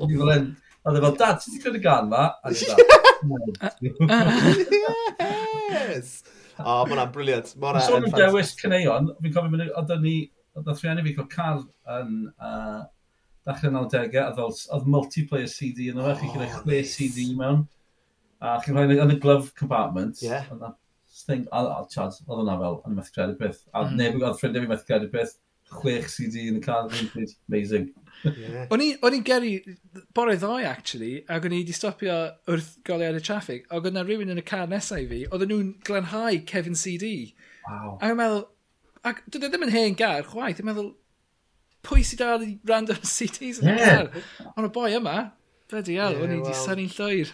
Uncle 0.00 0.08
fucker. 0.08 0.56
A 0.86 0.92
dde 0.94 1.00
fel, 1.02 1.16
dad, 1.18 1.40
ti'n 1.42 1.58
gwneud 1.60 1.76
y 1.76 1.78
gan 1.82 2.06
ma? 2.08 2.30
A 2.46 2.48
Yes! 5.66 6.22
O, 6.56 6.62
oh, 6.62 6.86
ma'na 6.86 7.12
briliant. 7.12 7.56
Ma'na 7.60 7.80
sôn 7.82 8.04
am 8.06 8.12
dewis 8.14 8.54
cyneuon, 8.60 9.10
fi'n 9.18 9.32
cofio 9.34 9.50
mynd, 9.50 9.66
oedd 9.80 9.90
ni, 10.04 10.30
oedd 10.54 10.66
nath 10.70 10.82
rhiannu 10.84 11.02
fi 11.04 11.12
cael 11.16 11.28
car 11.32 11.58
yn 11.98 12.10
uh, 12.38 12.80
dachrau 13.48 13.72
90au, 13.74 14.06
a 14.22 14.46
oedd 14.78 14.86
multiplayer 14.94 15.50
CD 15.50 15.78
yn 15.90 15.98
o'r 16.00 16.14
oh, 16.14 16.18
chi'n 16.22 16.32
gyda 16.36 16.48
chwe 16.54 16.78
CD 16.92 17.18
mewn. 17.36 17.60
A 18.38 18.40
chi'n 18.62 18.78
rhoi 18.78 19.00
yn 19.02 19.14
y 19.16 19.18
glove 19.26 19.48
compartment. 19.58 20.14
Yeah 20.22 20.46
thing, 21.26 21.46
a, 21.52 21.62
a 21.78 21.82
chad, 21.92 22.16
oedd 22.26 22.40
hwnna 22.40 22.56
fel 22.62 22.78
yn 22.88 22.96
methu 22.98 23.14
credu 23.14 23.36
beth. 23.40 23.60
A 23.72 23.84
mm. 23.84 23.98
neb 24.00 24.18
oedd 24.20 24.38
ffrindiau 24.40 24.64
fi 24.64 24.72
methu 24.72 24.88
credu 24.88 25.10
beth, 25.12 25.36
chwech 25.70 26.08
CD 26.12 26.46
yn 26.50 26.60
y 26.60 26.64
car, 26.64 26.90
amazing. 27.48 27.88
Yeah. 28.24 28.66
o'n 28.72 28.82
i'n 28.82 29.24
geri 29.26 29.52
bore 30.16 30.36
ddoe, 30.40 30.64
actually, 30.68 31.24
ac 31.28 31.46
o'n 31.46 31.56
i 31.56 31.62
wedi 31.62 31.74
stopio 31.76 32.16
wrth 32.48 32.76
goliad 32.86 33.18
y 33.18 33.22
traffig, 33.24 33.66
ac 33.66 33.80
oedd 33.80 33.90
yna 33.90 34.04
rhywun 34.06 34.32
yn 34.32 34.40
y 34.40 34.44
car 34.46 34.68
nesau 34.70 35.02
i 35.02 35.08
fi, 35.10 35.24
oedd 35.30 35.46
nhw'n 35.50 35.72
glanhau 35.86 36.38
Kevin 36.48 36.78
CD. 36.78 37.10
Wow. 37.66 37.96
Ac 37.98 38.12
o'n 38.12 38.20
meddwl, 38.20 38.44
ac 39.10 39.24
dydw 39.26 39.50
i 39.50 39.52
ddim 39.52 39.66
yn 39.66 39.74
hen 39.74 39.98
gar, 39.98 40.26
chwaith, 40.30 40.62
o'n 40.62 40.70
meddwl, 40.70 40.92
pwy 41.86 42.06
sydd 42.06 42.22
dal 42.22 42.46
i 42.46 42.54
random 42.66 43.02
CDs 43.16 43.60
yn 43.62 43.74
y 43.74 43.76
yeah. 43.80 44.06
car? 44.06 44.52
Ond 44.54 44.70
y 44.70 44.72
boi 44.74 44.92
yma, 44.96 45.18
Fedi 45.66 45.96
al, 45.98 46.14
yeah, 46.14 46.22
o'n 46.22 46.30
i 46.30 46.36
wedi 46.38 46.52
well, 46.52 46.60
syni'n 46.62 46.92
llwyr. 46.94 47.30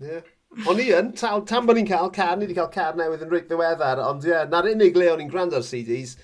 Yeah. 0.00 0.28
O'n 0.70 0.80
i 0.82 0.86
yn, 0.94 1.10
tan 1.18 1.66
bod 1.66 1.78
ni'n 1.78 1.88
cael 1.88 2.12
car, 2.14 2.36
ni 2.38 2.46
wedi 2.46 2.56
cael 2.58 2.70
car 2.74 2.96
newydd 2.98 3.24
yn 3.26 3.32
reit 3.32 3.48
ddiweddar, 3.50 4.02
ond 4.04 4.26
ie, 4.26 4.32
yeah, 4.32 4.46
na'r 4.50 4.70
unig 4.70 4.96
le 4.98 5.10
o'n 5.12 5.24
i'n 5.24 5.32
gwrando 5.32 5.58
ar 5.58 5.66
CDs, 5.66 6.14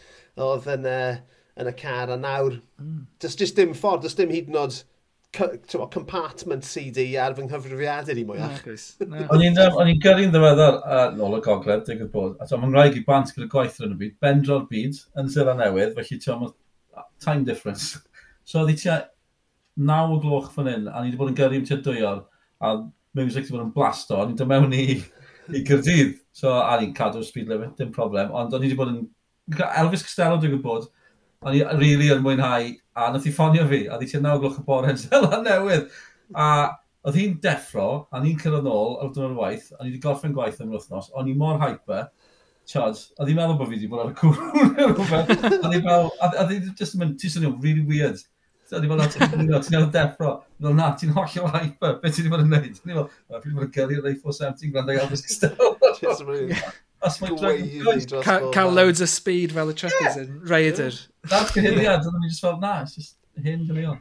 oedd 0.41 0.69
yn, 0.71 0.87
uh, 0.89 1.19
yn 1.61 1.71
y 1.71 1.75
car, 1.79 2.13
a 2.13 2.19
nawr, 2.21 2.61
mm. 2.81 3.03
does 3.23 3.37
just 3.39 3.59
dim 3.59 3.75
ffordd, 3.77 4.07
does 4.07 4.17
dim 4.19 4.33
hyd 4.35 4.53
yn 4.53 4.61
oed 4.61 4.81
compartment 5.95 6.65
CD 6.67 7.05
ar 7.23 7.37
fy 7.37 7.45
nghyfrifiadur 7.47 8.19
i 8.19 8.25
mwyach. 8.27 8.65
O'n 9.35 9.45
i'n 9.47 10.03
gyrru'n 10.03 10.33
ddiweddar 10.35 10.81
uh, 10.81 11.05
nôl 11.15 11.39
y 11.39 11.43
gogledd, 11.45 11.85
digwydd 11.87 12.11
bod. 12.15 12.39
A 12.43 12.59
mae'n 12.59 12.75
rhaid 12.75 12.99
i 12.99 13.05
bant 13.07 13.31
gyda 13.37 13.51
gwaith 13.51 13.79
yn 13.85 13.95
y 13.95 14.01
byd, 14.01 14.17
bendro'r 14.25 14.67
byd 14.71 14.99
yn 15.21 15.31
Sela 15.31 15.55
Newydd, 15.59 15.95
felly 15.99 16.19
ti'n 16.19 16.49
time 17.23 17.47
difference. 17.47 18.01
So 18.45 18.65
oedd 18.65 18.75
i 18.75 18.79
tia 18.81 18.97
naw 19.79 20.17
o 20.17 20.19
gloch 20.23 20.51
fan 20.55 20.71
hyn, 20.71 20.89
a 20.91 21.03
ni 21.03 21.13
wedi 21.13 21.21
bod 21.21 21.31
yn 21.31 21.39
gyrru'n 21.39 21.69
tia 21.69 21.79
dwyol, 21.85 22.25
a 22.61 22.75
music 23.19 23.45
wedi 23.45 23.57
bod 23.57 23.65
yn 23.65 23.75
blasto, 23.75 24.19
o'n 24.21 24.33
i'n 24.33 24.39
dod 24.39 24.51
mewn 24.51 24.77
i, 24.77 24.85
i 25.51 25.63
Gyrdydd. 25.67 26.17
So, 26.37 26.53
a 26.59 26.77
ni'n 26.81 26.95
cadw'r 26.97 27.27
speed 27.27 27.51
limit, 27.51 27.77
dim 27.79 27.93
problem. 27.95 28.33
Ond 28.37 28.55
o'n 28.55 28.65
i 28.65 28.69
wedi 28.69 28.79
bod 28.79 28.93
yn... 28.95 29.01
Elvis 29.51 30.05
Costello 30.07 30.39
dwi'n 30.39 30.55
gwybod, 30.55 30.87
o'n 31.43 31.57
i 31.57 31.65
really 31.81 32.11
yn 32.15 32.23
mwynhau, 32.23 32.69
a 32.95 33.09
nath 33.11 33.27
i 33.27 33.33
ffonio 33.35 33.65
fi, 33.71 33.87
a 33.91 33.99
ddi 33.99 34.11
ti'n 34.11 34.23
naw 34.27 34.39
glwch 34.43 34.61
y 34.61 34.67
bore 34.67 34.93
yn 34.93 35.01
Zeland 35.01 35.49
newydd. 35.49 35.89
A 36.39 36.49
oedd 37.09 37.17
hi'n 37.17 37.39
deffro, 37.43 37.89
a 38.13 38.21
ni'n 38.23 38.39
cyrraedd 38.41 38.67
nôl 38.69 38.99
ar 39.01 39.11
dyn 39.15 39.31
o'r 39.31 39.39
waith, 39.39 39.71
a 39.75 39.83
ni 39.83 39.91
wedi 39.91 40.03
gorffen 40.05 40.35
gwaith 40.37 40.61
am 40.61 40.71
yr 40.71 40.79
wythnos, 40.79 41.09
o'n 41.17 41.31
i 41.33 41.37
mor 41.39 41.59
hyper, 41.63 42.11
Chod, 42.71 43.01
a 43.19 43.25
ddim 43.25 43.39
meddwl 43.41 43.57
bod 43.59 43.71
fi 43.71 43.79
wedi 43.79 43.89
bod 43.91 44.03
ar 44.05 44.11
y 44.13 44.17
cwrw 44.19 44.61
neu 44.77 44.93
rhywbeth, 44.93 45.33
a 45.49 45.65
ddim 45.65 45.87
meddwl, 45.87 46.11
a 46.23 46.45
ddim 46.45 46.69
just 46.79 46.95
yn 46.95 47.03
mynd, 47.03 47.17
ti'n 47.19 47.33
swnio, 47.35 47.55
really 47.65 47.83
weird. 47.89 48.21
Ti'n 48.71 48.87
bod 48.87 49.01
ti'n 49.11 49.33
ti'n 49.67 49.89
deffro. 49.95 50.37
Fel 50.63 50.77
na, 50.79 50.93
ti'n 50.99 51.11
hollio 51.17 51.49
hype 51.51 51.89
Be 52.03 52.13
ti'n 52.15 52.31
bod 52.31 52.45
yn 52.45 52.53
neud? 52.55 52.77
Ti'n 52.77 52.95
bod, 52.95 53.09
fi 53.33 53.41
wedi 53.41 53.57
bod 53.57 53.67
yn 53.67 53.73
gyrru 53.75 53.99
yr 53.99 54.07
A4 54.13 54.37
17 54.37 54.71
gwrando 54.77 54.95
i 54.95 55.01
Elvis 55.03 55.25
Costello. 55.27 55.67
Cael 58.53 58.75
loads 58.77 59.01
o 59.01 59.09
speed 59.09 59.55
fel 59.57 59.73
y 59.73 59.75
truckers 59.75 60.19
yn 60.21 60.41
Raider. 60.47 60.93
That's 61.31 61.51
gyhyliad, 61.57 62.05
oedden 62.05 62.21
ni 62.21 62.29
just 62.29 62.45
fel, 62.45 62.59
na, 62.61 62.83
it's 62.85 62.95
just 62.95 63.17
hyn 63.41 63.65
dyn 63.67 63.81
ni 63.81 63.87
on. 63.89 63.99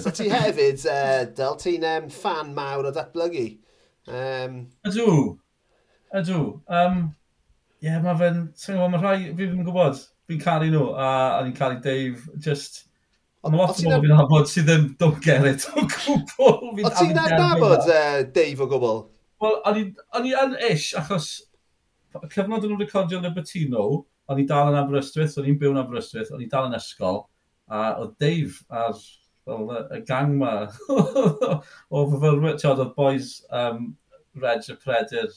So 0.00 0.10
ti 0.10 0.30
hefyd, 0.32 0.82
uh, 0.88 1.28
Del, 1.36 1.58
ti'n 1.60 1.84
um, 1.86 2.08
fan 2.10 2.54
mawr 2.56 2.88
o 2.88 2.92
datblygu. 2.96 3.46
Um... 4.08 4.64
Ydw. 4.88 5.36
Ydw. 6.16 6.40
Um, 6.66 7.14
Ie, 7.78 7.86
yeah, 7.86 8.00
mae 8.02 8.16
fe'n... 8.18 8.40
Ti'n 8.58 8.74
gwybod, 8.74 8.90
mae 8.96 9.02
rhai... 9.04 9.18
Fi 9.28 9.44
ddim 9.44 9.60
yn 9.60 9.68
gwybod. 9.68 10.00
Fi'n 10.26 10.40
caru 10.42 10.72
nhw, 10.72 10.86
a, 10.96 11.10
a 11.36 11.44
ni'n 11.44 11.54
caru 11.54 11.78
Dave. 11.84 12.24
Just 12.42 12.87
Ond 13.46 13.54
mae 13.54 13.60
lot 13.62 13.78
o 13.78 13.84
bobl 13.86 14.02
fi'n 14.02 14.16
nabod 14.16 14.48
sydd 14.50 14.70
yn 14.72 14.86
don't 14.98 15.20
get 15.22 15.46
it 15.46 15.66
o 15.70 15.84
gwbl. 15.92 16.72
O 16.82 16.90
ti'n 16.98 17.14
nabod 17.14 17.86
eh, 17.94 18.24
Dave 18.34 18.64
o 18.64 18.70
gwbl? 18.70 19.04
Wel, 19.42 19.60
o'n 19.68 20.26
i 20.26 20.34
yn 20.34 20.56
ish, 20.72 20.90
achos 20.98 21.28
cyfnod 22.32 22.64
yn 22.64 22.72
nhw'n 22.72 22.82
recordio 22.82 23.20
Libertino, 23.22 23.84
o'n 24.28 24.42
i 24.42 24.46
dal 24.48 24.72
yn 24.72 24.80
Aberystwyth, 24.80 25.36
o'n 25.38 25.46
i'n 25.48 25.58
byw 25.60 25.70
yn 25.74 25.80
Aberystwyth, 25.84 26.32
o'n 26.34 26.42
i 26.42 26.48
dal 26.50 26.66
yn 26.68 26.76
ysgol, 26.78 27.22
a 27.70 27.84
oedd 28.02 28.16
Dave 28.18 28.58
ar 28.74 28.98
well, 29.48 29.86
y 29.94 30.00
gang 30.08 30.34
ma 30.40 30.52
o 31.94 32.04
fyfyrwyr, 32.10 32.58
ti'n 32.58 32.72
oedd 32.74 32.94
boys 32.96 33.36
um, 33.54 33.92
Reg 34.42 34.66
y 34.68 34.76
Predyr, 34.82 35.30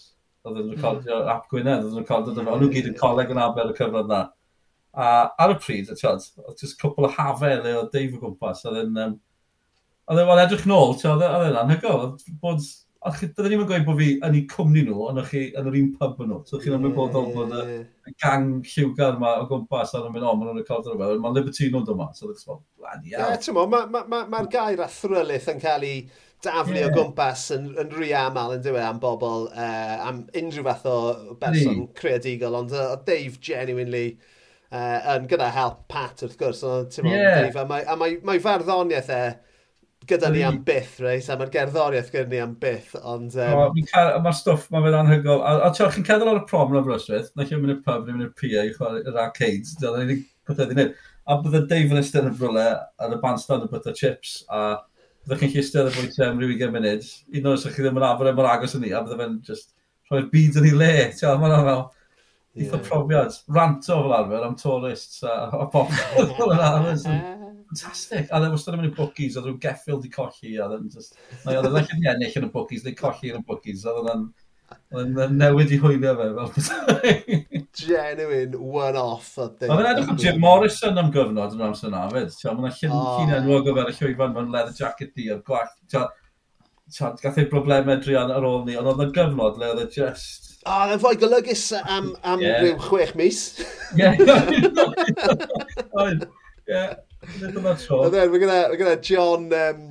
oedd 0.47 0.61
yn 0.63 0.73
recordio 0.73 1.21
mm. 1.21 1.31
Ap 1.35 1.47
Gwynedd, 1.51 1.85
oedd 1.85 1.95
yn 1.95 2.03
recordio, 2.03 2.35
o'n 2.41 2.63
nhw 2.63 2.71
gyd 2.73 2.89
yn 2.91 2.97
coleg 2.99 3.33
yn 3.33 3.41
aber 3.41 3.71
y 3.71 3.77
cyfnod 3.77 4.09
na. 4.11 4.25
A 4.91 5.09
ar 5.39 5.55
y 5.55 5.57
pryd, 5.63 5.91
tiod, 5.95 6.29
oedd 6.43 6.63
jyst 6.63 6.79
cwpl 6.81 7.07
o 7.07 7.11
hafau 7.15 7.59
le 7.63 7.75
oedd 7.79 7.91
Dave 7.95 8.17
o 8.17 8.23
gwmpas. 8.25 8.65
Oedd 8.67 8.81
yn... 8.85 8.97
Um, 8.99 9.17
oedd 10.11 10.23
yn 10.23 10.45
edrych 10.45 10.65
nôl, 10.67 10.95
tiod, 10.99 11.23
oedd 11.23 11.45
e, 11.47 11.51
yn 11.51 11.59
anhygoel. 11.61 12.09
Bod, 12.43 12.65
a 13.01 13.11
ni'n 13.15 13.63
gweud 13.65 13.85
bod 13.87 13.97
fi 13.97 14.09
yn 14.27 14.35
eu 14.37 14.41
cwmni 14.51 14.83
nhw, 14.85 14.97
ond 15.09 15.21
chi 15.29 15.47
yn 15.57 15.69
yr 15.71 15.77
un 15.79 15.93
pub 15.97 16.19
nhw. 16.21 16.41
So 16.45 16.59
chi'n 16.61 16.75
ymwybodol 16.77 17.31
bod 17.33 17.55
y 17.57 17.77
gang 18.21 18.59
lliwgar 18.67 19.15
yma 19.17 19.31
o 19.41 19.47
gwmpas 19.49 19.95
ar 19.97 20.09
yn 20.09 20.13
mynd, 20.13 20.27
o, 20.27 20.33
maen 20.35 20.51
nhw'n 20.51 20.59
recordio 20.61 20.93
rhywbeth, 20.93 21.21
mae'n 21.23 21.37
Libertino 21.39 21.79
yn 21.81 21.87
dod 21.87 21.95
yma. 21.95 22.09
So 22.17 22.29
ddech 22.29 22.43
chi'n 22.43 22.59
bladi 22.77 23.15
iawn. 23.15 23.31
Ie, 23.31 23.39
ti'n 23.41 23.57
mo, 23.57 23.65
mae'r 23.71 24.51
gair 24.53 24.83
a 24.83 24.89
thrylyth 24.91 25.49
yn 25.55 25.63
cael 25.63 25.87
ei 25.87 26.03
daflu 26.45 26.77
yeah. 26.77 26.91
o 26.91 26.93
gwmpas 26.97 27.47
yn, 27.55 27.71
yn 27.81 27.95
rhy 27.95 28.11
aml 28.17 28.55
yn 28.57 28.61
diwedd 28.65 28.85
am 28.85 29.01
bobl, 29.01 29.47
uh, 29.49 29.97
am 30.05 30.23
unrhyw 30.37 30.67
fath 30.69 30.85
o 30.89 30.99
berson 31.41 31.87
creadigol, 31.97 32.59
ond 32.61 32.73
uh, 32.77 32.95
Dave 33.07 33.41
genuinely 33.41 34.05
uh, 34.71 34.97
yn 35.15 35.29
gyda 35.31 35.51
help 35.53 35.85
Pat 35.91 36.23
wrth 36.25 36.37
gwrs, 36.39 36.65
ond 36.67 36.91
ti'n 36.93 37.09
yeah. 37.11 37.39
Dave, 37.39 37.61
a 37.61 37.67
mae, 37.69 37.85
a 37.85 37.97
mae, 37.99 38.17
mae 38.27 38.41
farddoniaeth 38.43 39.11
e 39.13 39.23
gyda 40.09 40.31
ni 40.33 40.41
am 40.45 40.59
byth, 40.65 40.97
reis, 41.03 41.29
a 41.29 41.37
mae'r 41.37 41.51
gerddoriaeth 41.53 42.11
gyda 42.13 42.31
ni 42.31 42.41
am 42.41 42.55
byth, 42.61 42.95
ond... 43.01 43.35
Um... 43.37 43.57
Oh, 43.59 44.19
mae'r 44.23 44.37
stwff, 44.37 44.69
mae'n 44.73 44.87
fe'n 44.87 44.97
anhygol. 44.97 45.43
A, 45.45 45.57
a 45.67 45.71
ti'n 45.75 45.91
chi'n 45.95 46.07
cael 46.07 46.25
ar 46.25 46.41
y 46.41 46.45
prom 46.49 46.73
yn 46.73 46.81
y 46.81 46.83
bryswyth, 46.87 47.29
na 47.37 47.45
chi'n 47.45 47.61
mynd 47.61 47.75
i'r 47.75 47.83
pub, 47.85 48.07
ni'n 48.07 48.17
mynd 48.17 48.29
i'r 48.29 48.37
PA, 48.39 48.63
i 48.65 48.73
chwarae 48.77 49.03
yr 49.05 49.19
arcades, 49.27 49.75
dyna 49.81 50.05
ni'n 50.07 50.23
pethau 50.49 50.71
wneud. 50.71 50.95
A 51.29 51.37
bydde 51.43 51.61
Dave 51.69 51.93
yn 51.93 52.01
ystyr 52.01 52.31
yn 52.31 52.39
brwle 52.39 52.65
ar 52.73 53.13
y 53.13 53.19
bandstand 53.21 53.67
yn 53.67 53.71
bydde 53.71 53.93
chips, 53.99 54.39
a 54.49 54.79
bydde 55.27 55.37
chi'n 55.43 55.53
chi 55.53 55.61
ystyr 55.61 55.91
y 55.91 55.93
bwyta 55.93 56.31
am 56.31 56.41
rhyw 56.41 56.55
20 56.57 56.73
munud, 56.73 57.11
un 57.37 57.51
o'n 57.51 57.61
chi 57.61 57.77
ddim 57.77 58.01
yn 58.01 58.07
afon 58.07 58.31
efo'r 58.31 58.49
agos 58.55 58.73
yn 58.79 58.85
ni, 58.87 58.95
a 58.97 59.03
bydde 59.05 59.21
fe'n 59.21 59.37
just 59.45 59.75
rhoi'r 60.09 60.31
byd 60.33 60.57
yn 60.63 60.69
ei 60.71 60.77
le. 60.81 60.93
Ti'n 61.19 61.45
meddwl, 61.45 61.85
eitha 62.57 62.77
yeah. 62.77 62.87
profiad. 62.87 63.39
Ranto 63.47 64.01
fel 64.03 64.13
arfer 64.13 64.45
am 64.45 64.55
tourists 64.55 65.23
a, 65.23 65.49
a 65.53 65.67
bobl 65.71 65.95
fel 66.37 66.51
arfer. 66.51 67.05
Fantastic. 67.71 68.27
A 68.31 68.41
dde 68.41 68.51
wastad 68.51 68.75
yn 68.75 68.81
mynd 68.83 68.91
i 68.91 68.95
bookies, 68.97 69.37
oedd 69.39 69.47
rhyw 69.47 69.59
geffil 69.63 70.01
di 70.03 70.11
colli. 70.11 70.57
A 70.59 70.67
dde'n 70.67 70.89
just... 70.91 71.15
Na, 71.45 71.55
oedd 71.55 71.69
yn 71.69 71.77
ddechrau'n 71.77 72.07
ennill 72.15 72.39
yn 72.41 72.47
y 72.49 72.51
bookies, 72.51 72.83
dde'n 72.83 72.97
colli 72.99 73.31
yn 73.31 73.39
y 73.39 73.45
bookies. 73.47 73.85
Oedd 73.87 74.09
yn 74.11 75.37
newid 75.39 75.71
i 75.71 75.79
hwylio 75.79 76.13
fe 76.19 76.27
fel 76.35 76.51
Genuine 77.81 78.59
one-off. 78.59 79.31
Oedd 79.39 79.63
yn 79.69 79.87
edrych 79.93 80.11
am 80.11 80.19
Jim 80.19 80.43
Morrison 80.43 80.99
am 80.99 81.13
gyfnod 81.15 81.55
yn 81.55 81.63
amser 81.69 81.93
na 81.93 82.03
fyd. 82.11 82.35
Mae'n 82.43 82.75
llun 82.81 82.97
oh. 82.97 83.21
llun 83.21 83.35
enwog 83.39 83.71
o 83.71 83.77
fer 83.79 83.93
y 83.93 83.97
llwyfan 83.99 84.35
fan 84.35 84.51
leather 84.51 84.75
jacket 84.75 85.15
di 85.15 85.31
a'r 85.31 85.43
gwallt. 85.47 85.79
Gath 87.23 87.39
ei 87.39 87.47
broblemau 87.47 88.03
drian 88.03 88.35
ar 88.35 88.43
ôl 88.47 88.65
ni, 88.67 88.75
ond 88.75 88.91
oedd 88.91 89.07
y 89.07 89.13
gyfnod 89.15 89.61
le 89.61 89.71
oedd 89.71 89.85
e 89.85 89.91
just 89.95 90.50
O, 90.61 90.69
oh, 90.69 90.91
yn 90.93 90.99
fwy 91.01 91.17
golygus 91.17 91.63
am, 91.81 92.11
am 92.21 92.41
yeah. 92.43 92.59
rhyw 92.61 92.75
chwech 92.83 93.15
mis. 93.17 93.39
Ie. 93.97 94.11
Oedd. 95.97 96.27
Ie. 96.69 96.83
E, 97.21 97.49
mae 97.49 98.41
gyda 98.77 98.99
John, 99.01 99.47
um, 99.57 99.87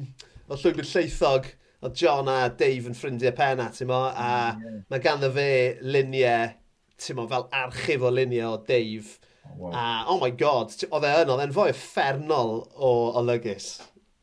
o 0.47 0.59
llwybr 0.61 0.87
lleithog, 0.87 1.49
o 1.83 1.91
John 1.91 2.31
a 2.31 2.45
Dave 2.55 2.87
yn 2.87 2.95
ffrindiau 2.95 3.35
penna, 3.35 3.66
ti'n 3.75 3.91
mo, 3.91 4.05
a 4.14 4.31
yeah. 4.31 4.79
mae 4.95 5.03
ganddo 5.03 5.33
fe 5.35 5.51
luniau, 5.83 6.55
ti'n 7.03 7.18
mo, 7.18 7.27
fel 7.35 7.49
archif 7.64 8.07
o 8.07 8.14
luniau 8.14 8.55
o 8.55 8.62
Dave. 8.71 9.18
Oh, 9.18 9.27
Wow. 9.57 9.73
A, 9.75 10.05
oh 10.07 10.21
my 10.21 10.31
god, 10.31 10.71
oedd 10.87 11.05
e 11.05 11.14
yn, 11.25 11.31
oedd 11.35 11.41
e'n 11.43 11.55
fwy 11.55 11.73
effernol 11.73 12.61
o 12.79 12.91
olygus, 13.18 13.73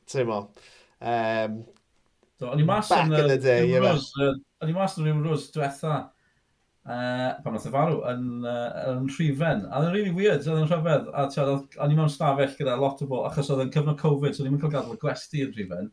ti'n 0.07 0.29
mo. 0.29 0.45
Um, 1.03 1.57
so, 2.39 2.53
o'n 2.53 2.63
i 2.63 2.67
mas 2.67 2.87
yn. 2.95 3.11
Back 3.11 3.25
in 3.25 3.33
the 3.33 3.41
day, 3.43 3.65
ie. 3.67 3.81
O'n 3.83 4.71
i 4.71 4.75
mas 4.77 4.95
yn 4.95 5.03
rhywun 5.03 5.25
rwys 5.27 5.49
diwetha, 5.51 5.97
uh, 6.87 7.35
pan 7.43 7.57
oedd 7.57 7.67
y 7.67 7.71
farw 7.73 7.99
yn, 8.11 8.25
uh, 8.47 8.67
yn 8.93 9.07
rhifen. 9.11 9.65
A 9.67 9.81
oedd 9.81 9.89
yn 9.89 9.95
really 9.95 10.13
weird, 10.15 10.47
oedd 10.47 10.63
yn 10.63 10.69
rhyfedd. 10.71 11.09
A 11.11 11.27
oedd 11.27 11.77
o'n 11.83 11.93
i 11.93 11.99
mewn 11.99 12.11
stafell 12.11 12.55
gyda 12.57 12.77
lot 12.79 13.03
o 13.03 13.09
bo, 13.09 13.23
achos 13.27 13.51
oedd 13.51 13.65
yn 13.65 13.73
cyfnod 13.75 13.99
Covid, 13.99 14.35
so 14.35 14.43
o'n 14.43 14.51
i'n 14.51 14.61
cael 14.61 14.73
gadael 14.73 15.01
gwesti 15.01 15.43
yn 15.45 15.53
rhifen. 15.55 15.91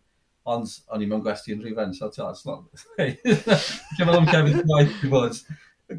Ond 0.54 0.72
o'n 0.92 1.02
i 1.02 1.08
mewn 1.10 1.24
gwesti 1.24 1.54
yn 1.56 1.62
rhifen, 1.64 1.94
so 1.96 2.10
ti'n 2.14 2.30
it's 2.30 2.46
not... 2.46 2.64
Hey, 2.98 3.18
meddwl 3.24 4.20
am 4.20 4.30
Kevin 4.30 4.62
gwaith 4.62 5.04
i 5.04 5.12
fod 5.12 5.42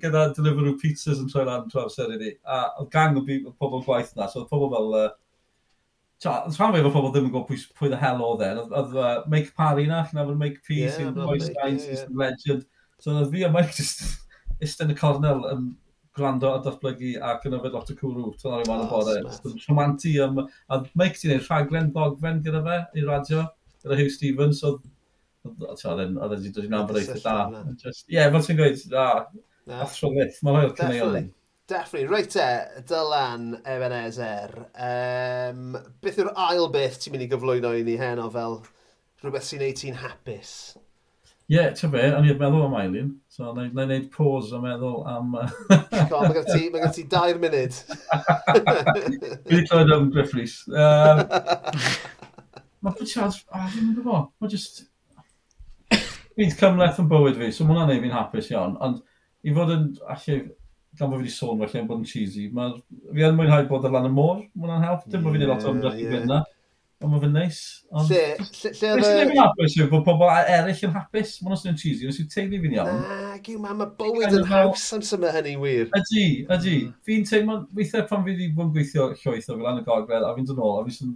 gyda 0.02 0.26
Deliveroo 0.34 0.80
Pizzas 0.82 1.20
yn 1.22 1.30
troi 1.30 1.44
lan 1.46 1.68
trwy 1.70 1.84
amser 1.84 2.16
i 2.16 2.20
ni. 2.22 2.34
A 2.48 2.64
oedd 2.80 2.92
gang 2.94 3.20
o 3.20 3.54
pobl 3.60 3.84
gwaith 3.86 4.16
na, 4.16 4.30
so 4.32 4.44
oedd 4.44 4.52
pobl 4.54 4.72
fel... 4.74 5.00
Uh, 5.04 5.14
Rhan 6.26 6.72
fe 6.72 6.80
fod 6.80 6.94
pobl 6.94 7.10
ddim 7.12 7.26
yn 7.28 7.34
gwybod 7.34 7.50
pwy, 7.50 7.58
pwy 7.78 7.90
the 7.92 7.98
hell 8.00 8.22
oedd 8.24 8.46
e. 8.46 8.52
Oedd 8.64 8.94
uh, 8.96 9.16
Make 9.30 9.52
Parry 9.58 9.84
na, 9.90 10.06
chi'n 10.08 10.22
afon 10.24 10.40
Make 10.40 10.64
P, 10.64 10.80
yeah, 10.86 10.94
sy'n 10.96 11.12
Boy 11.18 11.42
Stein, 11.44 11.76
sy'n 11.82 12.16
Legend. 12.18 12.64
So 13.04 13.12
oedd 13.12 13.34
fi 13.34 13.44
a 13.44 13.52
Mike 13.52 13.76
just 13.76 14.25
eistedd 14.62 14.90
yn 14.90 14.96
y 14.96 15.00
cornel 15.00 15.46
yn 15.52 15.68
gwrando 16.16 16.54
a 16.56 16.64
datblygu 16.64 17.16
ac 17.30 17.46
yn 17.48 17.58
yfed 17.58 17.76
lot 17.76 17.92
o 17.92 17.96
cwrw 18.00 18.34
tynnu 18.40 18.58
ar 18.58 18.66
y 18.66 18.90
bore. 18.92 19.16
Yn 19.22 19.58
rhamanti 19.66 20.16
am... 20.24 20.44
A 20.72 20.82
Mike 20.96 21.20
ti'n 21.20 21.34
gwneud 21.34 21.48
rhaglen 21.50 21.90
ddogfen 21.96 22.44
gyda 22.46 22.62
fe 22.66 22.82
i 22.96 23.08
radio, 23.08 23.46
gyda 23.84 24.00
Hugh 24.00 24.14
Stevens, 24.14 24.64
oedd 24.68 24.84
oedd 25.46 25.82
oedd 25.86 26.32
wedi 26.32 26.52
dod 26.54 26.66
i'n 26.66 26.72
nabod 26.74 27.02
eitha 27.02 27.18
da. 27.22 27.66
Ie, 27.92 28.22
fel 28.22 28.46
ti'n 28.48 28.62
gweud, 28.62 28.86
da. 28.94 29.08
Athro 29.82 30.14
myth, 30.14 30.40
mae'n 30.46 30.62
rhaid 30.62 30.78
cynnig 30.80 31.34
Definitely. 31.68 32.08
Reit 32.12 32.36
e, 32.38 32.82
Dylan 32.86 33.46
Ebenezer, 33.66 34.52
um, 34.86 35.72
beth 36.06 36.20
yw'r 36.22 36.30
ail 36.38 36.68
beth 36.74 37.00
ti'n 37.02 37.16
mynd 37.16 37.26
i 37.26 37.30
gyflwyno 37.32 37.72
i 37.74 37.82
ni 37.88 37.96
heno 37.98 38.28
fel 38.34 38.60
rhywbeth 39.24 39.48
sy'n 39.48 39.64
neud 39.66 39.80
ti'n 39.80 39.98
hapus? 39.98 40.52
Ie, 41.46 41.60
yeah, 41.60 41.68
ti'n 41.78 41.92
be, 41.94 42.02
o'n 42.18 42.26
i'n 42.26 42.40
meddwl 42.40 42.64
am 42.66 42.76
Eileen. 42.80 43.10
So, 43.30 43.52
na 43.54 43.68
i'n 43.68 43.76
wneud 43.78 44.08
pause 44.14 44.56
a 44.58 44.60
meddwl 44.64 45.04
am... 45.06 45.36
Go, 46.10 46.22
mae 46.24 46.34
gen 46.34 46.48
ti, 46.48 46.72
mae 46.74 46.82
gen 46.82 46.96
ti 46.96 47.04
dair 47.12 47.38
munud. 47.38 47.76
Fi 47.86 49.52
wedi 49.52 49.60
clywed 49.68 49.94
am 49.94 50.08
Griffiths. 50.16 50.56
Um, 50.74 51.22
mae 52.82 52.98
Pritchard, 52.98 53.38
a 53.54 53.62
oh, 53.62 53.70
fi'n 53.76 53.94
gwybod, 53.94 54.32
mae 54.42 54.54
just... 54.56 54.88
Fi'n 56.34 56.58
cymleth 56.58 56.98
yn 57.04 57.14
bywyd 57.14 57.38
fi, 57.38 57.52
so 57.54 57.70
mae 57.70 57.76
hwnna'n 57.76 57.94
neud 57.94 58.02
fi'n 58.08 58.18
hapus 58.18 58.50
iawn. 58.56 58.74
Ond 58.82 59.06
i 59.46 59.54
fod 59.54 59.76
yn, 59.76 59.88
allu, 60.16 60.42
gan 60.98 61.14
bod 61.14 61.20
fi 61.20 61.28
wedi 61.28 61.36
sôn 61.38 61.62
felly 61.62 61.84
yn 61.84 61.94
bod 61.94 62.02
yn 62.02 62.10
cheesy, 62.10 62.50
mae 62.58 62.74
fi 63.12 63.30
yn 63.30 63.38
mwynhau 63.38 63.70
bod 63.70 63.86
ar 63.86 63.94
lan 64.00 64.10
y 64.10 64.14
môr, 64.18 64.42
mae 64.50 64.66
hwnna'n 64.66 64.90
help, 64.90 65.06
dim 65.06 65.22
bod 65.22 65.38
fi 65.38 65.44
wedi 65.44 65.54
lot 65.54 65.70
o 65.70 65.78
ymdrech 65.78 66.02
i 66.02 66.10
fynd 66.10 66.40
Ond 67.06 67.14
mae 67.14 67.22
fe'n 67.22 67.36
neis. 67.38 67.58
Lle, 67.94 68.22
lle, 68.40 68.70
lle... 68.74 68.94
Nes 68.98 69.06
i 69.06 69.18
ddim 69.20 69.34
yn 69.36 69.42
hapus 69.44 69.76
yw 69.78 69.90
bod 69.92 70.06
pobl 70.08 70.32
eraill 70.32 70.80
yn 70.88 70.96
hapus. 70.96 71.36
Mae'n 71.44 71.54
os 71.54 71.66
yna'n 71.68 71.78
cheesy, 71.78 72.08
nes 72.10 72.18
i'n 72.24 72.32
teimlo 72.32 72.62
fi'n 72.64 72.74
iawn. 72.80 73.04
Nag 73.28 73.50
yw, 73.54 73.60
mae 73.62 73.90
bywyd 74.00 74.40
yn 74.40 74.50
haws 74.50 74.88
am 74.98 75.04
syma 75.06 75.30
hynny 75.36 75.54
wir. 75.62 75.86
Ydy, 76.02 76.26
ydy. 76.58 76.76
Hmm. 76.80 76.98
Fi'n 77.06 77.30
teimlo, 77.30 77.60
weithiau 77.78 78.08
pan 78.10 78.26
fi 78.26 78.34
wedi 78.34 78.50
bod 78.58 78.72
yn 78.72 78.74
gweithio 78.80 79.12
llwyth 79.22 79.52
o 79.54 79.60
fel 79.62 79.84
y 79.84 80.18
a 80.18 80.34
fi'n 80.40 80.50
dod 80.50 80.62
nôl, 80.64 80.82
a 80.82 80.90
fi'n 80.90 81.14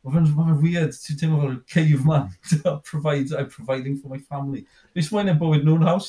Mae 0.00 0.14
fe'n 0.14 0.30
ma 0.32 0.54
weird, 0.56 0.94
ti'n 0.96 1.18
teimlo 1.20 1.42
fel 1.42 1.56
caveman, 1.68 2.30
provider, 2.88 3.36
I'm 3.36 3.50
providing 3.52 3.98
for 4.00 4.08
my 4.08 4.16
family. 4.24 4.64
Fes 4.96 5.10
mae'n 5.12 5.28
e 5.28 5.34
bywyd 5.36 5.66
nhw'n 5.66 5.84
haws. 5.84 6.08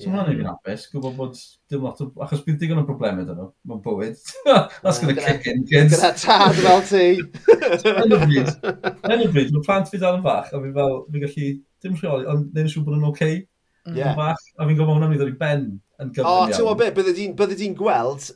So 0.00 0.08
yeah. 0.08 0.14
hwnna'n 0.14 0.38
i'n 0.40 0.46
hapus, 0.48 0.86
gwybod 0.88 1.16
bod 1.18 1.34
dim 1.68 1.82
lot 1.84 1.98
o... 2.00 2.06
Achos 2.24 2.40
bydd 2.46 2.56
digon 2.62 2.78
o 2.80 2.84
broblemau 2.88 3.26
dyn 3.28 3.36
nhw, 3.36 3.48
mae'n 3.68 3.82
bywyd. 3.84 4.22
That's 4.80 5.00
gonna 5.02 5.16
kick 5.18 5.44
in, 5.50 5.66
kids. 5.68 5.92
Gyda 5.92 6.12
tad 6.16 6.56
fel 6.56 6.80
ti. 6.88 7.02
Yn 7.90 8.14
y 8.16 8.20
bryd, 8.22 8.48
yn 9.12 9.24
y 9.26 9.28
bryd, 9.34 9.52
mae 9.52 9.66
plant 9.66 9.92
fi 9.92 10.00
dal 10.00 10.16
yn 10.16 10.24
fach, 10.24 10.48
a 10.56 10.62
fi 10.62 10.72
fel, 10.78 10.96
fi 11.12 11.24
gallu, 11.26 11.50
dim 11.84 12.00
rheoli, 12.00 12.28
ond 12.32 12.56
neu'n 12.56 12.72
siŵr 12.72 12.86
bod 12.86 12.96
yn 12.96 13.06
oce. 13.10 13.30
Mm. 13.84 14.00
Yeah. 14.00 14.16
Fach, 14.16 14.48
a 14.56 14.70
fi'n 14.70 14.80
gofod 14.80 14.96
hwnna'n 14.96 15.12
mynd 15.12 15.26
o'r 15.26 15.34
i 15.34 15.38
ben 15.44 15.68
yn 16.00 16.14
gyfnod 16.16 16.30
iawn. 16.30 16.48
O, 16.48 16.48
ti'n 16.48 16.64
gwybod 16.64 16.80
beth, 16.80 17.36
bydde 17.42 17.60
di'n 17.60 17.76
gweld 17.76 18.30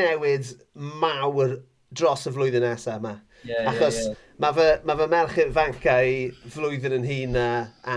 newid 0.00 0.54
mawr 1.02 1.58
dros 1.92 2.24
y 2.28 2.32
flwyddyn 2.32 2.64
nesaf 2.64 3.02
yma. 3.02 3.18
Yeah, 3.44 3.68
Achos 3.68 3.98
yeah, 3.98 4.12
yeah. 4.14 4.28
mae 4.40 4.56
fy, 4.56 4.68
ma 4.86 4.96
fy 4.96 5.08
merch 5.12 5.40
ifanc 5.44 5.88
i 5.92 6.30
flwyddyn 6.54 6.96
yn 7.00 7.08
hun 7.08 7.36
na 7.36 7.48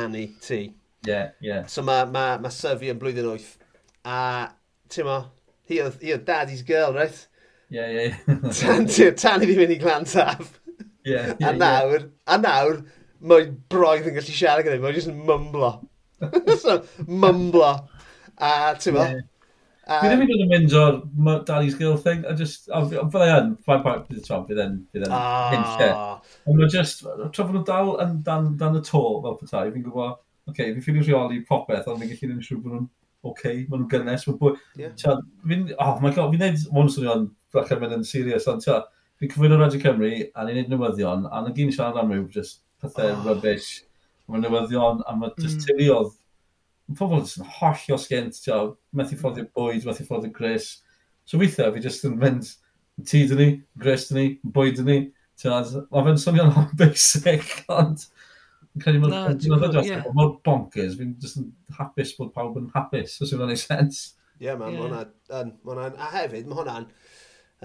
Annie 0.03 0.33
ti 0.43 0.65
yeah, 1.05 1.29
yeah. 1.41 1.65
So 1.65 1.83
mae 1.85 2.05
ma, 2.11 2.25
ma 2.41 2.51
Syfi 2.53 2.91
yn 2.93 2.99
blwyddyn 3.01 3.29
8. 3.31 3.47
A, 4.05 4.17
ti'n 4.91 5.07
mo, 5.07 5.19
hi 5.69 5.81
oedd, 5.85 5.97
hi 6.03 6.17
daddy's 6.27 6.63
girl, 6.67 6.93
right? 6.93 7.27
Yeah, 7.69 7.89
yeah, 7.89 8.17
tan, 8.59 8.85
tan 9.17 9.43
i 9.43 9.49
fi 9.49 9.57
mynd 9.57 9.75
i 9.75 9.79
glan 9.81 10.05
taf. 10.09 10.59
Yeah, 11.05 11.33
yeah, 11.39 11.49
a 11.49 11.53
nawr, 11.57 11.99
yeah. 11.99 12.33
a 12.33 12.39
nawr, 12.41 12.81
mae 13.25 13.49
broedd 13.73 14.09
yn 14.09 14.17
gallu 14.17 14.35
siarad 14.37 14.67
gyda 14.67 14.81
mae'n 14.81 14.97
jyst 14.97 15.11
yn 15.13 15.21
mymblo. 15.27 15.71
so, 16.63 16.81
mymblo. 17.05 17.71
A, 18.35 18.51
ti'n 18.79 18.97
mo, 18.97 19.07
yeah. 19.07 19.23
Um, 19.85 20.01
fi 20.01 20.25
ddim 20.25 20.31
yn 20.33 20.47
mynd 20.49 20.71
o'r 20.73 20.95
Daddy's 21.45 21.75
Girl 21.77 21.97
thing, 22.01 22.23
a 22.25 22.33
just, 22.33 22.71
fyddai 22.73 23.27
yn, 23.35 23.51
ffaen 23.67 23.83
park 23.85 24.07
bydd 24.07 24.17
y 24.17 24.23
tron, 24.25 24.45
bydd 24.47 24.61
yn, 24.63 24.79
bydd 24.89 25.05
e'n 25.05 25.13
ah. 25.13 25.51
hynlle. 25.51 25.89
Ond 26.49 26.57
mae 26.57 26.71
just, 26.73 27.03
trofyn 27.35 27.59
nhw 27.59 27.61
dal 27.67 27.91
yn 28.01 28.15
dan, 28.25 28.47
dan 28.57 28.79
y 28.79 28.81
to 28.87 29.01
fel 29.21 29.37
petai, 29.37 29.67
fi'n 29.75 29.85
gwybod, 29.85 30.17
okay, 30.49 30.73
fi'n 30.73 30.83
ffili 30.83 31.03
rheoli 31.03 31.41
popeth, 31.47 31.87
ond 31.89 32.01
fi'n 32.01 32.11
gallu 32.11 32.29
gwneud 32.31 32.47
siŵr 32.47 32.61
bod 32.63 32.75
nhw'n 32.75 32.85
oce, 32.85 33.31
okay, 33.31 33.63
maen 33.69 33.81
nhw'n 33.81 33.89
gynnes. 33.93 34.27
Maen 34.27 34.37
bwy... 34.41 34.51
yeah. 34.81 34.93
fi'n, 35.49 35.65
oh 35.81 35.95
my 36.03 36.11
god, 36.15 36.33
fi'n 36.33 36.43
neud, 36.45 36.67
mwyn 36.69 36.85
nhw'n 36.85 36.93
swnio'n 36.95 37.25
bachau 37.55 37.81
mynd 37.81 37.97
yn 37.97 38.05
serious, 38.07 38.49
ond 38.51 38.65
fi'n 38.65 39.31
cyfwyno 39.31 39.59
Radio 39.61 39.81
Cymru, 39.81 40.11
a 40.35 40.45
ni'n 40.45 40.61
neud 40.61 40.75
newyddion, 40.75 41.25
a 41.31 41.41
na 41.45 41.55
gyn 41.55 41.73
siarad 41.73 41.97
am 42.01 42.13
rhyw, 42.13 42.27
just 42.33 42.61
pethau 42.83 43.13
oh. 43.13 43.25
rubbish. 43.29 43.71
mae 44.29 44.41
newyddion, 44.41 45.03
a 45.05 45.17
mae 45.17 45.33
just 45.39 45.61
mm. 45.61 45.65
teuluodd, 45.69 46.13
Mae 46.85 46.99
pobl 46.99 47.23
jyst 47.23 47.39
yn 47.41 47.47
hollio 47.49 47.95
sgent, 47.97 48.35
tia, 48.43 48.59
methu 48.93 49.15
mm. 49.15 49.19
ffordd 49.21 49.39
i'r 49.41 49.47
bwyd, 49.57 49.85
methu 49.87 50.03
ffordd 50.05 50.27
i'r 50.27 50.33
gres. 50.35 50.67
So 51.25 51.39
weithiau, 51.41 51.71
fi 51.73 51.81
just 51.81 52.05
yn 52.05 52.19
mynd, 52.21 52.51
tŷ 53.09 53.21
dyn 53.31 53.39
ni, 53.41 53.47
gris 53.81 54.05
dyn 54.11 54.19
ni, 54.19 54.25
bwyd 54.53 54.77
dyn 54.77 54.91
ni, 54.91 54.97
Mae 55.43 56.05
fe'n 56.05 56.19
swnio'n 56.21 56.53
basic, 56.79 57.43
ond 57.67 58.05
Fi'n 58.75 58.83
credu 58.83 58.99
mae'n 58.99 59.85
yeah. 59.87 60.03
mor 60.17 60.33
bonkers, 60.43 60.97
fi'n 60.99 61.13
just 61.23 61.39
yn 61.39 61.47
hapus 61.77 62.11
bod 62.17 62.33
pawb 62.35 62.57
yn 62.59 62.67
hapus, 62.73 63.13
os 63.23 63.31
yw'n 63.31 63.53
ei 63.53 63.59
sens. 63.61 64.01
Ie, 64.35 64.49
yeah, 64.49 64.57
man, 64.59 64.75
yeah. 64.75 64.89
mae 64.91 65.45
hwnna'n, 65.63 65.95
a 65.95 66.09
hefyd, 66.17 66.49
mae 66.49 66.59
hwnna'n 66.59 66.89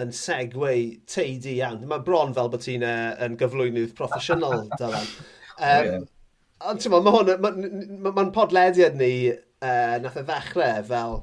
yn 0.04 0.14
segwei 0.14 0.84
teidi 1.10 1.56
iawn. 1.58 1.82
Mae 1.90 2.04
bron 2.06 2.34
fel 2.36 2.52
bod 2.52 2.62
ti'n 2.62 2.86
e, 2.86 2.94
yn 3.26 3.34
gyflwynydd 3.40 3.96
proffesiynol, 3.98 4.68
Dylan. 4.78 5.10
Um, 5.58 6.08
Ond 6.70 6.82
ti'n 6.84 6.92
meddwl, 6.92 7.34
mae 7.40 7.56
hwn, 7.56 8.06
mae'n 8.06 8.32
podlediad 8.36 8.98
ni, 9.00 9.12
uh, 9.32 9.96
nath 10.04 10.18
e 10.20 10.24
ddechrau 10.28 10.86
fel 10.86 11.18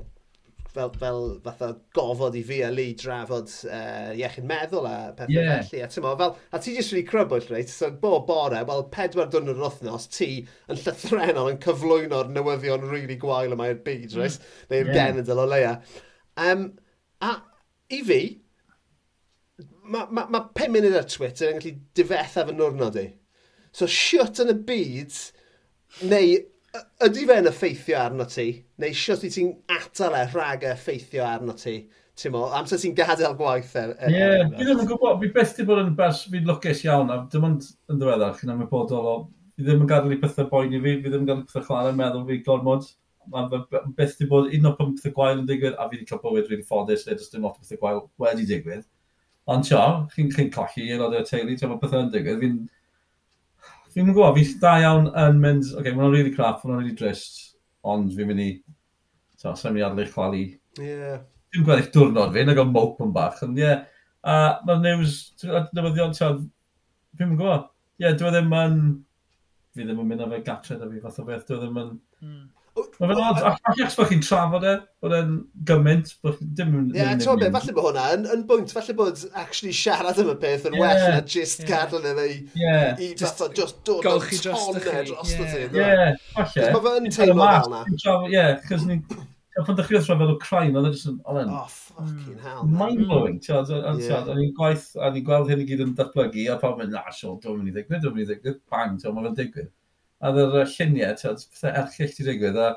fel, 0.74 0.91
fel 0.99 1.22
fatha 1.43 1.70
gofod 1.95 2.36
i 2.38 2.43
fi 2.45 2.61
a 2.65 2.72
Lee 2.74 2.95
drafod 2.97 3.51
uh, 3.68 4.13
iechyd 4.18 4.47
meddwl 4.49 4.88
a 4.89 4.95
pethau 5.18 5.36
yeah. 5.36 5.61
felly. 5.61 5.84
A, 5.86 5.89
mo, 6.03 6.13
fel, 6.20 6.36
a 6.51 6.61
ti 6.63 6.76
jyst 6.78 6.95
wedi 6.95 7.05
crybwyll 7.07 7.47
reit, 7.51 7.72
so 7.74 7.89
bob 8.03 8.28
bore, 8.30 8.63
wel, 8.70 8.84
pedwar 8.93 9.30
dwrnod 9.34 9.55
yr 9.55 9.63
wythnos, 9.65 10.09
ti 10.13 10.32
yn 10.68 10.82
llythrenol 10.82 11.51
yn 11.53 11.61
cyflwyno'r 11.63 12.34
newyddion 12.34 12.86
rili 12.88 13.03
really 13.03 13.20
gwael 13.22 13.55
yma 13.55 13.72
i'r 13.72 13.80
byd, 13.86 14.09
mm. 14.09 14.20
reit? 14.22 14.41
Mm. 14.41 14.74
Neu'r 14.74 14.91
yeah. 14.91 14.99
genedl 14.99 15.43
o 15.43 15.47
leia. 15.53 15.78
Um, 16.47 16.68
a 17.26 17.38
i 17.93 18.01
fi, 18.05 18.22
mae 19.88 20.11
ma, 20.11 20.28
ma 20.30 20.43
5 20.57 20.74
munud 20.76 20.97
ar 20.99 21.07
Twitter 21.09 21.53
yn 21.53 21.61
gallu 21.61 21.78
difetha 21.97 22.45
fy 22.47 22.55
nwrnod 22.55 22.99
i. 23.01 23.07
So, 23.76 23.88
siwt 23.91 24.41
yn 24.43 24.51
y 24.51 24.57
byd, 24.68 25.18
neu 26.09 26.38
ydy 27.07 27.25
fe'n 27.30 27.49
effeithio 27.49 27.97
arno 27.99 28.25
ti? 28.30 28.47
Neu 28.82 28.95
siwt 28.97 29.25
i 29.28 29.32
ti'n 29.34 29.53
atal 29.78 30.15
e 30.17 30.25
rhag 30.32 30.65
e 30.65 30.73
effeithio 30.73 31.25
arno 31.28 31.55
ti? 31.57 31.78
Ti'n 32.17 32.34
mo, 32.34 32.47
amser 32.57 32.82
ti'n 32.82 32.95
gadael 32.97 33.36
gwaith 33.38 33.75
e? 33.78 33.84
e- 33.93 34.11
Ie, 34.11 34.17
yeah, 34.17 34.45
fi 34.53 34.65
ddim 34.65 34.84
yn 34.84 34.89
gwybod, 34.89 35.19
fi 35.21 35.32
beth 35.36 35.55
di 35.57 35.65
bod 35.69 35.84
yn 35.84 35.91
bers, 35.97 36.23
fi'n 36.34 36.47
lwcus 36.49 36.84
iawn, 36.88 37.11
a 37.13 37.19
dim 37.34 37.45
ond 37.45 37.67
yn 37.91 37.99
ddiweddar, 38.01 38.38
chi'n 38.39 38.53
am 38.53 38.63
y 38.65 38.69
o, 38.71 39.17
fi 39.53 39.65
ddim 39.67 39.84
yn 39.84 39.91
gadael 39.91 40.15
i 40.15 40.21
bethau 40.23 40.63
i 40.65 40.80
fi, 40.82 40.95
fi 41.03 41.11
ddim 41.11 41.25
yn 41.25 41.30
gadael 41.30 41.43
i 41.43 41.49
bethau 41.51 41.67
chwarae, 41.67 41.93
meddwl 41.99 42.25
fi 42.30 42.39
gormod, 42.47 42.89
mae'n 43.34 43.49
beth 43.51 44.15
wedi 44.17 44.30
bod 44.32 44.49
un 44.57 44.69
o 44.69 44.73
pum 44.80 44.95
pethau 44.97 45.13
gwael 45.19 45.41
yn 45.43 45.49
digwydd, 45.49 45.78
a 45.78 45.88
fi 45.89 45.97
wedi 45.97 46.09
cael 46.09 46.23
bywyd 46.23 46.49
rili 46.49 46.65
ffodus, 46.65 47.05
le 47.05 47.17
dys 47.19 47.30
dim 47.34 47.45
lot 47.45 47.59
o 47.59 47.61
pethau 47.61 47.82
gwael 47.84 48.01
wedi 48.23 48.47
digwydd. 48.49 48.88
Ond 49.53 49.67
tio, 49.67 49.84
chi'n 50.15 50.34
chi 50.34 50.49
colli 50.53 50.89
aelodau 50.91 51.25
teulu, 51.28 51.55
tio, 51.55 51.69
mae 51.69 51.82
pethau 51.84 52.05
yn 52.05 52.11
digwydd, 52.13 52.41
fi'n 52.41 52.57
Fi'n 53.97 54.11
gwybod, 54.11 54.35
fi'n 54.37 54.59
da 54.61 54.71
iawn 54.83 55.07
yn 55.09 55.39
mynd, 55.41 55.63
oce, 55.71 55.79
okay, 55.79 55.93
mae'n 55.97 56.11
really 56.13 56.29
crap, 56.35 56.59
mae'n 56.61 56.83
really 56.83 56.93
drist, 56.99 57.39
ond 57.81 58.11
fi'n 58.13 58.27
mynd 58.29 58.43
i, 58.43 58.51
so, 59.41 59.55
sa'n 59.57 59.73
mynd 59.73 59.81
i 59.81 59.85
adlu 59.87 60.05
chwalu. 60.11 60.41
Ie. 60.77 60.85
Yeah. 60.85 61.23
Fi'n 61.55 61.65
gweddill 61.65 61.89
diwrnod 61.95 62.35
fi, 62.35 62.43
nag 62.45 62.61
o'n 62.61 62.69
mop 62.75 63.01
yn 63.01 63.15
bach, 63.15 63.39
ond 63.47 63.57
ie. 63.57 63.65
Yeah. 63.65 63.87
A 64.27 64.35
mae'r 64.67 64.83
news, 64.83 65.15
newyddion, 65.41 66.13
ti'n 66.13 66.45
fi'n 67.17 67.33
gwybod, 67.39 67.65
ie, 67.97 68.05
yeah, 68.05 68.13
dwi 68.21 68.35
ddim 68.35 68.53
yn, 68.59 68.77
fi 69.73 69.87
ddim 69.87 70.05
yn 70.05 70.11
mynd 70.11 70.27
â 70.27 70.29
fe 70.29 70.43
gatre 70.45 70.77
da 70.77 70.91
fi, 70.91 71.01
fath 71.01 71.17
o 71.23 71.25
beth, 71.31 71.47
dwi 71.49 71.57
e 71.57 71.61
ddim 71.63 71.81
yn, 71.81 71.91
mm. 72.21 72.45
Mae 72.78 73.09
fe'n 73.09 73.19
odd, 73.21 73.38
falle 73.41 73.84
achos 73.86 73.95
bod 73.97 74.09
chi'n 74.11 74.23
trafod 74.25 74.65
e, 74.67 74.73
bod 75.01 75.13
e'n 75.17 75.32
gymaint, 75.69 76.11
bod 76.25 76.36
chi'n 76.38 76.51
dim 76.57 76.75
yn... 76.78 76.89
Ie, 76.91 76.99
yeah, 76.99 77.13
ti'n 77.17 77.39
beth, 77.41 77.53
falle 77.55 77.73
bod 77.78 77.88
hwnna 77.88 78.03
yn, 78.15 78.25
yn 78.36 78.43
bwynt, 78.49 78.73
falle 78.75 78.95
bod 78.97 79.23
actually 79.41 79.73
siarad 79.78 80.19
am 80.21 80.30
y 80.34 80.36
peth 80.41 80.67
yn 80.69 80.78
well 80.82 81.01
na 81.01 81.21
just 81.36 81.63
gadael 81.69 82.05
iddo 82.11 82.25
i, 82.25 82.38
i 82.57 83.09
just, 83.13 83.41
fatha, 83.41 83.49
just 83.57 83.82
dod 83.88 84.05
yn 84.05 84.43
tonne 84.43 84.84
dros 85.09 85.34
y 85.34 85.47
ti. 85.47 85.63
Ie, 85.67 86.11
falle. 86.36 86.67
Mae 86.75 86.84
fe'n 86.89 87.09
teimlo 87.17 87.49
fel 87.55 87.73
na. 87.73 87.82
Ie, 88.34 88.45
chos 88.67 88.86
ni... 88.89 89.01
Pan 89.57 89.73
ddech 89.73 89.89
chi'n 89.89 90.05
trafod 90.05 90.36
o 90.36 90.38
crime, 90.41 90.78
oedd 90.78 90.91
e 90.91 90.93
e'n 90.93 91.39
yn... 91.41 91.55
Oh, 91.57 91.65
fucking 91.71 92.38
hell. 92.43 92.61
Mind-blowing, 92.78 93.39
tiad. 93.41 93.71
O'n 93.73 94.38
i'n 94.43 94.53
gwaith, 94.59 94.91
a 95.01 95.09
ni'n 95.09 95.25
gweld 95.25 95.49
hyn 95.49 95.63
i 95.63 95.65
gyd 95.65 95.82
yn 95.88 95.95
datblygu, 95.97 96.45
a 96.53 96.59
pawb 96.61 96.84
yn, 96.86 96.93
na, 96.93 97.01
sio, 97.09 97.39
dwi'n 97.41 97.63
mynd 97.63 97.71
i 97.71 97.73
ddigwydd, 97.80 98.03
dwi'n 98.05 98.13
mynd 98.19 98.28
i 98.28 98.30
ddigwydd, 98.36 98.59
bang, 98.69 98.99
tiad, 99.01 99.15
mae 99.17 99.25
fe'n 99.25 99.39
digwydd 99.41 99.73
a 100.22 100.34
ddod 100.34 100.59
y 100.61 100.65
lluniau, 100.74 101.15
ti'n 101.20 101.39
pethau 101.53 101.80
erchill 101.84 102.13
ti 102.15 102.28
digwydd, 102.28 102.59
a 102.61 102.74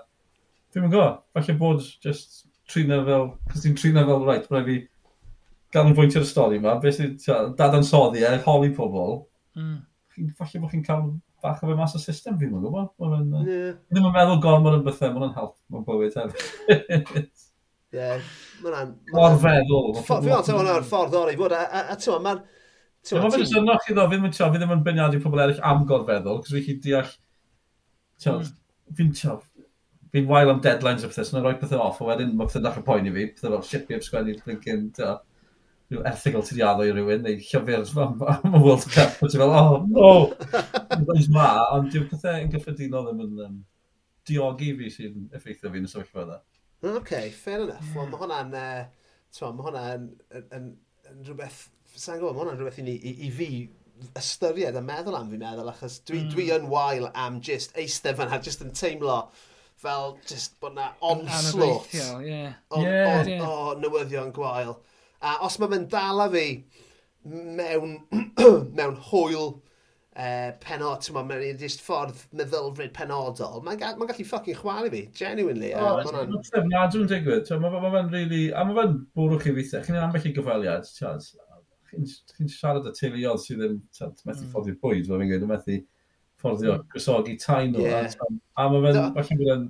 ddim 0.70 0.88
yn 0.88 0.94
go, 0.94 1.06
falle 1.34 1.56
bod 1.60 1.84
just 2.04 2.44
trina 2.70 3.00
fel, 3.06 3.30
cos 3.50 3.64
ti'n 3.64 3.78
trina 3.78 4.04
fel, 4.08 4.26
right, 4.26 4.46
rhaid 4.50 4.68
fi 4.68 4.78
ganolbwyntio'r 5.74 6.26
stori 6.26 6.60
yma, 6.60 6.76
beth 6.82 6.98
sy'n 6.98 7.54
dadansoddi 7.58 8.24
er 8.24 8.36
hmm. 8.36 8.44
a 8.44 8.46
holi 8.46 8.72
pobl, 8.76 9.20
mm. 9.58 9.76
falle 10.38 10.62
bod 10.62 10.72
chi'n 10.74 10.86
cael 10.86 11.10
bach 11.42 11.62
o 11.62 11.68
fe 11.68 11.76
mas 11.78 11.94
o 11.96 12.00
system 12.02 12.38
fi, 12.38 12.48
mae'n 12.50 12.64
gwybod. 12.64 12.90
Mae'n 13.00 13.48
yeah. 13.48 13.76
ddim 13.88 14.08
yn 14.08 14.14
meddwl 14.14 14.42
gormod 14.44 14.74
ma 14.74 14.78
yn 14.78 14.84
bethau, 14.86 15.14
mae'n 15.16 15.36
help, 15.36 15.54
mae'n 15.72 15.86
bywyd 15.86 16.18
hefyd. 16.20 17.30
Ie, 17.96 18.10
mae'n... 18.62 18.92
Mor 19.16 19.38
feddwl. 19.42 19.94
Fi 20.06 20.18
ond, 20.36 20.50
hwnna'r 20.52 20.84
ffordd 20.86 21.16
o'r 21.16 21.30
ori 21.30 21.38
fod, 21.40 21.56
a, 21.56 21.64
a, 21.64 21.84
a 21.94 21.98
ti'n 21.98 22.26
ma'n... 22.26 22.44
Mae'n 23.10 23.32
fawr 23.32 23.40
yn 23.40 23.48
synnoch 23.48 23.86
chi 23.86 23.96
ddo, 23.96 24.04
fi 24.12 24.20
ddim 24.60 24.76
yn 24.76 24.84
byniadu 24.86 25.22
pobl 25.24 25.40
eraill 25.42 25.64
am 25.66 25.86
gorfeddwl, 25.88 26.42
cos 26.44 26.52
fi 26.54 26.62
chi 26.66 26.76
deall 26.84 27.08
Mm. 28.26 28.52
Fi'n 28.98 29.12
fi'n 30.10 30.28
wael 30.30 30.50
am 30.50 30.60
deadlines 30.64 31.04
o 31.06 31.10
pethau, 31.10 31.26
so 31.26 31.40
rhoi 31.40 31.56
pethau 31.58 31.82
off, 31.84 32.00
a 32.02 32.08
wedyn 32.08 32.32
mae 32.36 32.48
pethau 32.50 32.64
dechrau 32.64 32.86
poen 32.86 33.06
i 33.06 33.12
fi, 33.14 33.26
pethau 33.34 33.54
fel 33.54 33.66
shit 33.68 33.86
fi 33.86 33.96
heb 33.96 34.06
sgwennu 34.06 34.36
blinkin, 34.42 34.88
rhyw 35.90 36.02
erthigol 36.06 36.44
ti 36.46 36.54
tydiaddo 36.54 36.86
i 36.86 36.94
rywun, 36.94 37.24
neu 37.26 37.38
llyfr 37.38 38.02
am, 38.04 38.20
y 38.50 38.62
World 38.62 38.86
Cup, 38.90 39.16
a 39.22 39.30
ti'n 39.30 39.42
fel, 39.42 39.54
oh 39.60 39.80
no, 39.86 40.12
dwi'n 41.06 41.30
ma, 41.34 41.48
ond 41.76 41.90
dwi'n 41.94 42.08
pethau 42.10 42.42
yn 42.42 42.52
gyffredinol 42.52 43.08
ddim 43.08 43.24
yn 43.26 43.44
um, 43.46 43.58
diogi 44.26 44.72
fi 44.78 44.90
sy'n 44.96 45.28
effeithio 45.38 45.70
fi 45.70 45.82
yn 45.82 45.88
y 45.88 45.92
sefyllfa 45.92 46.26
yna. 46.26 46.40
OK, 46.96 47.12
fair 47.36 47.66
enough. 47.66 47.84
Yeah. 47.90 48.06
Hmm. 48.06 48.14
Mae 48.14 48.22
hwnna'n, 48.24 48.54
uh, 48.56 49.50
mae 49.58 49.66
hwnna'n 49.68 50.08
rhywbeth, 51.26 51.64
sa'n 51.94 52.18
gwybod, 52.18 52.34
mae 52.34 52.44
hwnna'n 52.44 52.60
rhywbeth 52.60 52.82
i, 52.82 52.96
i, 52.96 53.14
i 53.26 53.32
fi 53.34 53.50
ystyried 54.18 54.76
a 54.78 54.82
meddwl 54.84 55.18
am 55.18 55.30
fi'n 55.30 55.44
meddwl, 55.44 55.70
achos 55.72 56.00
dwi, 56.08 56.24
mm. 56.24 56.34
dwi 56.34 56.50
yn 56.56 56.68
wael 56.72 57.08
am 57.14 57.40
just 57.44 57.76
eistedd 57.78 58.18
fan'na, 58.18 58.40
just 58.44 58.64
yn 58.64 58.74
teimlo 58.76 59.22
fel 59.80 60.18
just 60.28 60.58
bod 60.60 60.76
na 60.76 60.90
onslwt 61.00 61.94
yeah. 61.96 62.20
yeah. 62.20 62.52
o, 62.68 62.82
yeah, 62.82 63.08
o, 63.08 63.28
yeah. 63.28 63.48
o 63.48 63.74
newyddion 63.80 64.32
gwael. 64.36 64.76
A 65.24 65.38
os 65.46 65.56
mae 65.60 65.72
fe'n 65.72 65.88
dala 65.92 66.28
fi 66.32 66.44
mewn, 67.24 67.98
mewn 68.76 68.96
hwyl 69.10 69.50
uh, 70.16 70.50
penod, 70.62 71.04
ti'n 71.04 71.16
mewn 71.16 71.60
just 71.60 71.84
ffordd 71.84 72.24
meddylfryd 72.36 72.92
penodol, 72.96 73.60
mae'n 73.64 73.80
ga, 73.80 73.92
ma 74.00 74.08
gallu 74.08 74.26
ffocin 74.28 74.58
chwalu 74.58 74.92
fi, 74.92 75.04
genuinely. 75.16 75.72
Oh, 75.76 76.00
mae'n 76.04 76.36
trefniadw'n 76.48 77.10
digwydd, 77.10 77.52
mae 77.60 77.94
fe'n 77.96 78.12
really, 78.14 78.42
a 78.52 78.64
mae 78.68 78.80
fe'n 78.80 78.98
bwrw 79.16 79.40
chi 79.42 79.54
weithiau, 79.56 79.84
chi'n 79.86 80.00
ambell 80.00 80.28
i 80.28 80.34
gyfaliad, 80.36 80.92
chi'n 81.90 82.52
siarad 82.52 82.86
y 82.88 82.94
teuluodd 82.96 83.42
sydd 83.42 83.64
yn 83.66 83.80
methu 83.98 84.44
mm. 84.44 84.50
fforddio 84.52 84.76
bwyd, 84.82 85.08
fel 85.08 85.20
fi'n 85.20 85.32
gweud, 85.32 85.44
yn 85.46 85.50
methu 85.50 85.76
fforddio 86.40 86.76
mm. 86.76 86.86
gwysogi 86.94 87.36
tai 87.42 87.66
nhw. 87.68 87.84
Yeah. 87.84 88.08
A 88.56 88.68
mae 88.72 88.84
fe'n, 88.86 89.10
falle 89.18 89.38
bod 89.40 89.52
yn... 89.56 89.66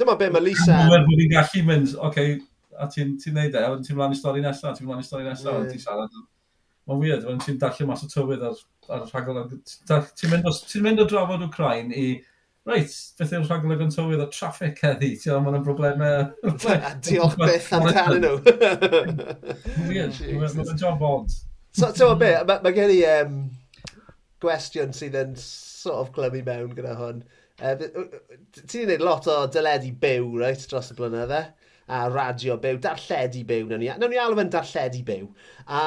Dyma 0.00 0.16
be 0.18 0.30
mae 0.32 0.46
Lisa... 0.48 0.72
Mae 0.72 0.96
fe'n 0.96 1.06
bod 1.10 1.24
i'n 1.24 1.32
gallu 1.36 1.64
mynd, 1.68 1.94
oce, 1.94 2.02
okay, 2.08 2.36
a 2.80 2.88
ti'n 2.90 3.16
ti 3.20 3.32
neud 3.34 3.56
e, 3.56 3.62
a 3.62 3.72
ti'n 3.78 3.98
mlaen 3.98 4.16
i 4.16 4.18
stori 4.18 4.44
nesaf, 4.44 4.76
ti'n 4.78 4.88
mlaen 4.88 5.04
i 5.04 5.06
stori 5.06 5.28
nesaf, 5.28 5.58
yeah. 5.58 5.70
ti'n 5.70 5.84
siarad. 5.84 6.20
Mae'n 6.88 7.02
weird, 7.04 7.26
mae'n 7.28 7.42
ti'n 7.44 7.60
dallu 7.62 7.86
mas 7.86 8.02
o 8.02 8.10
tywydd 8.10 8.42
ar, 8.48 8.60
ar 8.96 9.06
rhagol. 9.12 9.42
Ti'n 9.86 10.32
mynd, 10.32 11.02
o 11.02 11.08
drafod 11.08 11.44
Ukraine 11.46 11.94
i 11.94 12.06
reit, 12.68 12.92
beth 13.18 13.32
yw'r 13.34 13.46
rhaglen 13.48 13.84
yn 13.86 13.92
tywydd 13.92 14.22
o 14.22 14.28
traffic 14.32 14.82
heddi, 14.84 15.12
ti'n 15.18 15.34
meddwl, 15.34 15.56
mae'n 15.56 15.64
broblemau... 15.66 16.28
Diolch 17.06 17.38
beth 17.40 17.70
amdanyn 17.78 18.22
nhw. 18.22 18.36
Weird, 19.88 20.20
mae'n 20.38 20.78
job 20.80 21.02
ond. 21.06 21.34
So, 21.74 21.90
ti'n 21.96 22.18
be, 22.20 22.30
mae 22.52 22.74
gen 22.76 22.92
i 22.94 23.00
um, 23.16 23.38
gwestiwn 24.44 24.94
sydd 24.96 25.18
yn 25.18 25.34
sort 25.40 26.04
of 26.04 26.12
glymu 26.14 26.44
mewn 26.46 26.76
gyda 26.76 26.94
hwn. 26.98 27.24
Uh, 27.62 27.74
ti'n 27.78 28.86
gwneud 28.86 29.04
lot 29.06 29.28
o 29.30 29.40
dyledu 29.52 29.92
byw, 30.02 30.30
right, 30.42 30.68
dros 30.70 30.92
y 30.94 30.98
blynydde 30.98 31.42
a 31.92 32.02
radio 32.12 32.56
byw, 32.60 32.78
darlledu 32.82 33.42
byw, 33.48 33.66
nawn 33.68 33.82
ni, 33.82 33.90
nawn 34.00 34.12
ni 34.12 34.20
alw 34.20 34.36
fe'n 34.38 34.52
darlledu 34.52 35.02
byw. 35.08 35.26
A 35.68 35.82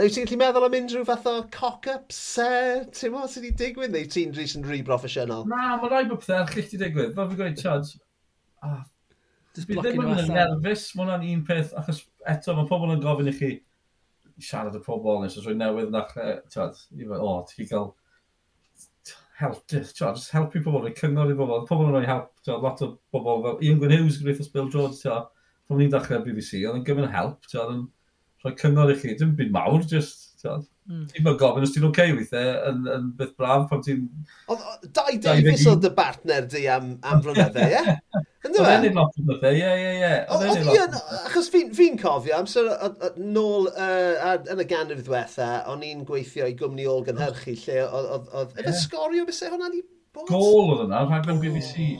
wyt 0.00 0.16
ti'n 0.16 0.28
gallu 0.28 0.38
meddwl 0.40 0.68
am 0.68 0.76
unrhyw 0.78 1.06
fath 1.08 1.28
o 1.28 1.34
cock-ups, 1.56 2.20
uh, 2.44 2.86
ti'n 2.96 3.12
mo, 3.14 3.26
sydd 3.28 3.48
wedi 3.48 3.58
digwydd, 3.64 3.92
neu 3.96 4.08
ti'n 4.14 4.32
rhys 4.36 4.56
yn 4.58 4.64
rhy 4.68 4.80
broffesiynol? 4.86 5.44
Na, 5.50 5.74
mae 5.82 5.92
rai 5.92 6.06
bod 6.08 6.22
pethau 6.22 6.44
allych 6.44 6.62
wedi 6.62 6.80
digwydd, 6.84 7.12
fel 7.18 7.30
fi 7.32 7.40
gweud, 7.42 7.60
Chad, 7.60 7.92
ah, 8.66 8.80
Dwi 9.58 9.80
ddim 9.82 10.04
yn 10.06 10.28
nerfus, 10.30 10.84
mae 10.94 11.04
hwnna'n 11.04 11.26
un 11.26 11.40
peth, 11.48 11.74
achos 11.76 12.04
eto 12.30 12.54
mae 12.54 12.68
pobl 12.70 12.94
yn 12.94 13.02
gofyn 13.02 13.28
i 13.32 13.34
chi 13.36 13.50
siarad 14.40 14.76
y 14.78 14.82
pobl, 14.84 15.18
nes 15.20 15.36
oes 15.36 15.46
rwy'n 15.46 15.58
newydd 15.60 15.90
yn 15.90 15.98
achre, 16.00 16.28
tiad, 16.52 16.78
o, 17.18 17.32
ti'n 17.50 17.68
cael 17.68 17.90
help, 19.40 19.60
just 19.68 20.32
helpu 20.34 20.62
pobl, 20.64 20.84
roi 20.84 20.94
cyngor 20.96 21.32
i 21.32 21.36
bobl, 21.38 21.64
pobl 21.68 21.88
yn 21.88 21.94
rhoi 21.96 22.08
help, 22.08 22.32
tjod, 22.44 22.64
lot 22.64 22.82
o 22.86 22.92
bobl 23.14 23.44
fel 23.46 23.62
Ian 23.66 23.80
Gwyn 23.80 23.96
Hughes, 23.96 24.20
Griffiths 24.22 24.52
Bill 24.52 24.70
George, 24.72 25.00
tjod, 25.00 25.30
pan 25.68 25.80
ni'n 25.80 25.92
dechrau 25.92 26.24
BBC, 26.24 26.60
oedd 26.64 26.80
yn 26.80 26.84
gyfyn 26.86 27.10
help, 27.14 27.48
tjod, 27.48 27.72
yn 27.76 27.86
rhoi 28.44 28.54
cyngor 28.60 28.92
i 28.92 28.98
chi, 29.00 29.16
dim 29.18 29.36
byd 29.38 29.54
mawr, 29.56 29.80
just, 29.88 30.34
tjod, 30.42 30.68
Mm. 30.90 31.04
Ti'n 31.06 31.22
mynd 31.22 31.38
gofyn 31.38 31.62
os 31.62 31.70
ti'n 31.70 31.84
oce 31.86 31.90
okay 31.92 32.14
weithiau 32.16 32.54
yn, 32.66 32.78
yn 32.90 33.10
byth 33.18 33.36
braf 33.38 33.68
pan 33.70 33.82
ti'n... 33.84 34.00
Dai 34.96 35.20
Davies 35.22 35.62
oedd 35.70 35.84
dy 35.84 35.90
partner 35.94 36.48
di 36.50 36.64
am, 36.72 36.96
am 37.06 37.22
flynydde, 37.22 37.66
ie? 37.76 37.82
Ynddo 38.40 38.62
fe? 38.64 38.72
Oedd 38.72 38.86
e'n 38.88 38.94
lot 38.96 39.16
o 39.20 39.22
bethau, 39.28 39.52
ie, 39.52 39.70
ie, 39.76 39.90
ie. 40.00 40.12
Achos 41.26 41.50
fi'n 41.52 41.74
fi 41.76 41.90
cofio, 42.00 42.38
amser 42.38 42.70
nôl 43.20 43.68
yn 43.68 44.62
y 44.64 44.66
ganrif 44.70 45.02
ddiwetha, 45.04 45.48
o'n 45.68 45.84
i'n 45.84 46.06
gweithio 46.08 46.48
i 46.48 46.56
gwmni 46.56 46.86
ôl 46.88 47.04
gynhyrchu 47.04 47.52
lle 47.66 47.82
oedd... 47.84 48.56
Efo 48.62 48.72
sgorio 48.80 49.26
bysau 49.28 49.52
hwnna 49.52 49.68
ni 49.74 49.84
bod? 50.16 50.24
Gol 50.32 50.72
oedd 50.72 50.86
yna, 50.86 51.04
rhaglen 51.04 51.42
BBC, 51.44 51.90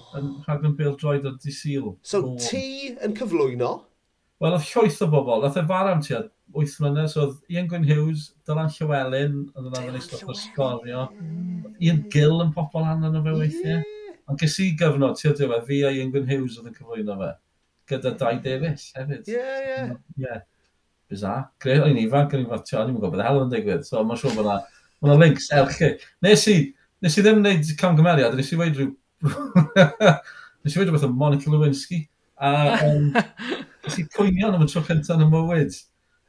rhaglen 0.47 0.79
Bill 0.81 0.97
Droid 0.97 1.29
o 1.29 1.35
Disil. 1.37 1.93
So 2.01 2.25
ti 2.41 2.97
yn 2.97 3.13
cyflwyno? 3.21 3.75
Wel, 4.41 4.57
oedd 4.57 4.69
llwyth 4.73 5.05
o 5.05 5.13
bobl. 5.13 5.45
Oedd 5.45 5.61
e 5.61 5.69
far 5.69 5.93
am 5.93 6.01
ti, 6.01 6.17
8 6.57 6.81
mlynedd, 6.81 7.13
so 7.13 7.27
oedd 7.27 7.53
Ian 7.53 7.69
Gwyn 7.69 7.85
Hughes, 7.85 8.31
Dylan 8.49 8.73
Llywelyn, 8.73 9.37
oedd 9.53 9.69
yna 9.69 9.85
fan 9.85 10.01
eistedd 10.01 10.25
o 10.25 10.41
sgorio. 10.41 11.05
Ian 11.85 12.07
Gill 12.11 12.41
yn 12.41 12.57
popol 12.57 12.89
anna 12.89 13.13
nhw 13.13 13.21
fe 13.29 13.37
weithiau. 13.45 13.85
Ond 14.31 14.39
ges 14.39 14.57
i 14.63 14.71
gyfnod, 14.79 15.19
ti'n 15.19 15.35
dweud, 15.35 15.65
fi 15.67 15.83
a 15.83 15.91
Ian 15.91 16.13
Hughes 16.15 16.59
oedd 16.61 16.71
yn 16.71 16.77
cyflwyno 16.77 17.17
fe, 17.19 17.31
gyda 17.91 18.15
Dai 18.21 18.37
Davis 18.45 18.93
hefyd. 18.95 19.27
Ie, 19.27 19.35
yeah, 19.35 19.57
ie. 19.59 19.71
Yeah. 19.75 19.95
Yeah. 20.25 20.43
Bizar. 21.11 21.49
Gre, 21.59 21.81
o'n 21.83 21.91
i'n 21.91 22.05
ifanc, 22.05 22.37
o'n 22.37 22.45
i'n 22.45 22.51
fatio, 22.53 22.79
o'n 22.79 22.93
i'n 22.93 22.95
gwybod 22.95 23.17
beth 23.17 23.27
hel 23.27 23.41
yn 23.43 23.51
digwydd. 23.51 23.83
So, 23.89 24.05
mae'n 24.07 24.21
siŵr 24.21 24.37
bod 24.39 24.51
yna 25.03 25.17
links 25.19 25.51
erchu. 25.57 25.91
Nes 26.23 26.47
i, 26.53 26.57
nes 27.03 27.19
i 27.19 27.25
ddim 27.27 27.41
wneud 27.41 27.73
camgymeriad, 27.81 28.37
nes 28.39 28.53
i 28.55 28.59
wedi 28.61 28.85
rhyw... 28.85 28.93
nes 30.63 30.77
i 30.77 30.79
wedi 30.79 30.87
rhywbeth 30.87 31.09
o 31.09 31.11
Monica 31.11 31.51
Lewinsky. 31.51 32.05
A 32.39 32.53
um, 32.87 33.11
nes 33.85 33.99
i 33.99 34.07
pwynio 34.15 34.53
am 34.53 34.63
y 34.63 34.71
tro 34.71 34.85
cyntaf 34.87 35.19
yn 35.19 35.27
y 35.27 35.31
mywyd. 35.33 35.79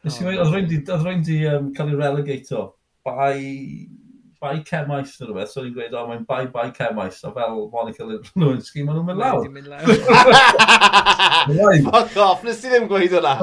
Nes 0.08 0.18
i 0.18 0.26
wedi, 0.26 0.42
oedd 0.42 1.06
rwy'n 1.06 1.26
di, 1.28 1.42
um, 1.52 1.70
cael 1.78 1.94
ei 1.94 2.00
relegato 2.02 2.66
by 3.06 3.36
bai 4.42 4.56
cemais 4.66 5.12
neu 5.20 5.28
rhywbeth, 5.30 5.52
so 5.54 5.62
ni'n 5.62 5.76
gweud, 5.76 5.94
o, 5.94 6.08
mae'n 6.10 6.26
bai 6.30 6.46
bai 6.54 6.70
cemais, 6.78 7.20
a 7.24 7.30
fel 7.36 7.70
Monica 7.74 8.04
Lewinsky, 8.08 8.82
maen 8.82 8.98
nhw'n 8.98 9.08
mynd 9.12 9.22
lawr. 9.22 9.46
Maen 9.46 9.52
nhw'n 9.52 9.58
mynd 9.60 9.70
lawr. 9.70 9.86
Fuck 11.92 12.18
off, 12.26 12.42
nes 12.48 12.60
ti 12.64 12.68
ddim 12.74 12.90
gweud 12.90 13.14
hwnna. 13.14 13.36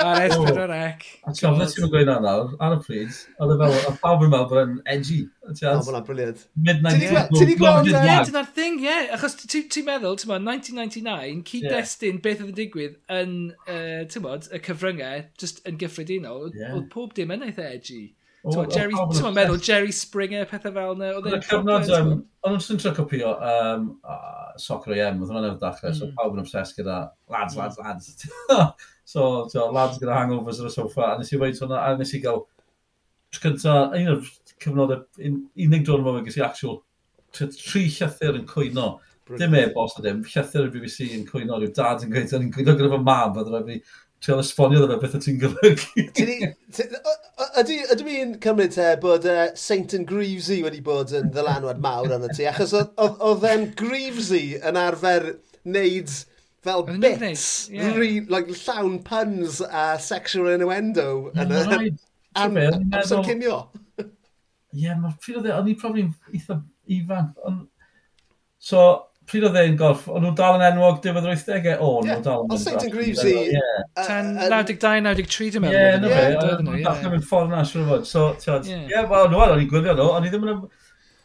Ar 0.00 0.20
S4 0.22 0.68
rec. 0.70 1.02
A 1.26 1.32
ti'n 1.34 1.48
ofnod 1.50 1.72
ti'n 1.74 1.90
gweud 1.90 2.06
hwnna 2.06 2.22
nawr, 2.22 2.52
ar 2.62 2.76
y 2.76 2.78
pryd, 2.84 3.16
oedd 3.42 3.52
e 3.52 3.58
fel, 3.58 3.74
a 3.90 3.92
pawb 4.04 4.22
yn 4.22 4.30
meddwl 4.30 4.46
bod 4.52 4.60
e'n 4.62 4.76
edgy. 4.94 5.18
O, 5.50 5.52
mae'n 5.58 6.06
briliad. 6.06 6.38
Midnight 6.54 7.02
Yard. 7.02 7.34
Ti'n 7.34 7.50
gweld 7.58 7.90
hwnna? 7.90 8.04
Ie, 8.06 8.14
dyna'r 8.30 8.48
thing, 8.54 8.78
ie. 8.86 8.96
Achos 9.16 9.34
ti'n 9.42 9.84
meddwl, 9.90 10.14
ti'n 10.22 10.30
meddwl, 10.30 10.46
1999, 10.46 11.42
cyd-destun 11.50 12.22
beth 12.22 12.46
oedd 12.46 12.54
yn 12.54 12.58
digwydd 12.62 12.94
yn, 13.18 13.34
ti'n 13.66 14.24
meddwl, 14.24 14.46
y 14.54 14.62
cyfryngau, 14.70 15.26
just 15.42 15.60
yn 15.68 15.82
gyffredinol, 15.82 16.48
oedd 16.70 16.88
pob 16.94 17.10
dim 17.18 17.34
yn 17.34 17.44
eitha 17.50 17.66
edgy. 17.74 18.04
So 18.48 18.64
Jerry, 18.64 18.94
ti'n 18.96 19.34
meddwl, 19.36 19.58
Jerry 19.60 19.92
Springer, 19.92 20.46
pethau 20.48 20.72
fel 20.72 20.94
yna. 20.94 21.10
Oedd 21.18 21.26
e'n 21.28 21.42
cyfnod, 21.44 21.90
ond 22.48 22.62
nhw'n 22.64 22.80
trio 22.80 22.92
copio 22.96 23.34
um, 23.36 23.90
uh, 24.00 24.54
soccer 24.60 24.94
AM, 24.96 25.20
oedd 25.20 25.28
hwnna'n 25.28 25.50
efo'r 25.50 25.60
dachrau, 25.60 25.90
mm. 25.90 25.98
so 25.98 26.06
hmm. 26.06 26.14
pawb 26.16 26.38
yn 26.38 26.40
obses 26.40 26.72
gyda 26.78 26.96
lads, 27.28 27.58
lads, 27.58 27.76
hmm. 27.76 27.90
lads. 27.90 28.64
so, 29.12 29.26
tio, 29.52 29.66
lads 29.76 30.00
gyda 30.00 30.16
hangovers 30.16 30.62
ar 30.62 30.70
y 30.70 30.72
sofa, 30.72 31.10
a 31.10 31.20
nes 31.20 31.34
i 31.36 31.42
weid 31.42 31.60
hwnna, 31.60 31.82
a 31.84 32.00
nes 32.00 32.14
i 32.16 32.22
gael, 32.24 32.46
tro 33.36 33.44
cynta, 33.44 33.76
un 34.00 34.12
o'r 34.14 34.32
cyfnodau, 34.56 35.04
unig 35.28 35.84
drôn 35.84 36.06
yma, 36.06 36.24
gys 36.24 36.40
i 36.40 36.46
actual, 36.48 36.80
tri 37.36 37.86
llythyr 37.92 38.40
yn 38.40 38.48
cwyno. 38.48 38.94
Dim 39.38 39.52
e 39.54 39.66
bos 39.74 39.92
o 40.00 40.02
dim, 40.02 40.24
llythyr 40.26 40.64
y 40.66 40.72
BBC 40.74 41.12
yn 41.14 41.28
cwyno, 41.28 41.60
rhyw 41.60 41.76
dad 41.76 42.08
yn 42.08 42.10
gweithio, 42.10 42.40
yn 42.40 42.48
gweithio 42.56 42.72
gyda 42.80 42.88
fy 42.96 43.04
mam, 43.04 43.36
a 43.36 43.44
dyna 43.44 43.60
fi 43.68 43.82
Ti'n 44.20 44.40
esbonio 44.42 44.84
dda 44.84 44.98
beth 45.00 45.16
ti'n 45.24 45.38
golygu. 45.40 46.04
Ydw 47.60 48.10
i'n 48.12 48.34
cymryd 48.44 48.74
te 48.76 48.88
bod 49.00 49.24
uh, 49.28 49.46
Saint 49.56 49.94
and 49.96 50.08
Greavesy 50.08 50.60
wedi 50.64 50.82
bod 50.84 51.14
yn 51.16 51.30
ddylanwad 51.32 51.80
mawr 51.80 52.12
arno 52.18 52.28
ti, 52.28 52.44
achos 52.50 52.74
oedd 52.76 53.46
e'n 53.48 53.70
Greavesy 53.80 54.58
yn 54.60 54.76
arfer 54.80 55.32
wneud 55.64 56.12
fel 56.60 56.84
bits, 56.84 57.70
yeah. 57.72 57.94
re, 57.96 58.20
like, 58.28 58.52
llawn 58.66 58.98
puns 59.00 59.62
a 59.64 59.96
sexual 59.96 60.52
innuendo 60.52 61.30
yn 61.32 61.56
y... 61.56 61.90
Amser 62.38 63.24
cynio. 63.26 63.56
Ie, 63.98 64.84
yeah, 64.84 64.94
mae 65.00 65.16
pryd 65.18 65.40
oedd 65.40 65.48
e, 65.48 65.54
o'n 65.56 65.70
i 65.72 65.74
probably 65.80 66.04
eitha 66.36 66.60
ifanc. 66.94 67.32
So, 68.62 68.84
pryd 69.30 69.46
oedd 69.48 69.56
e'n 69.60 69.78
golf? 69.78 70.04
O'n 70.10 70.24
nhw'n 70.24 70.36
dal 70.38 70.58
yn 70.58 70.66
enwog 70.66 71.00
diwedd 71.04 71.28
yr 71.28 71.32
80au? 71.36 71.78
O, 71.78 71.90
o'n 72.00 72.08
nhw 72.10 72.18
dal 72.26 72.44
yn 72.44 72.52
enwog. 72.52 72.62
St. 72.66 72.90
Greavesy. 72.92 73.34
92-93 73.96 75.50
dwi'n 75.54 75.64
meddwl. 75.64 75.80
Ie, 75.80 75.96
no 76.02 76.12
fe. 76.12 76.84
Dach 76.84 77.02
yn 77.06 77.14
mynd 77.14 77.26
ffordd 77.30 77.54
na, 77.54 77.64
siwr 77.68 77.88
fod. 77.88 78.06
So, 78.10 78.28
tiod, 78.42 78.68
ie, 78.70 79.02
wel, 79.14 79.32
no, 79.32 79.42
o'n 79.46 79.64
i'n 79.64 79.70
gwylio 79.70 79.96
nhw, 79.96 80.08
o'n 80.18 80.28
i 80.28 80.32
ddim 80.34 80.48
yn... 80.50 80.62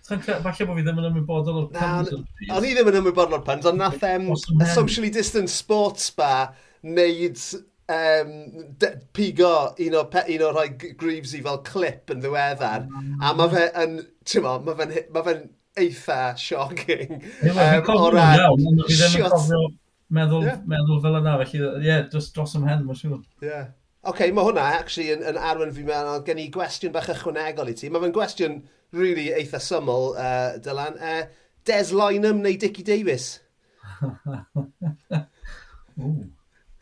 Falle 0.06 0.38
bod 0.46 0.78
fi 0.78 0.84
ddim 0.86 1.00
yn 1.02 1.08
ymwybodol 1.10 1.64
o'r 1.64 1.70
puns. 1.74 2.12
O'n 2.54 2.68
i 2.68 2.76
ddim 2.76 2.92
yn 2.92 3.00
ymwybodol 3.02 3.40
o'r 3.40 3.46
puns, 3.48 3.66
ond 3.70 3.82
nath 3.82 4.04
em 4.06 4.30
socially 4.38 5.10
distant 5.14 5.50
sports 5.50 6.12
bar 6.14 6.54
wneud 6.86 7.42
um, 7.90 8.66
pigo 9.18 9.74
un 9.82 9.96
o, 9.98 10.04
pe, 10.14 10.24
un 10.36 10.46
o 10.46 10.52
rhai 10.54 10.70
Greavesy 10.78 11.42
fel 11.46 11.62
clip 11.66 12.14
yn 12.14 12.22
ddiweddar, 12.22 12.86
mm. 12.86 13.18
a 13.22 13.34
mae 13.38 13.54
fe 13.54 13.66
yn, 13.82 14.00
ti'n 14.30 14.46
mo, 14.46 14.58
mae 14.66 14.78
fe'n 14.80 14.94
ma 15.14 15.26
fe 15.26 15.36
eitha 15.80 16.38
shocking. 16.38 17.22
Um, 17.44 17.58
o 17.96 18.12
ran... 18.12 18.40
Meddwl, 20.16 20.44
yeah. 20.46 20.60
meddwl 20.70 21.00
fel 21.02 21.18
yna, 21.18 21.32
felly, 21.42 21.60
ie, 21.60 21.88
yeah, 21.88 22.04
just 22.12 22.36
dros 22.36 22.54
ym 22.56 22.68
hen, 22.70 22.84
mae'n 22.86 23.00
siŵr. 23.00 23.24
Ie. 23.42 23.48
Yeah. 23.48 23.72
Oce, 24.06 24.12
okay, 24.12 24.30
mae 24.38 24.46
hwnna, 24.46 24.66
actually, 24.78 25.08
yn, 25.16 25.24
yn 25.26 25.40
arwen 25.42 25.74
fi 25.74 25.82
mewn, 25.88 26.12
ond 26.12 26.28
gen 26.28 26.38
i 26.38 26.46
gwestiwn 26.54 26.94
bach 26.94 27.10
ychwanegol 27.10 27.72
i 27.72 27.74
ti. 27.78 27.90
Mae 27.90 28.04
fe'n 28.04 28.14
gwestiwn 28.14 28.60
really 28.94 29.32
eitha 29.34 29.58
syml, 29.66 30.14
uh, 30.14 30.62
Dylan. 30.62 31.00
Uh, 31.02 31.24
Des 31.66 31.90
Lynham 31.90 32.44
neu 32.46 32.54
Dicky 32.62 32.86
Davis? 32.86 33.40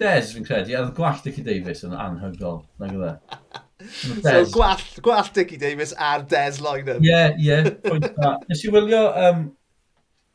Des, 0.04 0.34
fi'n 0.36 0.44
credu, 0.44 0.76
a 0.76 0.84
gwall 0.92 1.24
Dicky 1.24 1.48
Davis 1.48 1.86
yn 1.88 1.96
anhygol, 1.96 2.66
na 2.76 2.92
e? 2.92 2.98
gyda. 2.98 3.14
so 3.96 4.38
gwall, 4.54 4.86
gwall 5.06 5.34
Dickie 5.36 5.60
Davis 5.62 5.94
a'r 5.98 6.24
Des 6.30 6.62
Lloynan. 6.64 7.04
Ie, 7.04 7.10
yeah, 7.10 7.36
ie. 7.38 7.50
Yeah, 7.50 8.38
Nes 8.50 8.64
i 8.64 8.72
wylio 8.74 9.04
um, 9.26 9.46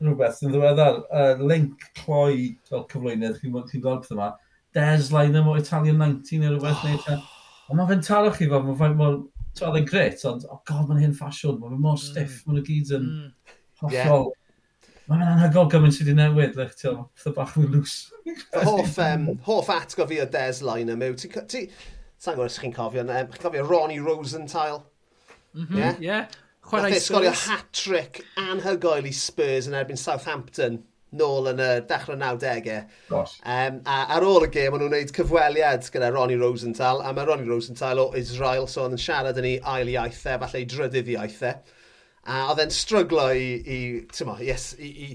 rhywbeth 0.03 0.43
yn 0.45 0.53
ddiweddar, 0.53 1.01
uh, 1.11 1.33
link 1.43 1.83
cloi 1.99 2.55
fel 2.69 2.85
cyflwynydd, 2.91 3.41
chi'n 3.41 3.59
chi 3.71 3.81
gweld 3.83 4.05
beth 4.05 4.15
yma, 4.15 4.31
Des 4.75 5.09
Lynam 5.13 5.49
o 5.49 5.57
Italian 5.59 5.99
19 5.99 6.43
neu 6.43 6.55
rhywbeth 6.55 6.85
oh. 6.85 6.89
neu 6.89 7.19
Ond 7.69 7.77
mae 7.77 7.89
fe'n 7.91 8.01
taro 8.01 8.31
chi 8.33 8.47
fel, 8.49 8.63
mae 8.65 8.77
fe'n 8.79 8.95
mor, 8.97 9.17
ti'n 9.57 9.75
e'n 9.77 9.87
gret, 9.89 10.23
ond, 10.25 10.45
oh 10.49 10.61
god, 10.65 10.87
mae'n 10.89 11.03
hyn 11.03 11.15
ffasiwn, 11.17 11.59
mae 11.61 11.69
fe'n 11.69 11.83
mor 11.83 11.97
mm. 11.97 12.01
stiff, 12.01 12.39
mm. 12.39 12.53
mae'n 12.55 12.65
gyd 12.65 12.93
yn 12.97 13.09
mm. 13.09 13.57
hollol. 13.83 14.29
Yeah. 14.31 14.95
Mae'n 15.09 15.25
anhygol 15.25 15.69
gymaint 15.73 15.95
sydd 15.97 16.09
wedi 16.09 16.17
newid, 16.17 16.57
lech, 16.57 16.73
ti'n 16.79 16.97
meddwl, 16.97 17.35
bach 17.35 17.53
mwy 17.57 17.69
lws. 17.75 17.93
hoff, 18.55 18.97
um, 19.05 19.27
hoff 19.45 19.69
atgo 19.73 20.05
fi 20.09 20.19
o 20.23 20.27
Des 20.33 20.63
Lynam 20.65 21.05
yw, 21.05 21.15
Sa'n 22.19 22.35
gwybod 22.35 22.51
os 22.51 22.59
chi'n 22.59 22.75
cofio, 22.75 23.05
um, 23.07 23.31
chi'n 23.31 23.41
cofio 23.45 23.65
Ronnie 23.65 24.03
Rosenthal? 24.03 24.83
Mm 25.55 25.65
-hmm, 25.65 25.77
yeah? 25.77 25.95
yeah. 25.99 26.27
Chwarae 26.69 26.91
e 26.91 26.99
Spurs. 26.99 27.07
sgorio 27.07 27.31
hat-trick 27.31 28.21
anhygoel 28.37 29.07
i 29.07 29.13
Spurs 29.15 29.67
yn 29.69 29.77
erbyn 29.79 29.97
Southampton 29.97 30.83
nôl 31.15 31.49
yn 31.49 31.61
y 31.63 31.69
dechrau 31.89 32.17
90au. 32.19 32.83
Um, 33.09 33.79
a 33.89 33.97
ar 34.15 34.25
ôl 34.27 34.45
y 34.45 34.51
gêm, 34.53 34.69
maen 34.73 34.83
nhw'n 34.83 34.93
gwneud 34.93 35.15
cyfweliad 35.15 35.89
gyda 35.93 36.11
Ronnie 36.13 36.37
Rosenthal, 36.37 37.01
a 37.01 37.13
mae 37.15 37.25
Ronnie 37.25 37.49
Rosenthal 37.49 38.03
o 38.03 38.11
Israel, 38.19 38.67
so 38.69 38.83
oedd 38.83 38.97
yn 38.97 39.01
siarad 39.01 39.39
yn 39.41 39.49
ei 39.49 39.57
ail 39.73 39.89
iaithau, 39.95 40.35
e, 40.35 40.41
falle 40.43 40.61
ei 40.61 40.69
drydydd 40.69 41.11
iaithau. 41.15 41.57
E. 41.57 41.77
A 42.29 42.43
oedd 42.51 42.61
e'n 42.65 42.73
stryglo 42.75 43.29
i, 43.33 43.49
i, 43.63 43.79
tymo, 44.13 44.37
yes, 44.43 44.73
i, 44.77 44.91
i, 45.07 45.09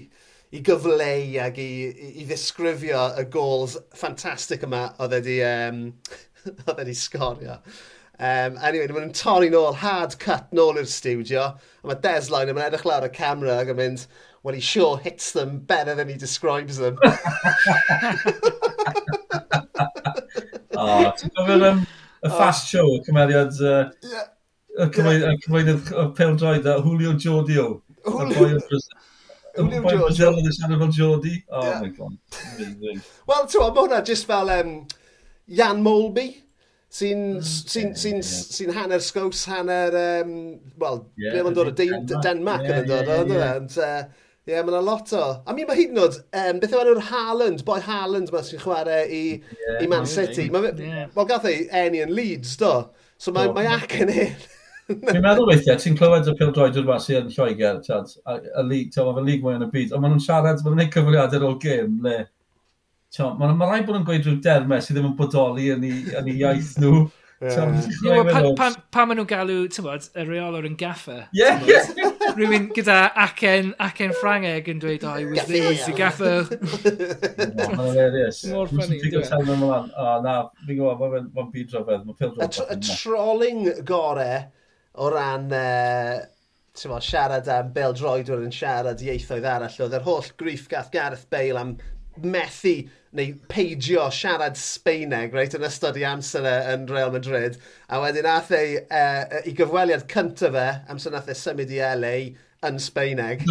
i 0.57 0.63
gyfleu 0.67 1.39
ac 1.45 1.61
i, 1.63 1.71
i, 1.93 2.11
i 2.25 2.27
ddisgrifio 2.27 3.05
y 3.21 3.29
gols 3.31 3.77
ffantastig 3.95 4.67
yma 4.67 4.89
oedd 5.05 5.15
wedi 5.21 5.39
um, 5.47 5.85
oedd 6.69 6.79
wedi 6.79 6.95
sgorio. 6.99 7.59
Um, 8.15 8.59
anyway, 8.63 8.87
maen 8.87 9.09
nhw'n 9.09 9.17
torri 9.19 9.51
nôl, 9.51 9.75
hard 9.81 10.13
cut 10.23 10.53
nôl 10.55 10.79
i'r 10.79 10.87
studio, 10.87 11.43
a 11.83 11.87
mae 11.89 11.99
Desline 12.05 12.53
yn 12.53 12.61
edrych 12.63 12.87
lawr 12.87 13.09
y 13.09 13.11
camera 13.15 13.57
ac 13.63 13.73
yn 13.73 13.79
mynd, 13.81 14.07
well, 14.45 14.55
he 14.55 14.61
sure 14.63 14.99
hits 15.03 15.33
them 15.35 15.59
better 15.59 15.95
than 15.97 16.09
he 16.09 16.15
describes 16.15 16.77
them. 16.79 16.97
oh, 20.79 21.11
ti'n 21.19 21.35
gofyn 21.35 21.67
um, 21.73 21.83
y 22.23 22.31
fast 22.37 22.71
show, 22.71 22.87
y 22.95 23.03
cymeriad, 23.09 23.59
uh, 23.67 23.91
y 24.79 24.87
cyfeinydd 24.95 25.91
y 25.91 26.07
peldroed, 26.15 26.67
Julio 26.87 27.13
Jordio. 27.19 27.67
Julio 28.05 28.61
Jordio. 28.61 28.79
Julio 29.57 30.91
Jordio. 30.93 31.43
Oh 31.51 31.67
yeah. 31.67 31.81
my 31.81 31.89
god. 31.89 32.15
Wel, 32.61 33.43
ti'n 33.49 33.59
gwybod, 33.59 33.75
mae 33.75 33.83
hwnna 33.89 34.05
jyst 34.07 34.31
fel 34.31 34.55
um, 34.61 34.77
Jan 35.51 35.83
Molby, 35.85 36.29
sy'n 36.95 37.41
sy 37.45 37.89
sy 37.99 38.13
sy 38.25 38.67
hanner 38.73 39.03
sgws, 39.03 39.45
hanner, 39.51 39.97
um, 40.23 40.37
wel, 40.81 41.01
yeah, 41.21 41.41
mae'n 41.43 41.57
dod 41.57 41.73
o 41.73 42.21
Denmark 42.25 42.69
yn 42.71 42.87
dod, 42.89 43.11
ond 43.19 43.35
yna. 43.35 43.51
Ie, 44.45 44.53
e? 44.53 44.61
mae'n 44.61 44.85
lot 44.85 45.13
o. 45.17 45.23
A 45.49 45.55
mi 45.57 45.65
mae 45.65 45.79
hyd 45.79 45.95
yn 45.95 46.03
oed, 46.03 46.19
um, 46.37 46.59
beth 46.61 46.75
yw 46.77 46.83
enw'r 46.83 47.07
Haaland, 47.11 47.63
boi 47.65 47.79
Haaland 47.85 48.33
yma 48.33 48.43
sy'n 48.45 48.61
chwarae 48.61 49.07
i, 49.09 49.23
yeah, 49.57 49.79
i 49.81 49.89
Man 49.89 50.09
City. 50.09 50.51
Yeah, 50.51 50.67
yeah. 50.81 51.07
Wel, 51.15 51.29
gath 51.31 51.49
ei 51.49 51.65
eni 51.81 52.03
yn 52.05 52.13
Leeds, 52.13 52.59
do. 52.61 52.75
So 53.17 53.33
mae, 53.33 53.49
oh. 53.49 53.57
mae 53.57 53.71
ac 53.73 53.97
yn 54.05 54.13
hyn. 54.13 54.45
Dwi'n 54.85 55.25
meddwl 55.25 55.49
weithiau, 55.49 55.81
ti'n 55.81 55.97
clywed 55.97 56.29
y 56.29 56.35
pildroed 56.37 56.77
o'r 56.77 56.89
wasi 56.91 57.17
yn 57.17 57.31
Lloegr, 57.33 57.81
a, 57.89 58.03
a, 58.05 58.37
a 58.61 58.65
lig, 58.69 58.91
ti'n 58.93 59.09
meddwl, 59.09 59.25
lig 59.25 59.45
mwy 59.45 59.57
yn 59.57 59.65
y 59.65 59.71
byd, 59.73 59.95
ond 59.97 60.05
maen 60.05 60.13
nhw'n 60.19 60.25
siarad, 60.27 60.61
maen 60.61 60.75
nhw'n 60.75 60.83
gwneud 60.83 60.97
cyfrifiadau 60.99 61.49
o'r 61.49 61.57
gêm, 61.65 61.95
le 62.05 62.19
Mae'n 63.19 63.59
ma 63.59 63.69
rhaid 63.69 63.85
bod 63.87 64.01
yn 64.01 64.07
gweud 64.09 64.25
rhyw 64.27 64.41
dermau 64.43 64.83
sydd 64.83 64.99
ddim 64.99 65.13
yn 65.13 65.19
bodoli 65.19 65.69
yn 65.75 65.85
ei, 65.87 66.01
yn 66.19 66.33
ei 66.33 66.41
iaith 66.41 66.75
nhw. 66.83 67.05
Pan 67.45 69.09
maen 69.09 69.19
nhw'n 69.19 69.29
galw, 69.29 69.57
ti'n 69.71 69.85
bod, 69.85 70.07
y 70.17 70.25
reolwr 70.25 70.67
yn 70.69 70.77
gaffer? 70.81 71.27
Ie, 71.37 71.51
ie! 71.69 72.09
Rwy'n 72.39 72.71
gyda 72.75 72.97
acen, 73.21 73.73
acen 73.83 74.15
Ffrangeg 74.17 74.71
yn 74.73 74.81
dweud, 74.83 75.05
oh, 75.05 75.19
I 75.19 75.27
was 75.29 75.45
there, 75.51 75.69
was 75.69 75.85
the 75.85 75.95
gaffer. 75.99 76.47
Mae'n 77.77 77.91
hilarious. 77.91 78.45
Mor 78.51 78.71
ffynnu, 78.71 78.99
dwi'n 79.03 79.27
dweud. 79.29 79.91
O, 79.93 80.11
na, 80.25 80.37
fi'n 80.65 80.79
gwybod, 80.81 81.19
mae'n 81.35 81.51
byd 81.55 81.75
rhyfedd, 81.77 82.07
mae'n 82.09 82.21
pil 82.21 82.33
rhyfedd. 82.33 82.63
Y 82.65 82.81
trolling 82.89 83.69
gore 83.87 84.31
o 84.95 85.11
ran, 85.13 85.51
ti'n 85.51 86.95
bod, 86.95 87.05
siarad 87.07 87.51
am 87.53 87.75
Bel 87.77 87.99
Droedwr 87.99 88.47
yn 88.47 88.55
siarad 88.55 89.03
ieithoedd 89.05 89.51
arall, 89.53 89.81
oedd 89.85 89.99
yr 89.99 90.07
holl 90.07 90.33
griff 90.41 90.71
gath 90.71 90.91
Gareth 90.95 91.29
Bale 91.35 91.61
am 91.61 91.77
methu 92.23 92.79
neu 93.15 93.35
peidio 93.51 94.09
siarad 94.13 94.59
Sbeineg, 94.59 95.35
reit, 95.37 95.55
yn 95.55 95.67
ystod 95.67 95.99
i 96.01 96.05
amser 96.09 96.47
e 96.49 96.55
yn 96.73 96.89
Real 96.91 97.13
Madrid. 97.15 97.59
A 97.89 98.01
wedyn 98.03 98.27
ath 98.29 98.51
ei, 98.57 98.81
uh, 98.83 98.97
e, 98.99 99.39
e, 99.39 99.43
i 99.51 99.55
gyfweliad 99.57 100.09
cyntaf 100.11 100.55
fe, 100.57 100.67
amser 100.91 101.15
nath 101.15 101.31
e 101.31 101.37
symud 101.39 101.73
i 101.75 101.81
LA, 101.85 102.15
yn 102.65 102.81
Sbeineg. 102.81 103.45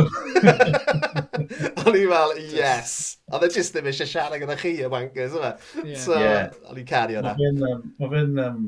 o'n 1.84 2.00
i 2.00 2.06
fel, 2.10 2.36
yes! 2.58 2.96
Oedd 3.32 3.48
e 3.48 3.52
jyst 3.56 3.76
ddim 3.76 3.92
eisiau 3.92 4.10
siarad 4.10 4.42
gyda 4.42 4.58
chi 4.60 4.74
y 4.82 4.90
wankers, 4.92 5.38
yma. 5.40 5.54
Yeah. 5.84 6.02
So, 6.02 6.18
yeah. 6.20 6.58
o'n 6.68 6.82
i'n 6.82 6.90
cario 6.90 7.24
na. 7.24 7.36
Mae 7.38 8.12
fe'n, 8.16 8.34
um, 8.44 8.66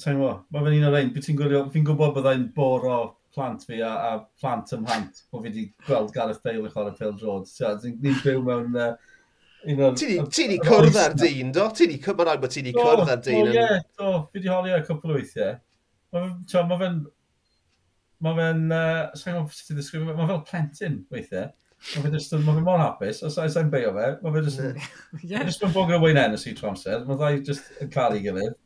sa'n 0.00 0.18
gwybod, 0.18 0.42
mae 0.54 0.66
fe'n 0.66 0.80
un 0.80 0.88
o'r 0.90 0.98
ein, 1.02 1.12
beth 1.14 1.28
ti'n 1.28 1.38
gwybod, 1.38 1.70
fi'n 1.76 1.86
gwybod 1.86 2.16
byddai'n 2.18 2.48
o 2.56 2.98
plant 3.34 3.62
fi 3.68 3.82
a, 3.84 3.92
a 4.08 4.12
plant 4.40 4.72
ym 4.74 4.82
ymhant, 4.82 5.22
bod 5.30 5.44
fi 5.44 5.52
wedi 5.52 5.68
gweld 5.86 6.10
Gareth 6.14 6.42
Bale 6.42 6.66
i 6.66 6.72
chwarae 6.72 6.96
Phil 6.98 7.14
Jones. 7.20 7.54
Ni'n 7.84 8.22
byw 8.24 8.42
mewn 8.42 8.74
uh, 8.74 8.94
Ti 9.64 10.08
wedi 10.22 10.58
cwrdd 10.62 10.96
ar 11.02 11.14
dyn, 11.18 11.52
do? 11.54 11.66
Ti 11.74 11.88
di 11.90 11.98
cwrdd, 12.02 12.18
mae'n 12.20 12.28
rhaid 12.30 12.42
bod 12.42 12.52
ti 12.54 12.62
wedi 12.62 12.74
cwrdd 12.76 13.12
ar 13.14 13.22
dyn. 13.24 13.48
Ie, 13.50 13.64
do, 13.98 14.10
fi 14.30 14.38
wedi 14.38 14.52
holio 14.52 14.78
cwpl 14.86 15.14
o 15.14 15.16
weithiau. 15.16 15.56
Mae 16.14 16.78
fe'n... 16.82 17.00
Mae 18.24 18.38
fe'n... 18.38 18.62
Sa'n 19.18 19.34
gwybod 19.34 19.56
sut 19.56 19.66
ti'n 19.70 19.80
ddisgrifio, 19.80 20.14
mae 20.14 20.30
fel 20.30 20.44
plentyn 20.46 21.00
weithiau. 21.14 21.50
Mae 21.50 22.06
fe'n 22.06 22.14
just... 22.14 22.36
mae 22.38 22.54
fe'n 22.54 22.64
mor 22.70 22.82
hapus, 22.84 23.24
os 23.26 23.40
oes 23.42 23.58
e'n 23.58 23.74
beio 23.74 23.92
fe, 23.98 24.08
mae 24.22 24.36
fe'n 24.36 24.48
just... 24.48 24.62
yn, 24.62 24.80
yeah. 25.24 25.44
jyst 25.46 25.66
yn 25.66 25.74
bogr 25.74 25.98
o 25.98 26.00
wein 26.06 26.22
enw 26.22 26.38
sy'n 26.38 26.58
tramser, 26.58 27.04
mae 27.08 27.18
ddau 27.18 27.42
jyst 27.50 27.82
yn 27.82 27.92
cael 27.94 28.16
ei 28.16 28.24
gilydd. 28.24 28.56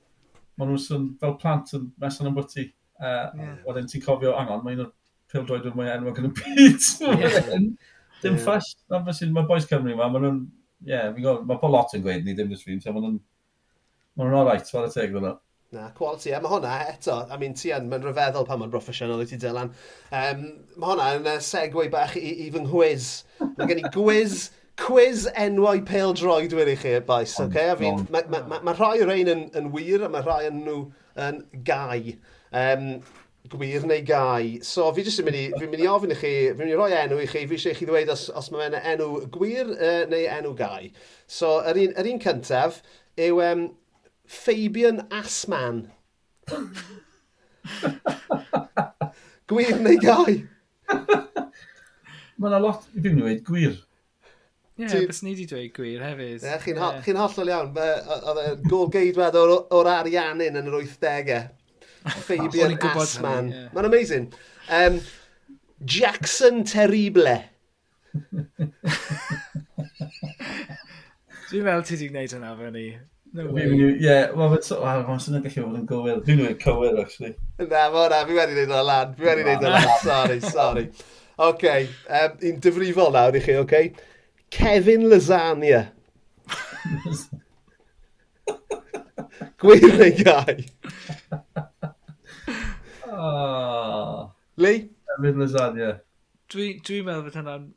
Mae 0.60 0.68
nhw'n 0.68 1.10
fel 1.20 1.36
plant 1.40 1.72
yn 1.78 1.88
meson 2.00 2.28
yn 2.28 2.36
bwyty. 2.36 2.68
Uh, 3.00 3.32
yeah. 3.34 3.54
Wedyn 3.66 3.88
ti'n 3.88 4.04
cofio, 4.04 4.36
angon, 4.38 4.60
mae 4.64 4.76
un 4.76 4.86
o'r 4.86 4.92
pildroedwyr 5.32 5.76
mwy 5.76 5.88
enwog 5.90 6.20
yn 6.20 6.28
y 6.28 6.34
byd. 6.38 6.88
Dim 8.22 8.36
ffas, 8.38 8.74
na 8.92 9.00
fe 9.06 9.16
sy'n, 9.16 9.32
mae 9.34 9.48
boes 9.48 9.64
Cymru 9.66 9.96
yma, 9.96 10.06
mae 10.12 10.22
nhw'n 10.22 10.42
Ie, 10.82 10.90
yeah, 10.90 11.38
mae 11.46 11.60
po 11.60 11.70
lot 11.70 11.94
yn 11.96 12.02
gweud 12.04 12.26
ni 12.26 12.34
ddim 12.34 12.50
ddysgu, 12.50 12.78
so 12.82 12.94
mae 12.94 13.04
nhw'n 13.04 13.20
ma 14.18 14.28
alright, 14.40 14.68
fel 14.68 14.88
y 14.88 14.92
teg 14.92 15.14
fyna. 15.14 15.36
Na, 15.72 15.86
quality. 15.96 16.34
A 16.36 16.40
mae 16.42 16.52
hwnna 16.52 16.72
eto, 16.90 17.14
I 17.32 17.38
mean, 17.40 17.54
ti 17.56 17.70
yn, 17.72 17.86
mae'n 17.88 18.02
rhyfeddol 18.04 18.44
pan 18.44 18.58
mae'n 18.60 18.72
broffesiynol 18.74 19.22
i 19.24 19.28
ti 19.30 19.38
Dylan. 19.40 19.70
Um, 20.12 20.42
mae 20.76 20.90
hwnna 20.90 21.06
yn 21.16 21.30
uh, 21.32 21.38
segwe 21.44 21.86
bach 21.92 22.12
i, 22.20 22.26
i 22.44 22.50
fy 22.52 22.60
ngwiz. 22.66 23.06
Mae 23.40 23.70
gen 23.70 23.80
i 23.80 23.92
gwiz, 23.94 24.50
quiz 24.82 25.24
enwau 25.46 25.80
pel 25.88 26.12
droed 26.18 26.52
wedi 26.58 26.76
chi, 26.82 26.98
bais, 27.08 27.38
oce? 27.38 27.48
Okay? 27.48 27.72
A 27.72 27.78
fi'n, 27.80 28.04
mae 28.12 28.28
ma, 28.28 28.42
ma, 28.50 28.60
ma 28.68 28.76
rhai 28.76 29.00
o'r 29.00 29.14
ein 29.16 29.32
yn, 29.32 29.46
yn 29.56 29.72
wir, 29.72 30.04
a 30.04 30.12
mae 30.12 30.26
rhai 30.26 30.42
yn 30.50 30.60
nhw 30.66 30.78
yn 31.24 31.40
gai. 31.64 32.18
Um, 32.52 32.88
gwir 33.50 33.86
neu 33.86 34.02
gai. 34.06 34.58
So 34.66 34.86
fi 34.94 35.04
jyst 35.06 35.22
yn 35.22 35.26
mynd 35.28 35.38
i, 35.38 35.44
fi'n 35.56 35.70
mynd 35.72 35.82
i 35.82 35.88
ofyn 35.90 36.14
i 36.14 36.18
chi, 36.18 36.32
fi'n 36.52 36.60
mynd 36.60 36.74
i 36.74 36.78
roi 36.78 36.92
enw 37.00 37.20
i 37.22 37.28
chi, 37.30 37.44
fi 37.50 37.58
eisiau 37.58 37.76
chi 37.78 37.88
ddweud 37.88 38.12
os, 38.14 38.28
os 38.38 38.50
mae 38.52 38.68
fe'n 38.68 38.78
enw 38.94 39.08
gwir 39.34 39.72
uh, 39.74 40.02
neu 40.10 40.26
enw 40.38 40.54
gai. 40.58 40.92
So 41.26 41.58
yr 41.68 41.80
un, 41.82 41.96
yr 41.98 42.10
un 42.12 42.22
cyntaf 42.22 42.80
yw 43.20 43.42
um, 43.48 43.66
Fabian 44.28 45.04
Asman. 45.12 45.84
gwir 49.50 49.78
neu 49.82 49.98
gai? 50.02 50.42
mae 52.42 52.50
yna 52.50 52.60
lot 52.62 52.86
i 52.94 53.02
fi'n 53.02 53.18
dweud 53.18 53.42
gwir. 53.46 53.80
Ie, 54.80 54.86
yeah, 54.86 55.02
bys 55.06 55.20
ni 55.22 55.34
wedi 55.34 55.44
dweud 55.50 55.74
gwir 55.76 56.00
hefyd. 56.02 56.46
Yeah, 56.46 56.62
chi'n 56.62 56.78
yeah. 56.80 57.02
chi 57.04 57.14
hollol 57.14 57.50
iawn. 57.52 57.74
Oedd 57.76 58.40
y 58.42 58.46
gol 58.70 58.88
geidwad 58.92 59.36
o'r, 59.38 59.52
or 59.76 59.90
Ariannin 59.92 60.58
yn 60.58 60.70
yr 60.70 60.78
80au. 60.80 61.42
Fabian 62.08 62.78
Assman. 62.78 63.50
Yeah. 63.50 63.68
Mae'n 63.74 63.86
amazing. 63.86 64.32
Um, 64.68 65.00
Jackson 65.84 66.64
Terrible. 66.64 67.38
Dwi'n 71.52 71.64
meddwl 71.66 71.84
ti 71.86 71.96
wedi 71.96 72.08
gwneud 72.10 72.34
hwnna 72.36 72.52
fe 72.58 72.70
ni. 72.74 72.84
No 73.32 73.48
way. 73.52 73.64
Ie, 73.64 74.16
mae'n 74.36 74.58
syniad 75.24 75.44
gallu 75.46 75.66
bod 75.66 75.78
yn 75.80 75.88
gywir. 75.88 76.22
Dwi'n 76.26 76.40
gwneud 76.42 76.60
cywir, 76.62 77.00
actually. 77.02 77.34
Na, 77.60 77.88
mae'n 77.92 78.10
na, 78.12 78.22
fi 78.28 78.38
wedi 78.38 78.56
gwneud 78.56 78.76
o'n 78.78 78.88
lan. 78.88 79.12
Fi 79.18 79.28
wedi 79.28 79.42
gwneud 79.46 79.66
o'n 79.68 79.76
lan, 79.76 79.92
sorry, 80.04 80.38
sorry. 80.46 80.86
Oce, 81.42 81.48
okay, 81.48 81.82
um, 82.12 82.32
un 82.50 82.56
dyfrifol 82.62 83.12
nawr 83.14 83.36
i 83.38 83.40
chi, 83.44 83.54
oce. 83.56 83.64
Okay? 83.66 83.86
Kevin 84.52 85.08
Lasagna. 85.08 85.86
Gwir 89.62 89.94
neu 89.96 90.12
gai? 90.18 90.56
Oh. 93.22 94.30
Lee? 94.58 94.88
Efydd 95.16 95.38
lasagna. 95.38 95.92
Dwi'n 96.52 96.80
dwi 96.86 97.02
meddwl 97.06 97.28
bod 97.28 97.36
hynna'n 97.38 97.68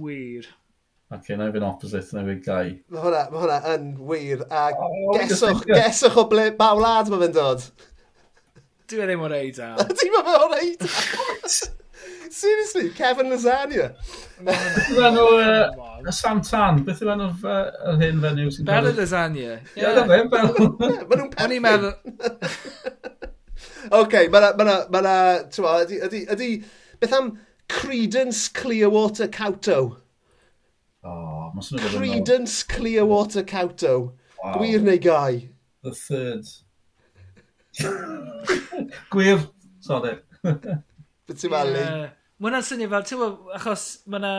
wir. 0.00 0.46
Ac 1.12 1.18
okay, 1.20 1.34
yna 1.36 1.50
fy'n 1.54 1.66
opposite, 1.66 2.14
yna 2.14 2.22
fy'n 2.28 2.42
gai. 2.44 2.76
Mae 2.92 3.02
hwnna, 3.02 3.24
ma 3.32 3.42
hwnna 3.42 3.58
yn 3.74 3.88
wir, 4.08 4.44
a 4.48 4.68
oh, 4.72 5.16
geswch, 5.18 5.64
geswch 5.68 6.20
o 6.20 6.26
ble, 6.30 6.46
ba 6.58 6.70
wlad 6.78 7.10
mae 7.12 7.24
fe'n 7.24 7.34
dod. 7.36 7.66
Dwi'n 8.90 9.10
ddim 9.10 9.24
o'r 9.26 9.34
eidl. 9.40 9.64
a. 9.66 9.74
Dwi'n 9.98 9.98
ddim 9.98 10.36
o'r 10.36 10.56
eid 10.60 10.86
Seriously, 12.34 12.88
Kevin 12.96 13.30
Lasagna. 13.30 13.90
Mae'n 14.44 15.18
o'r 15.22 16.10
Santan, 16.12 16.80
beth 16.86 17.02
yw 17.04 17.12
enw'r 17.14 17.46
uh, 17.46 17.94
hyn 18.00 18.18
fenyw 18.24 18.50
sy'n... 18.54 18.66
Bella 18.68 18.94
Lasagna. 18.96 19.58
Ie, 19.58 19.80
yeah. 19.80 20.00
yeah, 20.00 20.24
Bella. 20.32 20.68
Maen 21.10 21.20
nhw'n. 21.20 21.30
O'n 21.44 21.54
i'n 21.58 21.64
meddwl... 21.64 21.94
OK, 23.90 24.14
mae 24.32 24.40
yna, 24.40 24.50
mae 24.58 25.00
yna, 25.00 25.16
ydy, 25.84 26.00
ydy, 26.06 26.20
ydy, 26.34 26.48
beth 27.00 27.14
am 27.16 27.34
Credence 27.68 28.48
Clearwater 28.48 29.28
Cauto? 29.28 29.98
Oh, 31.04 31.52
Credence 31.76 32.62
Clearwater 32.62 33.42
Cauto. 33.42 34.14
Wow. 34.42 34.54
Gwir 34.58 34.82
neu 34.84 34.98
gai? 34.98 35.50
The 35.82 35.92
third. 35.92 36.44
Gwir, 39.12 39.48
sorry. 39.80 40.18
Beth 40.42 41.40
ti'n 41.40 41.52
malu? 41.52 41.86
Mae 42.34 42.50
hwnna'n 42.50 42.66
syniad 42.66 42.92
fel, 42.92 43.08
ti'n 43.08 43.22
achos 43.56 43.84
mae 44.08 44.18
hwnna, 44.18 44.34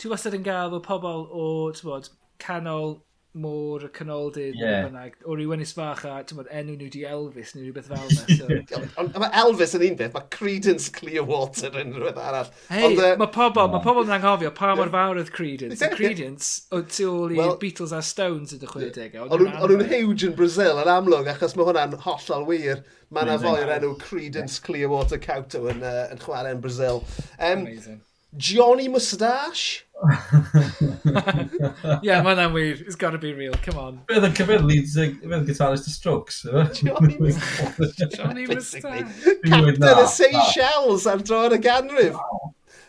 ti'n 0.00 0.14
wastad 0.14 0.34
yn 0.38 0.46
gael 0.46 0.74
o 0.74 0.80
pobl 0.82 1.26
o, 1.30 1.46
ti'n 1.76 2.10
canol 2.40 3.00
môr 3.38 3.84
y 3.86 3.88
canoldir, 3.94 4.54
yeah. 4.58 4.88
o 5.22 5.36
ryw 5.38 5.52
ynys 5.54 5.70
fach 5.76 6.02
a 6.08 6.16
tymod, 6.26 6.48
enw 6.50 6.74
nhw 6.74 6.88
di 6.90 7.04
Elvis 7.06 7.52
neu 7.54 7.68
rhywbeth 7.68 7.86
fel 7.86 8.08
yna. 8.10 8.56
So. 8.66 8.80
Ond 9.00 9.18
mae 9.22 9.30
Elvis 9.42 9.76
yn 9.78 9.84
un 9.86 9.98
beth, 10.00 10.16
mae 10.16 10.26
Credence 10.34 10.90
Clearwater 10.96 11.78
yn 11.78 11.94
rhywbeth 11.94 12.18
arall. 12.18 12.50
Hei, 12.72 12.90
uh, 12.90 13.12
mae 13.20 13.30
pobl, 13.30 13.62
oh. 13.62 13.70
mae 13.70 13.84
pobl 13.84 14.02
yn 14.02 14.16
anghofio 14.18 14.50
pa 14.56 14.72
mor 14.78 14.90
fawr 14.90 15.22
oedd 15.22 15.30
Creedence. 15.36 15.92
Creedence 15.94 16.50
o 16.74 16.82
tu 16.82 17.06
ôl 17.06 17.36
well, 17.38 17.54
i 17.54 17.62
Beatles 17.62 17.94
a 17.94 18.02
Stones 18.02 18.56
yn 18.56 18.66
y 18.66 18.72
60au. 18.74 19.28
Ond 19.30 19.46
nhw'n 19.46 19.86
huge 19.94 20.26
yn 20.26 20.36
Brazil 20.38 20.82
yn 20.82 20.90
amlwg, 20.90 21.30
achos 21.30 21.54
mae 21.54 21.70
hwnna'n 21.70 21.98
hollol 22.02 22.50
wir. 22.50 22.84
Mae 23.14 23.26
yna 23.26 23.40
fwy 23.42 23.62
o'r 23.62 23.74
enw 23.78 23.94
Creedence 24.02 24.58
Clearwater 24.62 25.22
Couto 25.22 25.68
yn, 25.70 25.86
uh, 25.86 26.08
yn 26.10 26.22
chwarae 26.22 26.58
yn 26.58 26.62
Brazil. 26.62 27.04
Um, 27.38 27.66
Amazing. 27.66 28.02
Johnny 28.36 28.86
Moustache? 28.88 29.86
yeah, 32.02 32.22
mae 32.24 32.32
hwnna'n 32.32 32.54
wir. 32.54 32.78
It's 32.86 32.96
got 32.96 33.10
to 33.10 33.18
be 33.18 33.34
real, 33.36 33.52
come 33.64 33.78
on. 33.80 33.98
Bydd 34.08 34.24
yn 34.30 34.36
cyfeirio 34.38 34.64
leads, 34.64 34.94
fydd 34.96 35.44
guitarist 35.48 35.90
y 35.90 35.92
Strokes. 35.92 36.38
Johnny 36.78 37.18
Mustache. 37.20 38.08
Johnny 38.16 38.46
Mustache. 38.48 39.04
Captain 39.44 40.00
y 40.00 40.06
Seychelles 40.14 41.04
ar 41.10 41.20
dro'r 41.26 41.58
y 41.58 41.60
ganrif. 41.66 42.16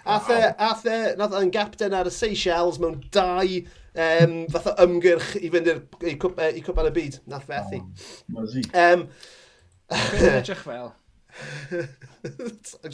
Ath 0.05 0.31
e, 0.33 0.39
ath 0.69 0.87
e, 0.87 1.01
nath 1.19 1.35
e'n 1.41 1.51
gapten 1.53 1.97
ar 1.97 2.09
y 2.09 2.13
Seychelles 2.15 2.79
mewn 2.81 3.01
dau 3.13 3.43
um, 3.43 4.37
fath 4.53 4.71
o 4.71 4.73
ymgyrch 4.85 5.35
i 5.41 5.51
fynd 5.53 5.67
i'r 5.73 5.83
cwpan 6.23 6.89
y 6.89 6.95
byd. 6.95 7.19
Nath 7.31 7.47
fethu. 7.51 7.83
Um, 8.71 9.01
Edrych 9.91 10.63
fel. 10.63 10.93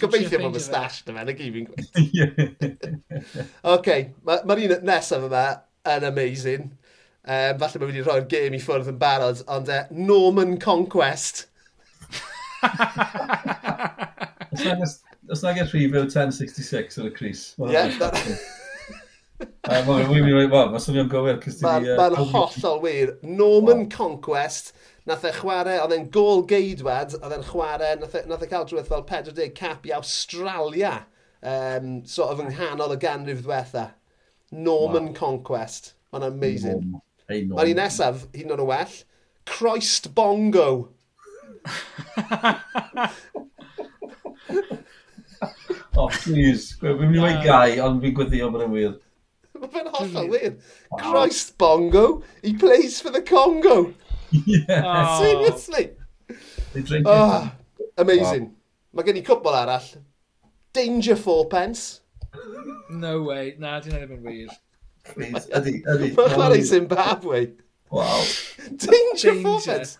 Gobeithio 0.02 0.42
bod 0.42 0.56
mustache 0.56 1.04
dyma, 1.08 1.26
na 1.28 1.36
gyd 1.38 1.54
fi'n 1.56 1.68
gweud. 1.70 1.88
OK, 3.76 3.90
mae'r 4.28 4.46
ma 4.48 4.58
un 4.58 4.76
nesaf 4.88 5.26
yma 5.28 5.46
yn 5.96 6.08
amazing. 6.12 6.70
Um, 7.28 7.58
falle 7.60 7.82
mae 7.82 7.90
wedi 7.90 8.04
rhoi'r 8.06 8.28
gêm 8.32 8.56
i 8.56 8.62
ffwrdd 8.64 8.92
yn 8.94 9.00
barod, 9.02 9.42
ond 9.52 9.68
uh, 9.74 9.84
Norman 9.92 10.56
Conquest. 10.64 11.48
Os 15.28 15.44
nag 15.44 15.60
eich 15.60 15.74
rhif 15.74 15.92
1066 15.92 17.02
yn 17.02 17.10
y 17.10 17.12
Cris. 17.18 17.50
Ie. 17.60 17.84
Mae'n 19.68 20.80
swnio'n 20.82 21.10
gywir. 21.12 21.42
Mae'n 21.60 22.16
hollol 22.32 22.80
wir. 22.86 23.18
Norman. 23.28 23.84
Conquest 23.92 24.72
nath 25.08 25.24
e 25.24 25.32
chwarae, 25.38 25.78
oedd 25.80 25.94
e'n 25.96 26.10
gol 26.12 26.42
geidwad, 26.50 27.16
oedd 27.22 27.36
e'n 27.38 27.46
chwarae, 27.48 27.94
nath 28.02 28.16
e, 28.20 28.22
nath 28.28 28.44
e 28.44 28.50
cael 28.52 28.66
drwyth 28.68 28.90
fel 28.92 29.06
40 29.08 29.54
cap 29.56 29.88
i 29.88 29.94
Australia, 29.96 30.94
um, 31.40 32.02
sort 32.06 32.34
of 32.34 32.42
yng 32.44 32.52
nghanol 32.52 32.96
y 32.96 33.00
ganrif 33.02 33.40
ddiwetha. 33.46 33.86
Norman 34.52 35.08
wow. 35.12 35.16
Conquest. 35.16 35.94
Mae'n 36.12 36.28
amazing. 36.28 36.82
Norman. 36.82 37.02
Mae'n 37.28 37.72
un 37.72 37.80
nesaf, 37.80 38.28
hyn 38.36 38.52
o'n 38.52 38.64
oed 38.64 38.72
well. 38.72 38.96
Christ 39.48 40.12
Bongo. 40.16 40.70
oh, 45.96 46.10
please. 46.20 46.76
Fi'n 46.82 47.00
mynd 47.00 47.16
i 47.16 47.22
wei 47.24 47.36
gai, 47.46 47.80
ond 47.84 48.04
fi'n 48.04 48.16
gwyddio 48.16 48.52
bod 48.52 48.66
yn 48.68 48.74
wir. 48.76 48.94
Mae'n 49.62 49.90
hollol 49.96 50.30
wir. 50.36 50.52
Christ 51.00 51.56
Bongo. 51.60 52.06
He 52.44 52.52
plays 52.60 53.00
for 53.00 53.12
the 53.16 53.24
Congo. 53.24 53.94
Yeah. 54.32 54.84
Oh. 54.86 55.22
Seriously? 55.22 55.92
They 56.74 56.82
drink 56.82 57.06
oh, 57.08 57.12
it. 57.12 57.16
Ah, 57.16 57.56
amazing. 57.98 58.46
Wow. 58.46 58.54
Mae 58.98 59.08
gen 59.08 59.20
i 59.20 59.24
cwbl 59.26 59.58
arall. 59.62 59.90
Danger 60.74 61.16
four 61.16 61.48
pence. 61.50 62.02
No 62.90 63.22
way. 63.24 63.56
Na, 63.60 63.78
dwi'n 63.82 63.98
edrych 63.98 64.16
yn 64.18 64.24
wir. 64.26 64.56
Please, 65.08 65.46
ydi, 65.56 65.80
ydi. 65.84 66.12
Mae'n 66.18 66.34
chwarae 66.36 66.64
Zimbabwe. 66.68 67.44
Wow. 67.92 68.24
Danger, 68.68 69.34
danger. 69.34 69.36
four 69.44 69.62
pence. 69.62 69.98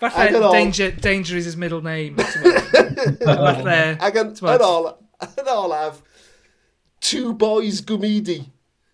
Falle 0.00 0.52
danger, 0.52 0.90
danger 0.90 1.36
is 1.36 1.44
his 1.44 1.56
middle 1.56 1.82
name. 1.82 2.16
Falle. 3.24 3.98
Ac 4.00 4.16
yn, 4.16 4.32
yn, 4.32 4.64
ol, 4.64 4.88
yn 5.28 5.50
olaf, 5.52 6.00
two 7.04 7.34
boys 7.34 7.82
gwmidi. 7.84 8.40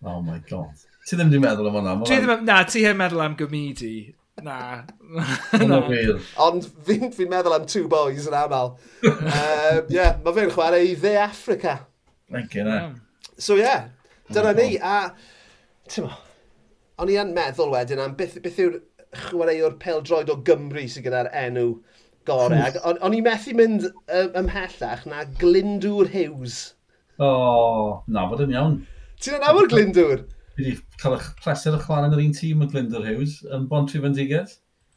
Oh 0.03 0.21
my 0.21 0.41
god. 0.49 0.75
Ti 1.07 1.15
ddim 1.15 1.31
wedi 1.31 1.39
meddwl 1.39 1.69
am 1.71 1.77
hwnna? 1.79 2.41
Na, 2.43 2.59
ti 2.67 2.83
ddim 2.83 2.99
meddwl 2.99 3.23
am 3.23 3.37
gwmidi. 3.39 3.93
Na. 4.43 4.83
na. 5.65 5.79
Ond 6.45 6.67
fi'n 6.85 7.09
fi 7.15 7.25
meddwl 7.29 7.55
am 7.55 7.65
two 7.69 7.87
boys 7.89 8.27
yn 8.29 8.35
aml. 8.37 8.75
Ie, 9.01 9.11
uh, 9.11 9.79
yeah, 9.93 10.19
mae 10.21 10.35
fe'n 10.35 10.51
chwarae 10.53 10.91
i 10.91 10.93
The 10.99 11.15
Africa. 11.23 11.79
Thank 12.31 12.53
you, 12.55 12.67
na. 12.67 12.91
So 13.37 13.57
ie, 13.57 13.65
yeah, 13.65 13.87
dyna 14.33 14.53
ni. 14.57 14.75
A, 14.77 15.09
ti'n 15.89 16.05
mo, 16.05 16.13
o'n 17.01 17.13
i 17.13 17.17
yn 17.21 17.33
meddwl 17.33 17.73
wedyn 17.73 18.03
am 18.03 18.13
beth, 18.19 18.37
beth 18.43 18.61
yw'r 18.61 18.77
chwaraewr 19.27 19.77
peldroed 19.81 20.29
o 20.29 20.37
Gymru 20.45 20.85
sydd 20.85 21.07
gyda'r 21.07 21.31
enw 21.45 21.67
gorau. 22.27 22.61
Ac 22.67 22.77
on, 22.85 23.01
o'n 23.01 23.17
i 23.17 23.23
methu 23.25 23.55
mynd 23.57 23.89
um, 23.89 24.31
ymhellach 24.43 25.05
na 25.09 25.25
Glyndŵr 25.41 26.13
Hughes. 26.13 26.59
O, 27.17 27.27
oh, 27.27 27.91
na 28.05 28.27
bod 28.29 28.45
yn 28.45 28.53
iawn. 28.53 28.81
Ti'n 29.17 29.39
yn 29.39 29.47
awr 29.49 29.69
Glyndŵr? 29.71 30.27
Fi 30.57 30.63
wedi 30.65 30.79
cael 30.97 31.13
eich 31.19 31.27
pleser 31.37 31.75
o'ch 31.77 31.85
clan 31.85 32.07
yn 32.07 32.15
yr 32.17 32.23
un 32.23 32.31
tîm 32.33 32.63
o 32.65 32.67
Glyndor 32.71 33.05
Hughes 33.05 33.37
yn 33.53 33.67
Bon 33.69 33.85
Tri 33.85 34.01
Fendigedd. 34.01 34.55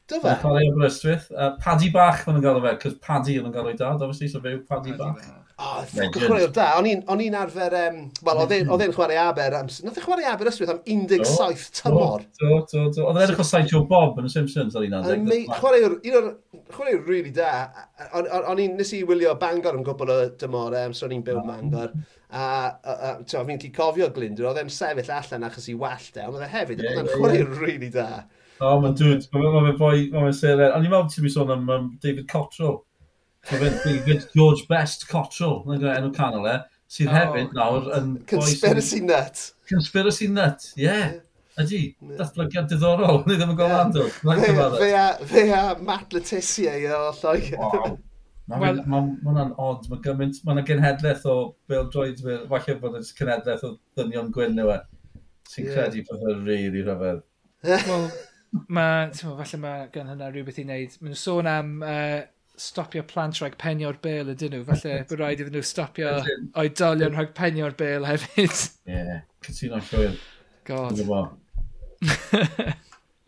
Dyfa? 0.08 0.32
Yn 0.32 0.40
chwarae 0.40 0.70
o 0.70 0.78
Brystwyth. 0.78 1.26
Uh, 1.34 1.50
Paddy 1.60 1.90
Bach 1.92 2.24
fan 2.24 2.38
yn 2.40 2.46
gael 2.46 2.62
o 2.62 2.64
fe, 2.64 2.72
cos 2.80 2.96
Paddy 3.04 3.36
yn 3.36 3.50
yn 3.50 3.52
gael 3.54 3.68
o'i 3.68 3.76
dad, 3.76 4.00
obviously, 4.00 4.30
so 4.32 4.40
fe 4.40 4.54
yw 4.56 4.62
Paddy 4.70 4.96
Bach. 4.96 5.20
Oh, 5.60 5.80
chwaraewr 5.92 6.52
da. 6.56 6.66
O'n 6.80 7.20
i'n 7.20 7.34
arfer... 7.36 7.74
Um, 7.76 7.98
Wel, 8.24 8.38
oedd 8.40 8.84
e'n 8.86 8.94
chwarae 8.96 9.18
Aber. 9.20 9.56
Am, 9.58 9.68
nath 9.84 9.98
e 10.00 10.04
chwarae 10.04 10.28
Aber 10.30 10.48
ysbryd 10.48 10.72
am 10.72 10.80
17 10.86 11.66
tymor. 11.76 12.24
Do, 12.40 12.62
do, 12.70 12.86
do. 12.86 13.04
Oedd 13.04 13.18
e'n 13.18 13.26
edrych 13.26 13.42
o 13.42 13.46
Sideshow 13.46 13.84
Bob 13.90 14.16
yn 14.22 14.30
y 14.30 14.32
Simpsons 14.32 14.78
o'r 14.78 14.86
19. 14.86 15.44
Chwaraewr, 15.58 15.98
un 16.00 16.16
o'r 16.20 16.30
chwaraewr 16.72 17.04
really 17.10 17.34
da. 17.36 17.52
O'n 18.14 18.64
i'n 18.64 18.80
nes 18.80 18.94
i 18.96 19.02
wylio 19.08 19.36
Bangor 19.42 19.76
yn 19.76 19.84
gwbl 19.84 20.14
o 20.16 20.18
dymor, 20.40 20.78
um, 20.80 20.96
so 20.96 21.08
o'n 21.08 21.16
i'n 21.18 21.24
byw 21.28 21.44
Bangor. 21.44 21.92
A, 22.30 22.42
a, 22.80 22.98
a 23.12 23.14
fi'n 23.20 23.60
gallu 23.60 23.72
cofio 23.76 24.08
Glyndwr, 24.16 24.52
oedd 24.52 24.62
e'n 24.62 24.72
sefyll 24.72 25.12
allan 25.12 25.48
achos 25.50 25.68
i 25.68 25.76
wallt 25.76 26.16
e, 26.16 26.24
ond 26.24 26.38
oedd 26.38 26.46
e 26.46 26.52
hefyd, 26.54 26.84
yeah, 26.84 26.94
oedd 26.94 27.02
e'n 27.02 27.16
chwaraewr 27.18 27.56
really 27.58 27.92
da. 27.92 28.22
O, 28.60 28.76
mae'n 28.80 28.94
dwi'n, 28.96 29.24
mae'n 29.34 29.76
fwy, 29.80 30.06
mae'n 30.14 30.36
serer. 30.36 30.72
O'n 30.76 30.86
i'n 30.86 30.92
meddwl 30.92 31.12
ti'n 31.12 31.26
mynd 31.26 31.34
sôn 31.36 31.52
am 31.52 31.90
David 32.00 32.28
Cottrell. 32.30 32.80
David 33.48 34.28
George 34.34 34.66
Best 34.68 35.08
Cottrell, 35.08 35.62
yn 35.66 35.80
gyda 35.80 35.96
enw 36.00 36.12
canol 36.16 36.46
e, 36.50 36.58
sydd 36.90 37.10
oh, 37.10 37.16
hefyd 37.16 37.56
nawr 37.56 37.88
yn... 37.96 38.12
Conspiracy 38.30 39.00
nut. 39.06 39.42
Conspiracy 39.70 40.28
nut, 40.30 40.70
ie. 40.76 40.86
Yeah. 40.86 41.18
Ydy, 41.60 41.80
datblygiad 42.18 42.68
diddorol, 42.70 43.22
ni 43.28 43.36
ddim 43.36 43.54
yn 43.54 43.58
gofio 43.58 44.06
yeah. 44.06 44.70
Fe 44.78 44.92
a, 44.94 45.08
fe 45.32 45.44
a 45.56 45.64
Matt 45.82 46.14
Letessier 46.14 46.86
o 46.96 47.10
Lloegr. 47.18 47.58
Wow. 47.58 47.98
Mae 48.50 48.58
well, 48.64 48.80
ma, 48.82 49.00
ma 49.06 49.30
hwnna'n 49.30 49.52
odd, 49.62 49.84
mae 49.90 50.00
gymaint, 50.02 50.40
mae 50.42 50.56
yna 50.56 50.64
genhedlaeth 50.66 51.26
o 51.30 51.36
Bill 51.70 51.86
Droid, 51.92 52.22
falle 52.22 52.74
bod 52.82 52.96
yn 52.98 53.04
genhedlaeth 53.18 53.62
o 53.66 53.76
ddynion 53.94 54.32
gwyn 54.34 54.58
yw 54.58 54.72
e, 54.74 54.78
sy'n 55.52 55.68
yeah. 55.68 55.76
credu 55.76 56.02
bod 56.08 56.24
yn 56.32 56.42
rili 56.48 56.82
rhyfedd. 56.82 57.22
Wel, 57.68 58.08
mae, 58.66 59.10
ti'n 59.12 59.28
meddwl, 59.28 59.36
falle 59.38 59.60
mae 59.62 59.86
gan 59.94 60.10
hynna 60.10 60.32
rhywbeth 60.32 60.58
i 60.58 60.66
wneud. 60.66 60.96
Mae'n 61.04 61.20
sôn 61.20 61.50
am 61.50 61.76
uh, 61.86 62.18
stopio 62.60 63.02
plant 63.08 63.40
rhag 63.40 63.56
penio'r 63.60 63.98
bel 64.04 64.32
ydyn 64.34 64.54
nhw. 64.54 64.64
Falle 64.68 65.00
bod 65.10 65.22
rhaid 65.22 65.42
iddyn 65.42 65.56
nhw 65.56 65.66
stopio 65.66 66.14
oedolion 66.62 67.16
rhag 67.16 67.34
penio'r 67.36 67.76
bel 67.78 68.08
hefyd. 68.08 68.56
Ie, 68.90 68.96
yeah, 68.96 69.20
cytuno'n 69.46 69.86
llwyr. 69.90 70.16
God. 70.68 71.00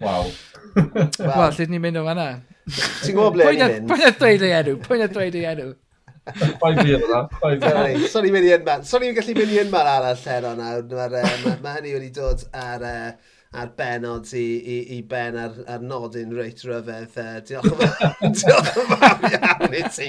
Waw. 0.03 0.33
Wel, 0.75 1.53
lle 1.57 1.69
ni'n 1.71 1.83
mynd 1.83 2.01
o 2.01 2.05
fanna? 2.07 2.29
Ti'n 2.73 3.15
gwybod 3.17 3.37
ble 3.37 3.49
ni'n 3.49 3.63
mynd? 3.63 3.89
Pwy'n 3.91 4.07
a 4.09 4.13
ddweud 4.17 4.47
ei 4.49 4.55
enw, 4.59 4.77
pwy'n 4.87 5.05
a 5.07 5.09
ddweud 5.13 5.39
ei 5.41 5.49
enw. 5.53 5.73
Sorry, 8.13 8.31
mynd 8.31 8.47
i 8.47 8.55
un 8.55 8.65
man. 8.67 8.85
Sorry, 8.87 9.13
gallu 9.17 9.37
mynd 9.39 9.55
i 9.55 9.61
un 9.63 9.71
man 9.73 9.89
arall 9.97 10.19
lle 10.23 10.57
nawr. 10.59 10.83
Mae 10.93 11.23
eh, 11.23 11.77
hynny 11.79 11.95
wedi 11.97 12.11
dod 12.19 12.45
ar... 12.53 12.91
Uh, 12.93 13.39
a'r 13.53 13.69
benod 13.77 14.31
i, 14.33 14.47
i, 14.57 14.77
i 14.97 15.03
ben 15.09 15.37
ar, 15.37 15.59
ar 15.69 15.85
nodyn 15.85 16.33
reit 16.37 16.63
ryfedd. 16.65 17.19
Uh, 17.21 17.37
diolch 17.49 17.69
yn 17.69 17.93
fawr, 17.93 18.33
diolch 18.41 18.81
yn 18.81 18.91
fawr 18.95 19.29
iawn 19.29 19.77
i 19.77 19.85
ti. 19.93 20.09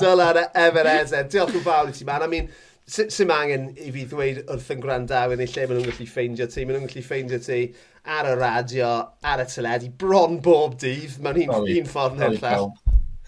Dyla'r 0.00 0.42
efer 0.44 0.92
ezer. 0.98 1.26
Diolch 1.32 1.56
yn 1.56 1.64
fawr 1.64 1.90
i 1.90 1.96
ti, 1.96 2.06
man. 2.08 2.26
I 2.26 2.30
mean, 2.34 2.50
sy'n 2.84 3.32
angen 3.32 3.70
i 3.80 3.88
fi 3.94 4.04
ddweud 4.10 4.42
wrth 4.52 4.70
yn 4.74 4.84
gwrandawyr 4.84 5.40
neu 5.40 5.48
lle 5.48 5.66
maen 5.70 5.80
nhw'n 5.80 5.90
gallu 5.90 6.08
ffeindio 6.10 6.48
ti. 6.52 6.66
Maen 6.66 6.80
nhw'n 6.80 6.90
gallu 6.90 7.06
ffeindio 7.06 7.40
ti 7.46 7.60
ar 8.04 8.28
y 8.28 8.36
radio, 8.36 8.90
ar 9.24 9.40
y 9.40 9.48
teledu, 9.48 9.90
bron 10.00 10.40
bob 10.44 10.76
dydd. 10.82 11.16
Mae'n 11.24 11.46
un, 11.46 11.54
Sorry. 11.54 11.78
un 11.80 11.88
ffordd 11.88 12.20
neu'r 12.20 12.40
llall. 12.42 12.72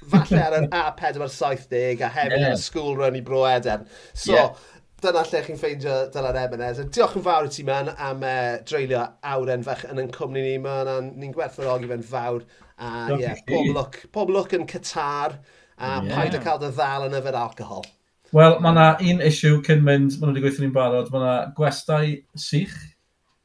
Falle 0.07 0.39
ar 0.39 0.59
yr 0.61 0.67
A470 0.69 2.05
a 2.05 2.11
hefyd 2.13 2.37
yeah. 2.37 2.51
yn 2.53 2.59
y 2.59 2.63
school 2.63 2.93
run 2.99 3.17
i 3.19 3.25
Bro 3.25 3.47
Eden. 3.49 3.89
So, 4.13 4.37
yeah 4.37 4.67
dyna 5.07 5.23
lle 5.27 5.43
chi'n 5.47 5.59
ffeindio 5.61 5.97
Dylan 6.15 6.39
Ebenez. 6.41 6.81
Diolch 6.93 7.17
yn 7.19 7.25
fawr 7.27 7.47
i 7.49 7.53
ti 7.55 7.65
man 7.67 7.93
am 7.95 8.25
uh, 8.27 8.31
e, 8.31 8.63
dreulio 8.67 9.05
awren 9.35 9.67
fach 9.67 9.85
yn 9.89 10.03
yn 10.03 10.11
cwmni 10.15 10.43
ni. 10.45 10.57
Mae'n 10.63 11.13
ni'n 11.21 11.35
gwerthfawrogi 11.37 11.91
fe'n 11.93 12.07
fawr. 12.07 12.47
A 12.77 12.91
ie, 13.15 13.21
yeah, 13.23 13.39
pob 13.49 13.71
look, 13.73 14.01
pob 14.13 14.33
look 14.35 14.57
yn 14.57 14.67
Qatar. 14.69 15.39
A 15.77 16.01
yeah. 16.03 16.11
paid 16.17 16.35
o 16.37 16.43
cael 16.43 16.61
dy 16.61 16.73
ddal 16.75 17.07
yn 17.07 17.17
yfed 17.19 17.39
alcohol. 17.39 17.87
Wel, 18.35 18.59
mae 18.61 18.75
yna 18.75 18.87
un 19.13 19.23
issue 19.25 19.63
cyn 19.65 19.85
mynd, 19.87 20.17
mae 20.17 20.27
nhw 20.27 20.35
wedi 20.35 20.43
gweithio 20.45 20.65
ni'n 20.65 20.75
barod, 20.75 21.11
mae 21.13 21.23
yna 21.23 21.35
gwestau 21.57 22.09
sych, 22.43 22.75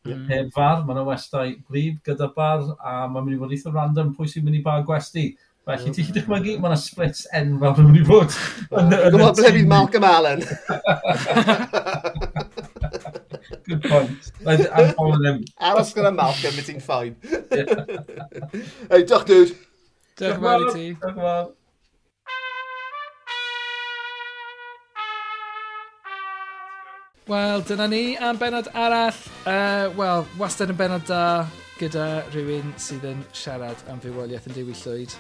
mm. 0.08 0.24
heb 0.32 0.50
far, 0.56 0.82
mae 0.88 0.96
yna 0.96 1.06
gwestau 1.06 1.54
gwlyb 1.68 2.00
gyda 2.08 2.32
bar, 2.36 2.66
a 2.80 2.96
mae'n 3.06 3.28
mynd 3.28 3.38
i 3.38 3.42
fod 3.44 3.54
eitha 3.56 3.74
random 3.76 4.16
pwy 4.18 4.32
sy'n 4.32 4.48
mynd 4.48 4.58
i 4.58 4.64
bar 4.66 4.82
gwesti. 4.88 5.28
Felly, 5.62 5.92
ti'n 5.94 6.06
chi 6.08 6.14
dychmygu, 6.16 6.56
mae 6.58 6.72
yna 6.72 6.78
splits 6.82 7.28
enfawr 7.38 7.78
yn 7.84 7.86
mynd 7.92 8.00
i 8.00 8.06
fod. 8.08 8.34
Gwybod 8.72 9.38
ble 9.38 9.52
bydd 9.54 9.68
Malcolm 9.70 10.06
Allen. 10.10 10.42
Good 13.68 13.84
point. 13.86 14.32
I'm 14.48 14.94
following 14.98 15.24
him. 15.28 15.38
Aros 15.62 15.94
gyda 15.94 16.10
Malcolm, 16.18 16.56
mae 16.58 16.66
ti'n 16.66 16.82
ffain. 16.82 17.14
Hei, 18.90 19.04
diolch 19.06 19.28
dude. 19.30 19.54
Diolch 20.18 20.40
yn 20.40 20.42
fawr 20.48 20.66
i 20.66 20.74
ti. 20.74 20.88
Diolch 20.98 21.14
yn 21.14 21.20
fawr. 21.22 21.46
Wel, 27.30 27.62
dyna 27.70 27.86
ni 27.94 28.02
am 28.18 28.42
benod 28.42 28.74
arall. 28.74 29.22
Uh, 29.46 29.94
Wel, 30.02 30.26
wastad 30.42 30.74
yn 30.74 30.82
benod 30.82 31.06
da 31.06 31.22
gyda 31.78 32.26
rhywun 32.34 32.74
sydd 32.82 33.06
yn 33.14 33.22
siarad 33.38 33.86
am 33.94 34.02
fywoliaeth 34.02 34.50
yn 34.50 34.58
dewi 34.58 34.74
llwyd. 34.82 35.14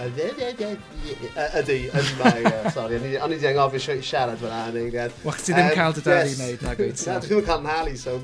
Ydy, 0.00 1.76
yn 1.92 2.06
mai, 2.16 2.42
sori. 2.72 2.96
O'n 3.22 3.34
i 3.34 3.38
di 3.38 3.46
anghofio 3.50 3.96
siarad 4.00 4.40
fyna 4.40 4.62
yn 4.70 4.78
eiliad. 4.80 5.12
Wel, 5.22 5.36
ti 5.36 5.52
ddim 5.52 5.68
cael 5.76 5.92
dy 5.96 6.04
dal 6.06 6.30
i 6.30 6.32
wneud, 6.38 6.64
na 6.64 6.72
gwyt. 6.78 7.02
Na, 7.06 7.18
dwi'n 7.22 7.44
cael 7.46 7.62
nhalu, 7.66 7.94
so... 8.00 8.16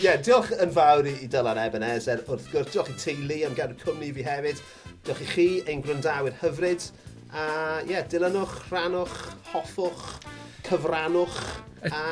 Ie, 0.00 0.14
diolch 0.24 0.54
yn 0.56 0.72
fawr 0.74 1.10
i 1.10 1.28
Dylan 1.30 1.60
Ebenezer. 1.66 2.24
Wrth 2.26 2.48
gwrs, 2.52 2.72
diolch 2.72 2.90
i 2.94 2.96
teulu 3.02 3.38
am 3.46 3.54
gadw 3.58 3.76
cwmni 3.84 4.10
fi 4.16 4.24
hefyd. 4.26 4.64
Diolch 5.04 5.22
i 5.26 5.28
chi, 5.34 5.48
ein 5.68 5.84
gwrandawyr 5.84 6.40
hyfryd. 6.40 6.88
A 7.30 7.44
ie, 7.84 7.92
yeah, 7.92 8.08
dilynwch, 8.10 8.56
rhanwch, 8.72 9.20
hoffwch, 9.52 10.02
cyfrannwch, 10.66 11.38
a... 11.92 12.02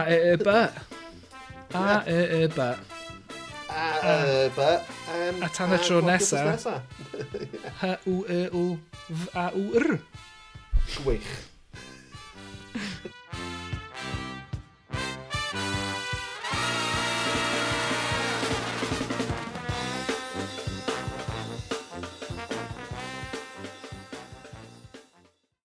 A 0.00 0.02
e 0.10 0.18
e 0.32 0.34
ba. 0.40 0.66
A 1.74 2.02
e 2.08 2.18
e 2.40 2.48
ba. 2.56 2.72
Uh, 3.74 4.48
but, 4.54 4.86
um, 5.10 5.42
a 5.42 5.48
tan 5.48 5.72
y 5.74 5.78
tro 5.82 6.00
nesa, 6.00 6.58
h 7.80 7.98
u 8.06 8.24
e 8.28 8.48
u 8.52 8.78
a 9.34 9.50
u 9.50 9.64
r. 9.74 9.98
Gwych. 11.02 11.32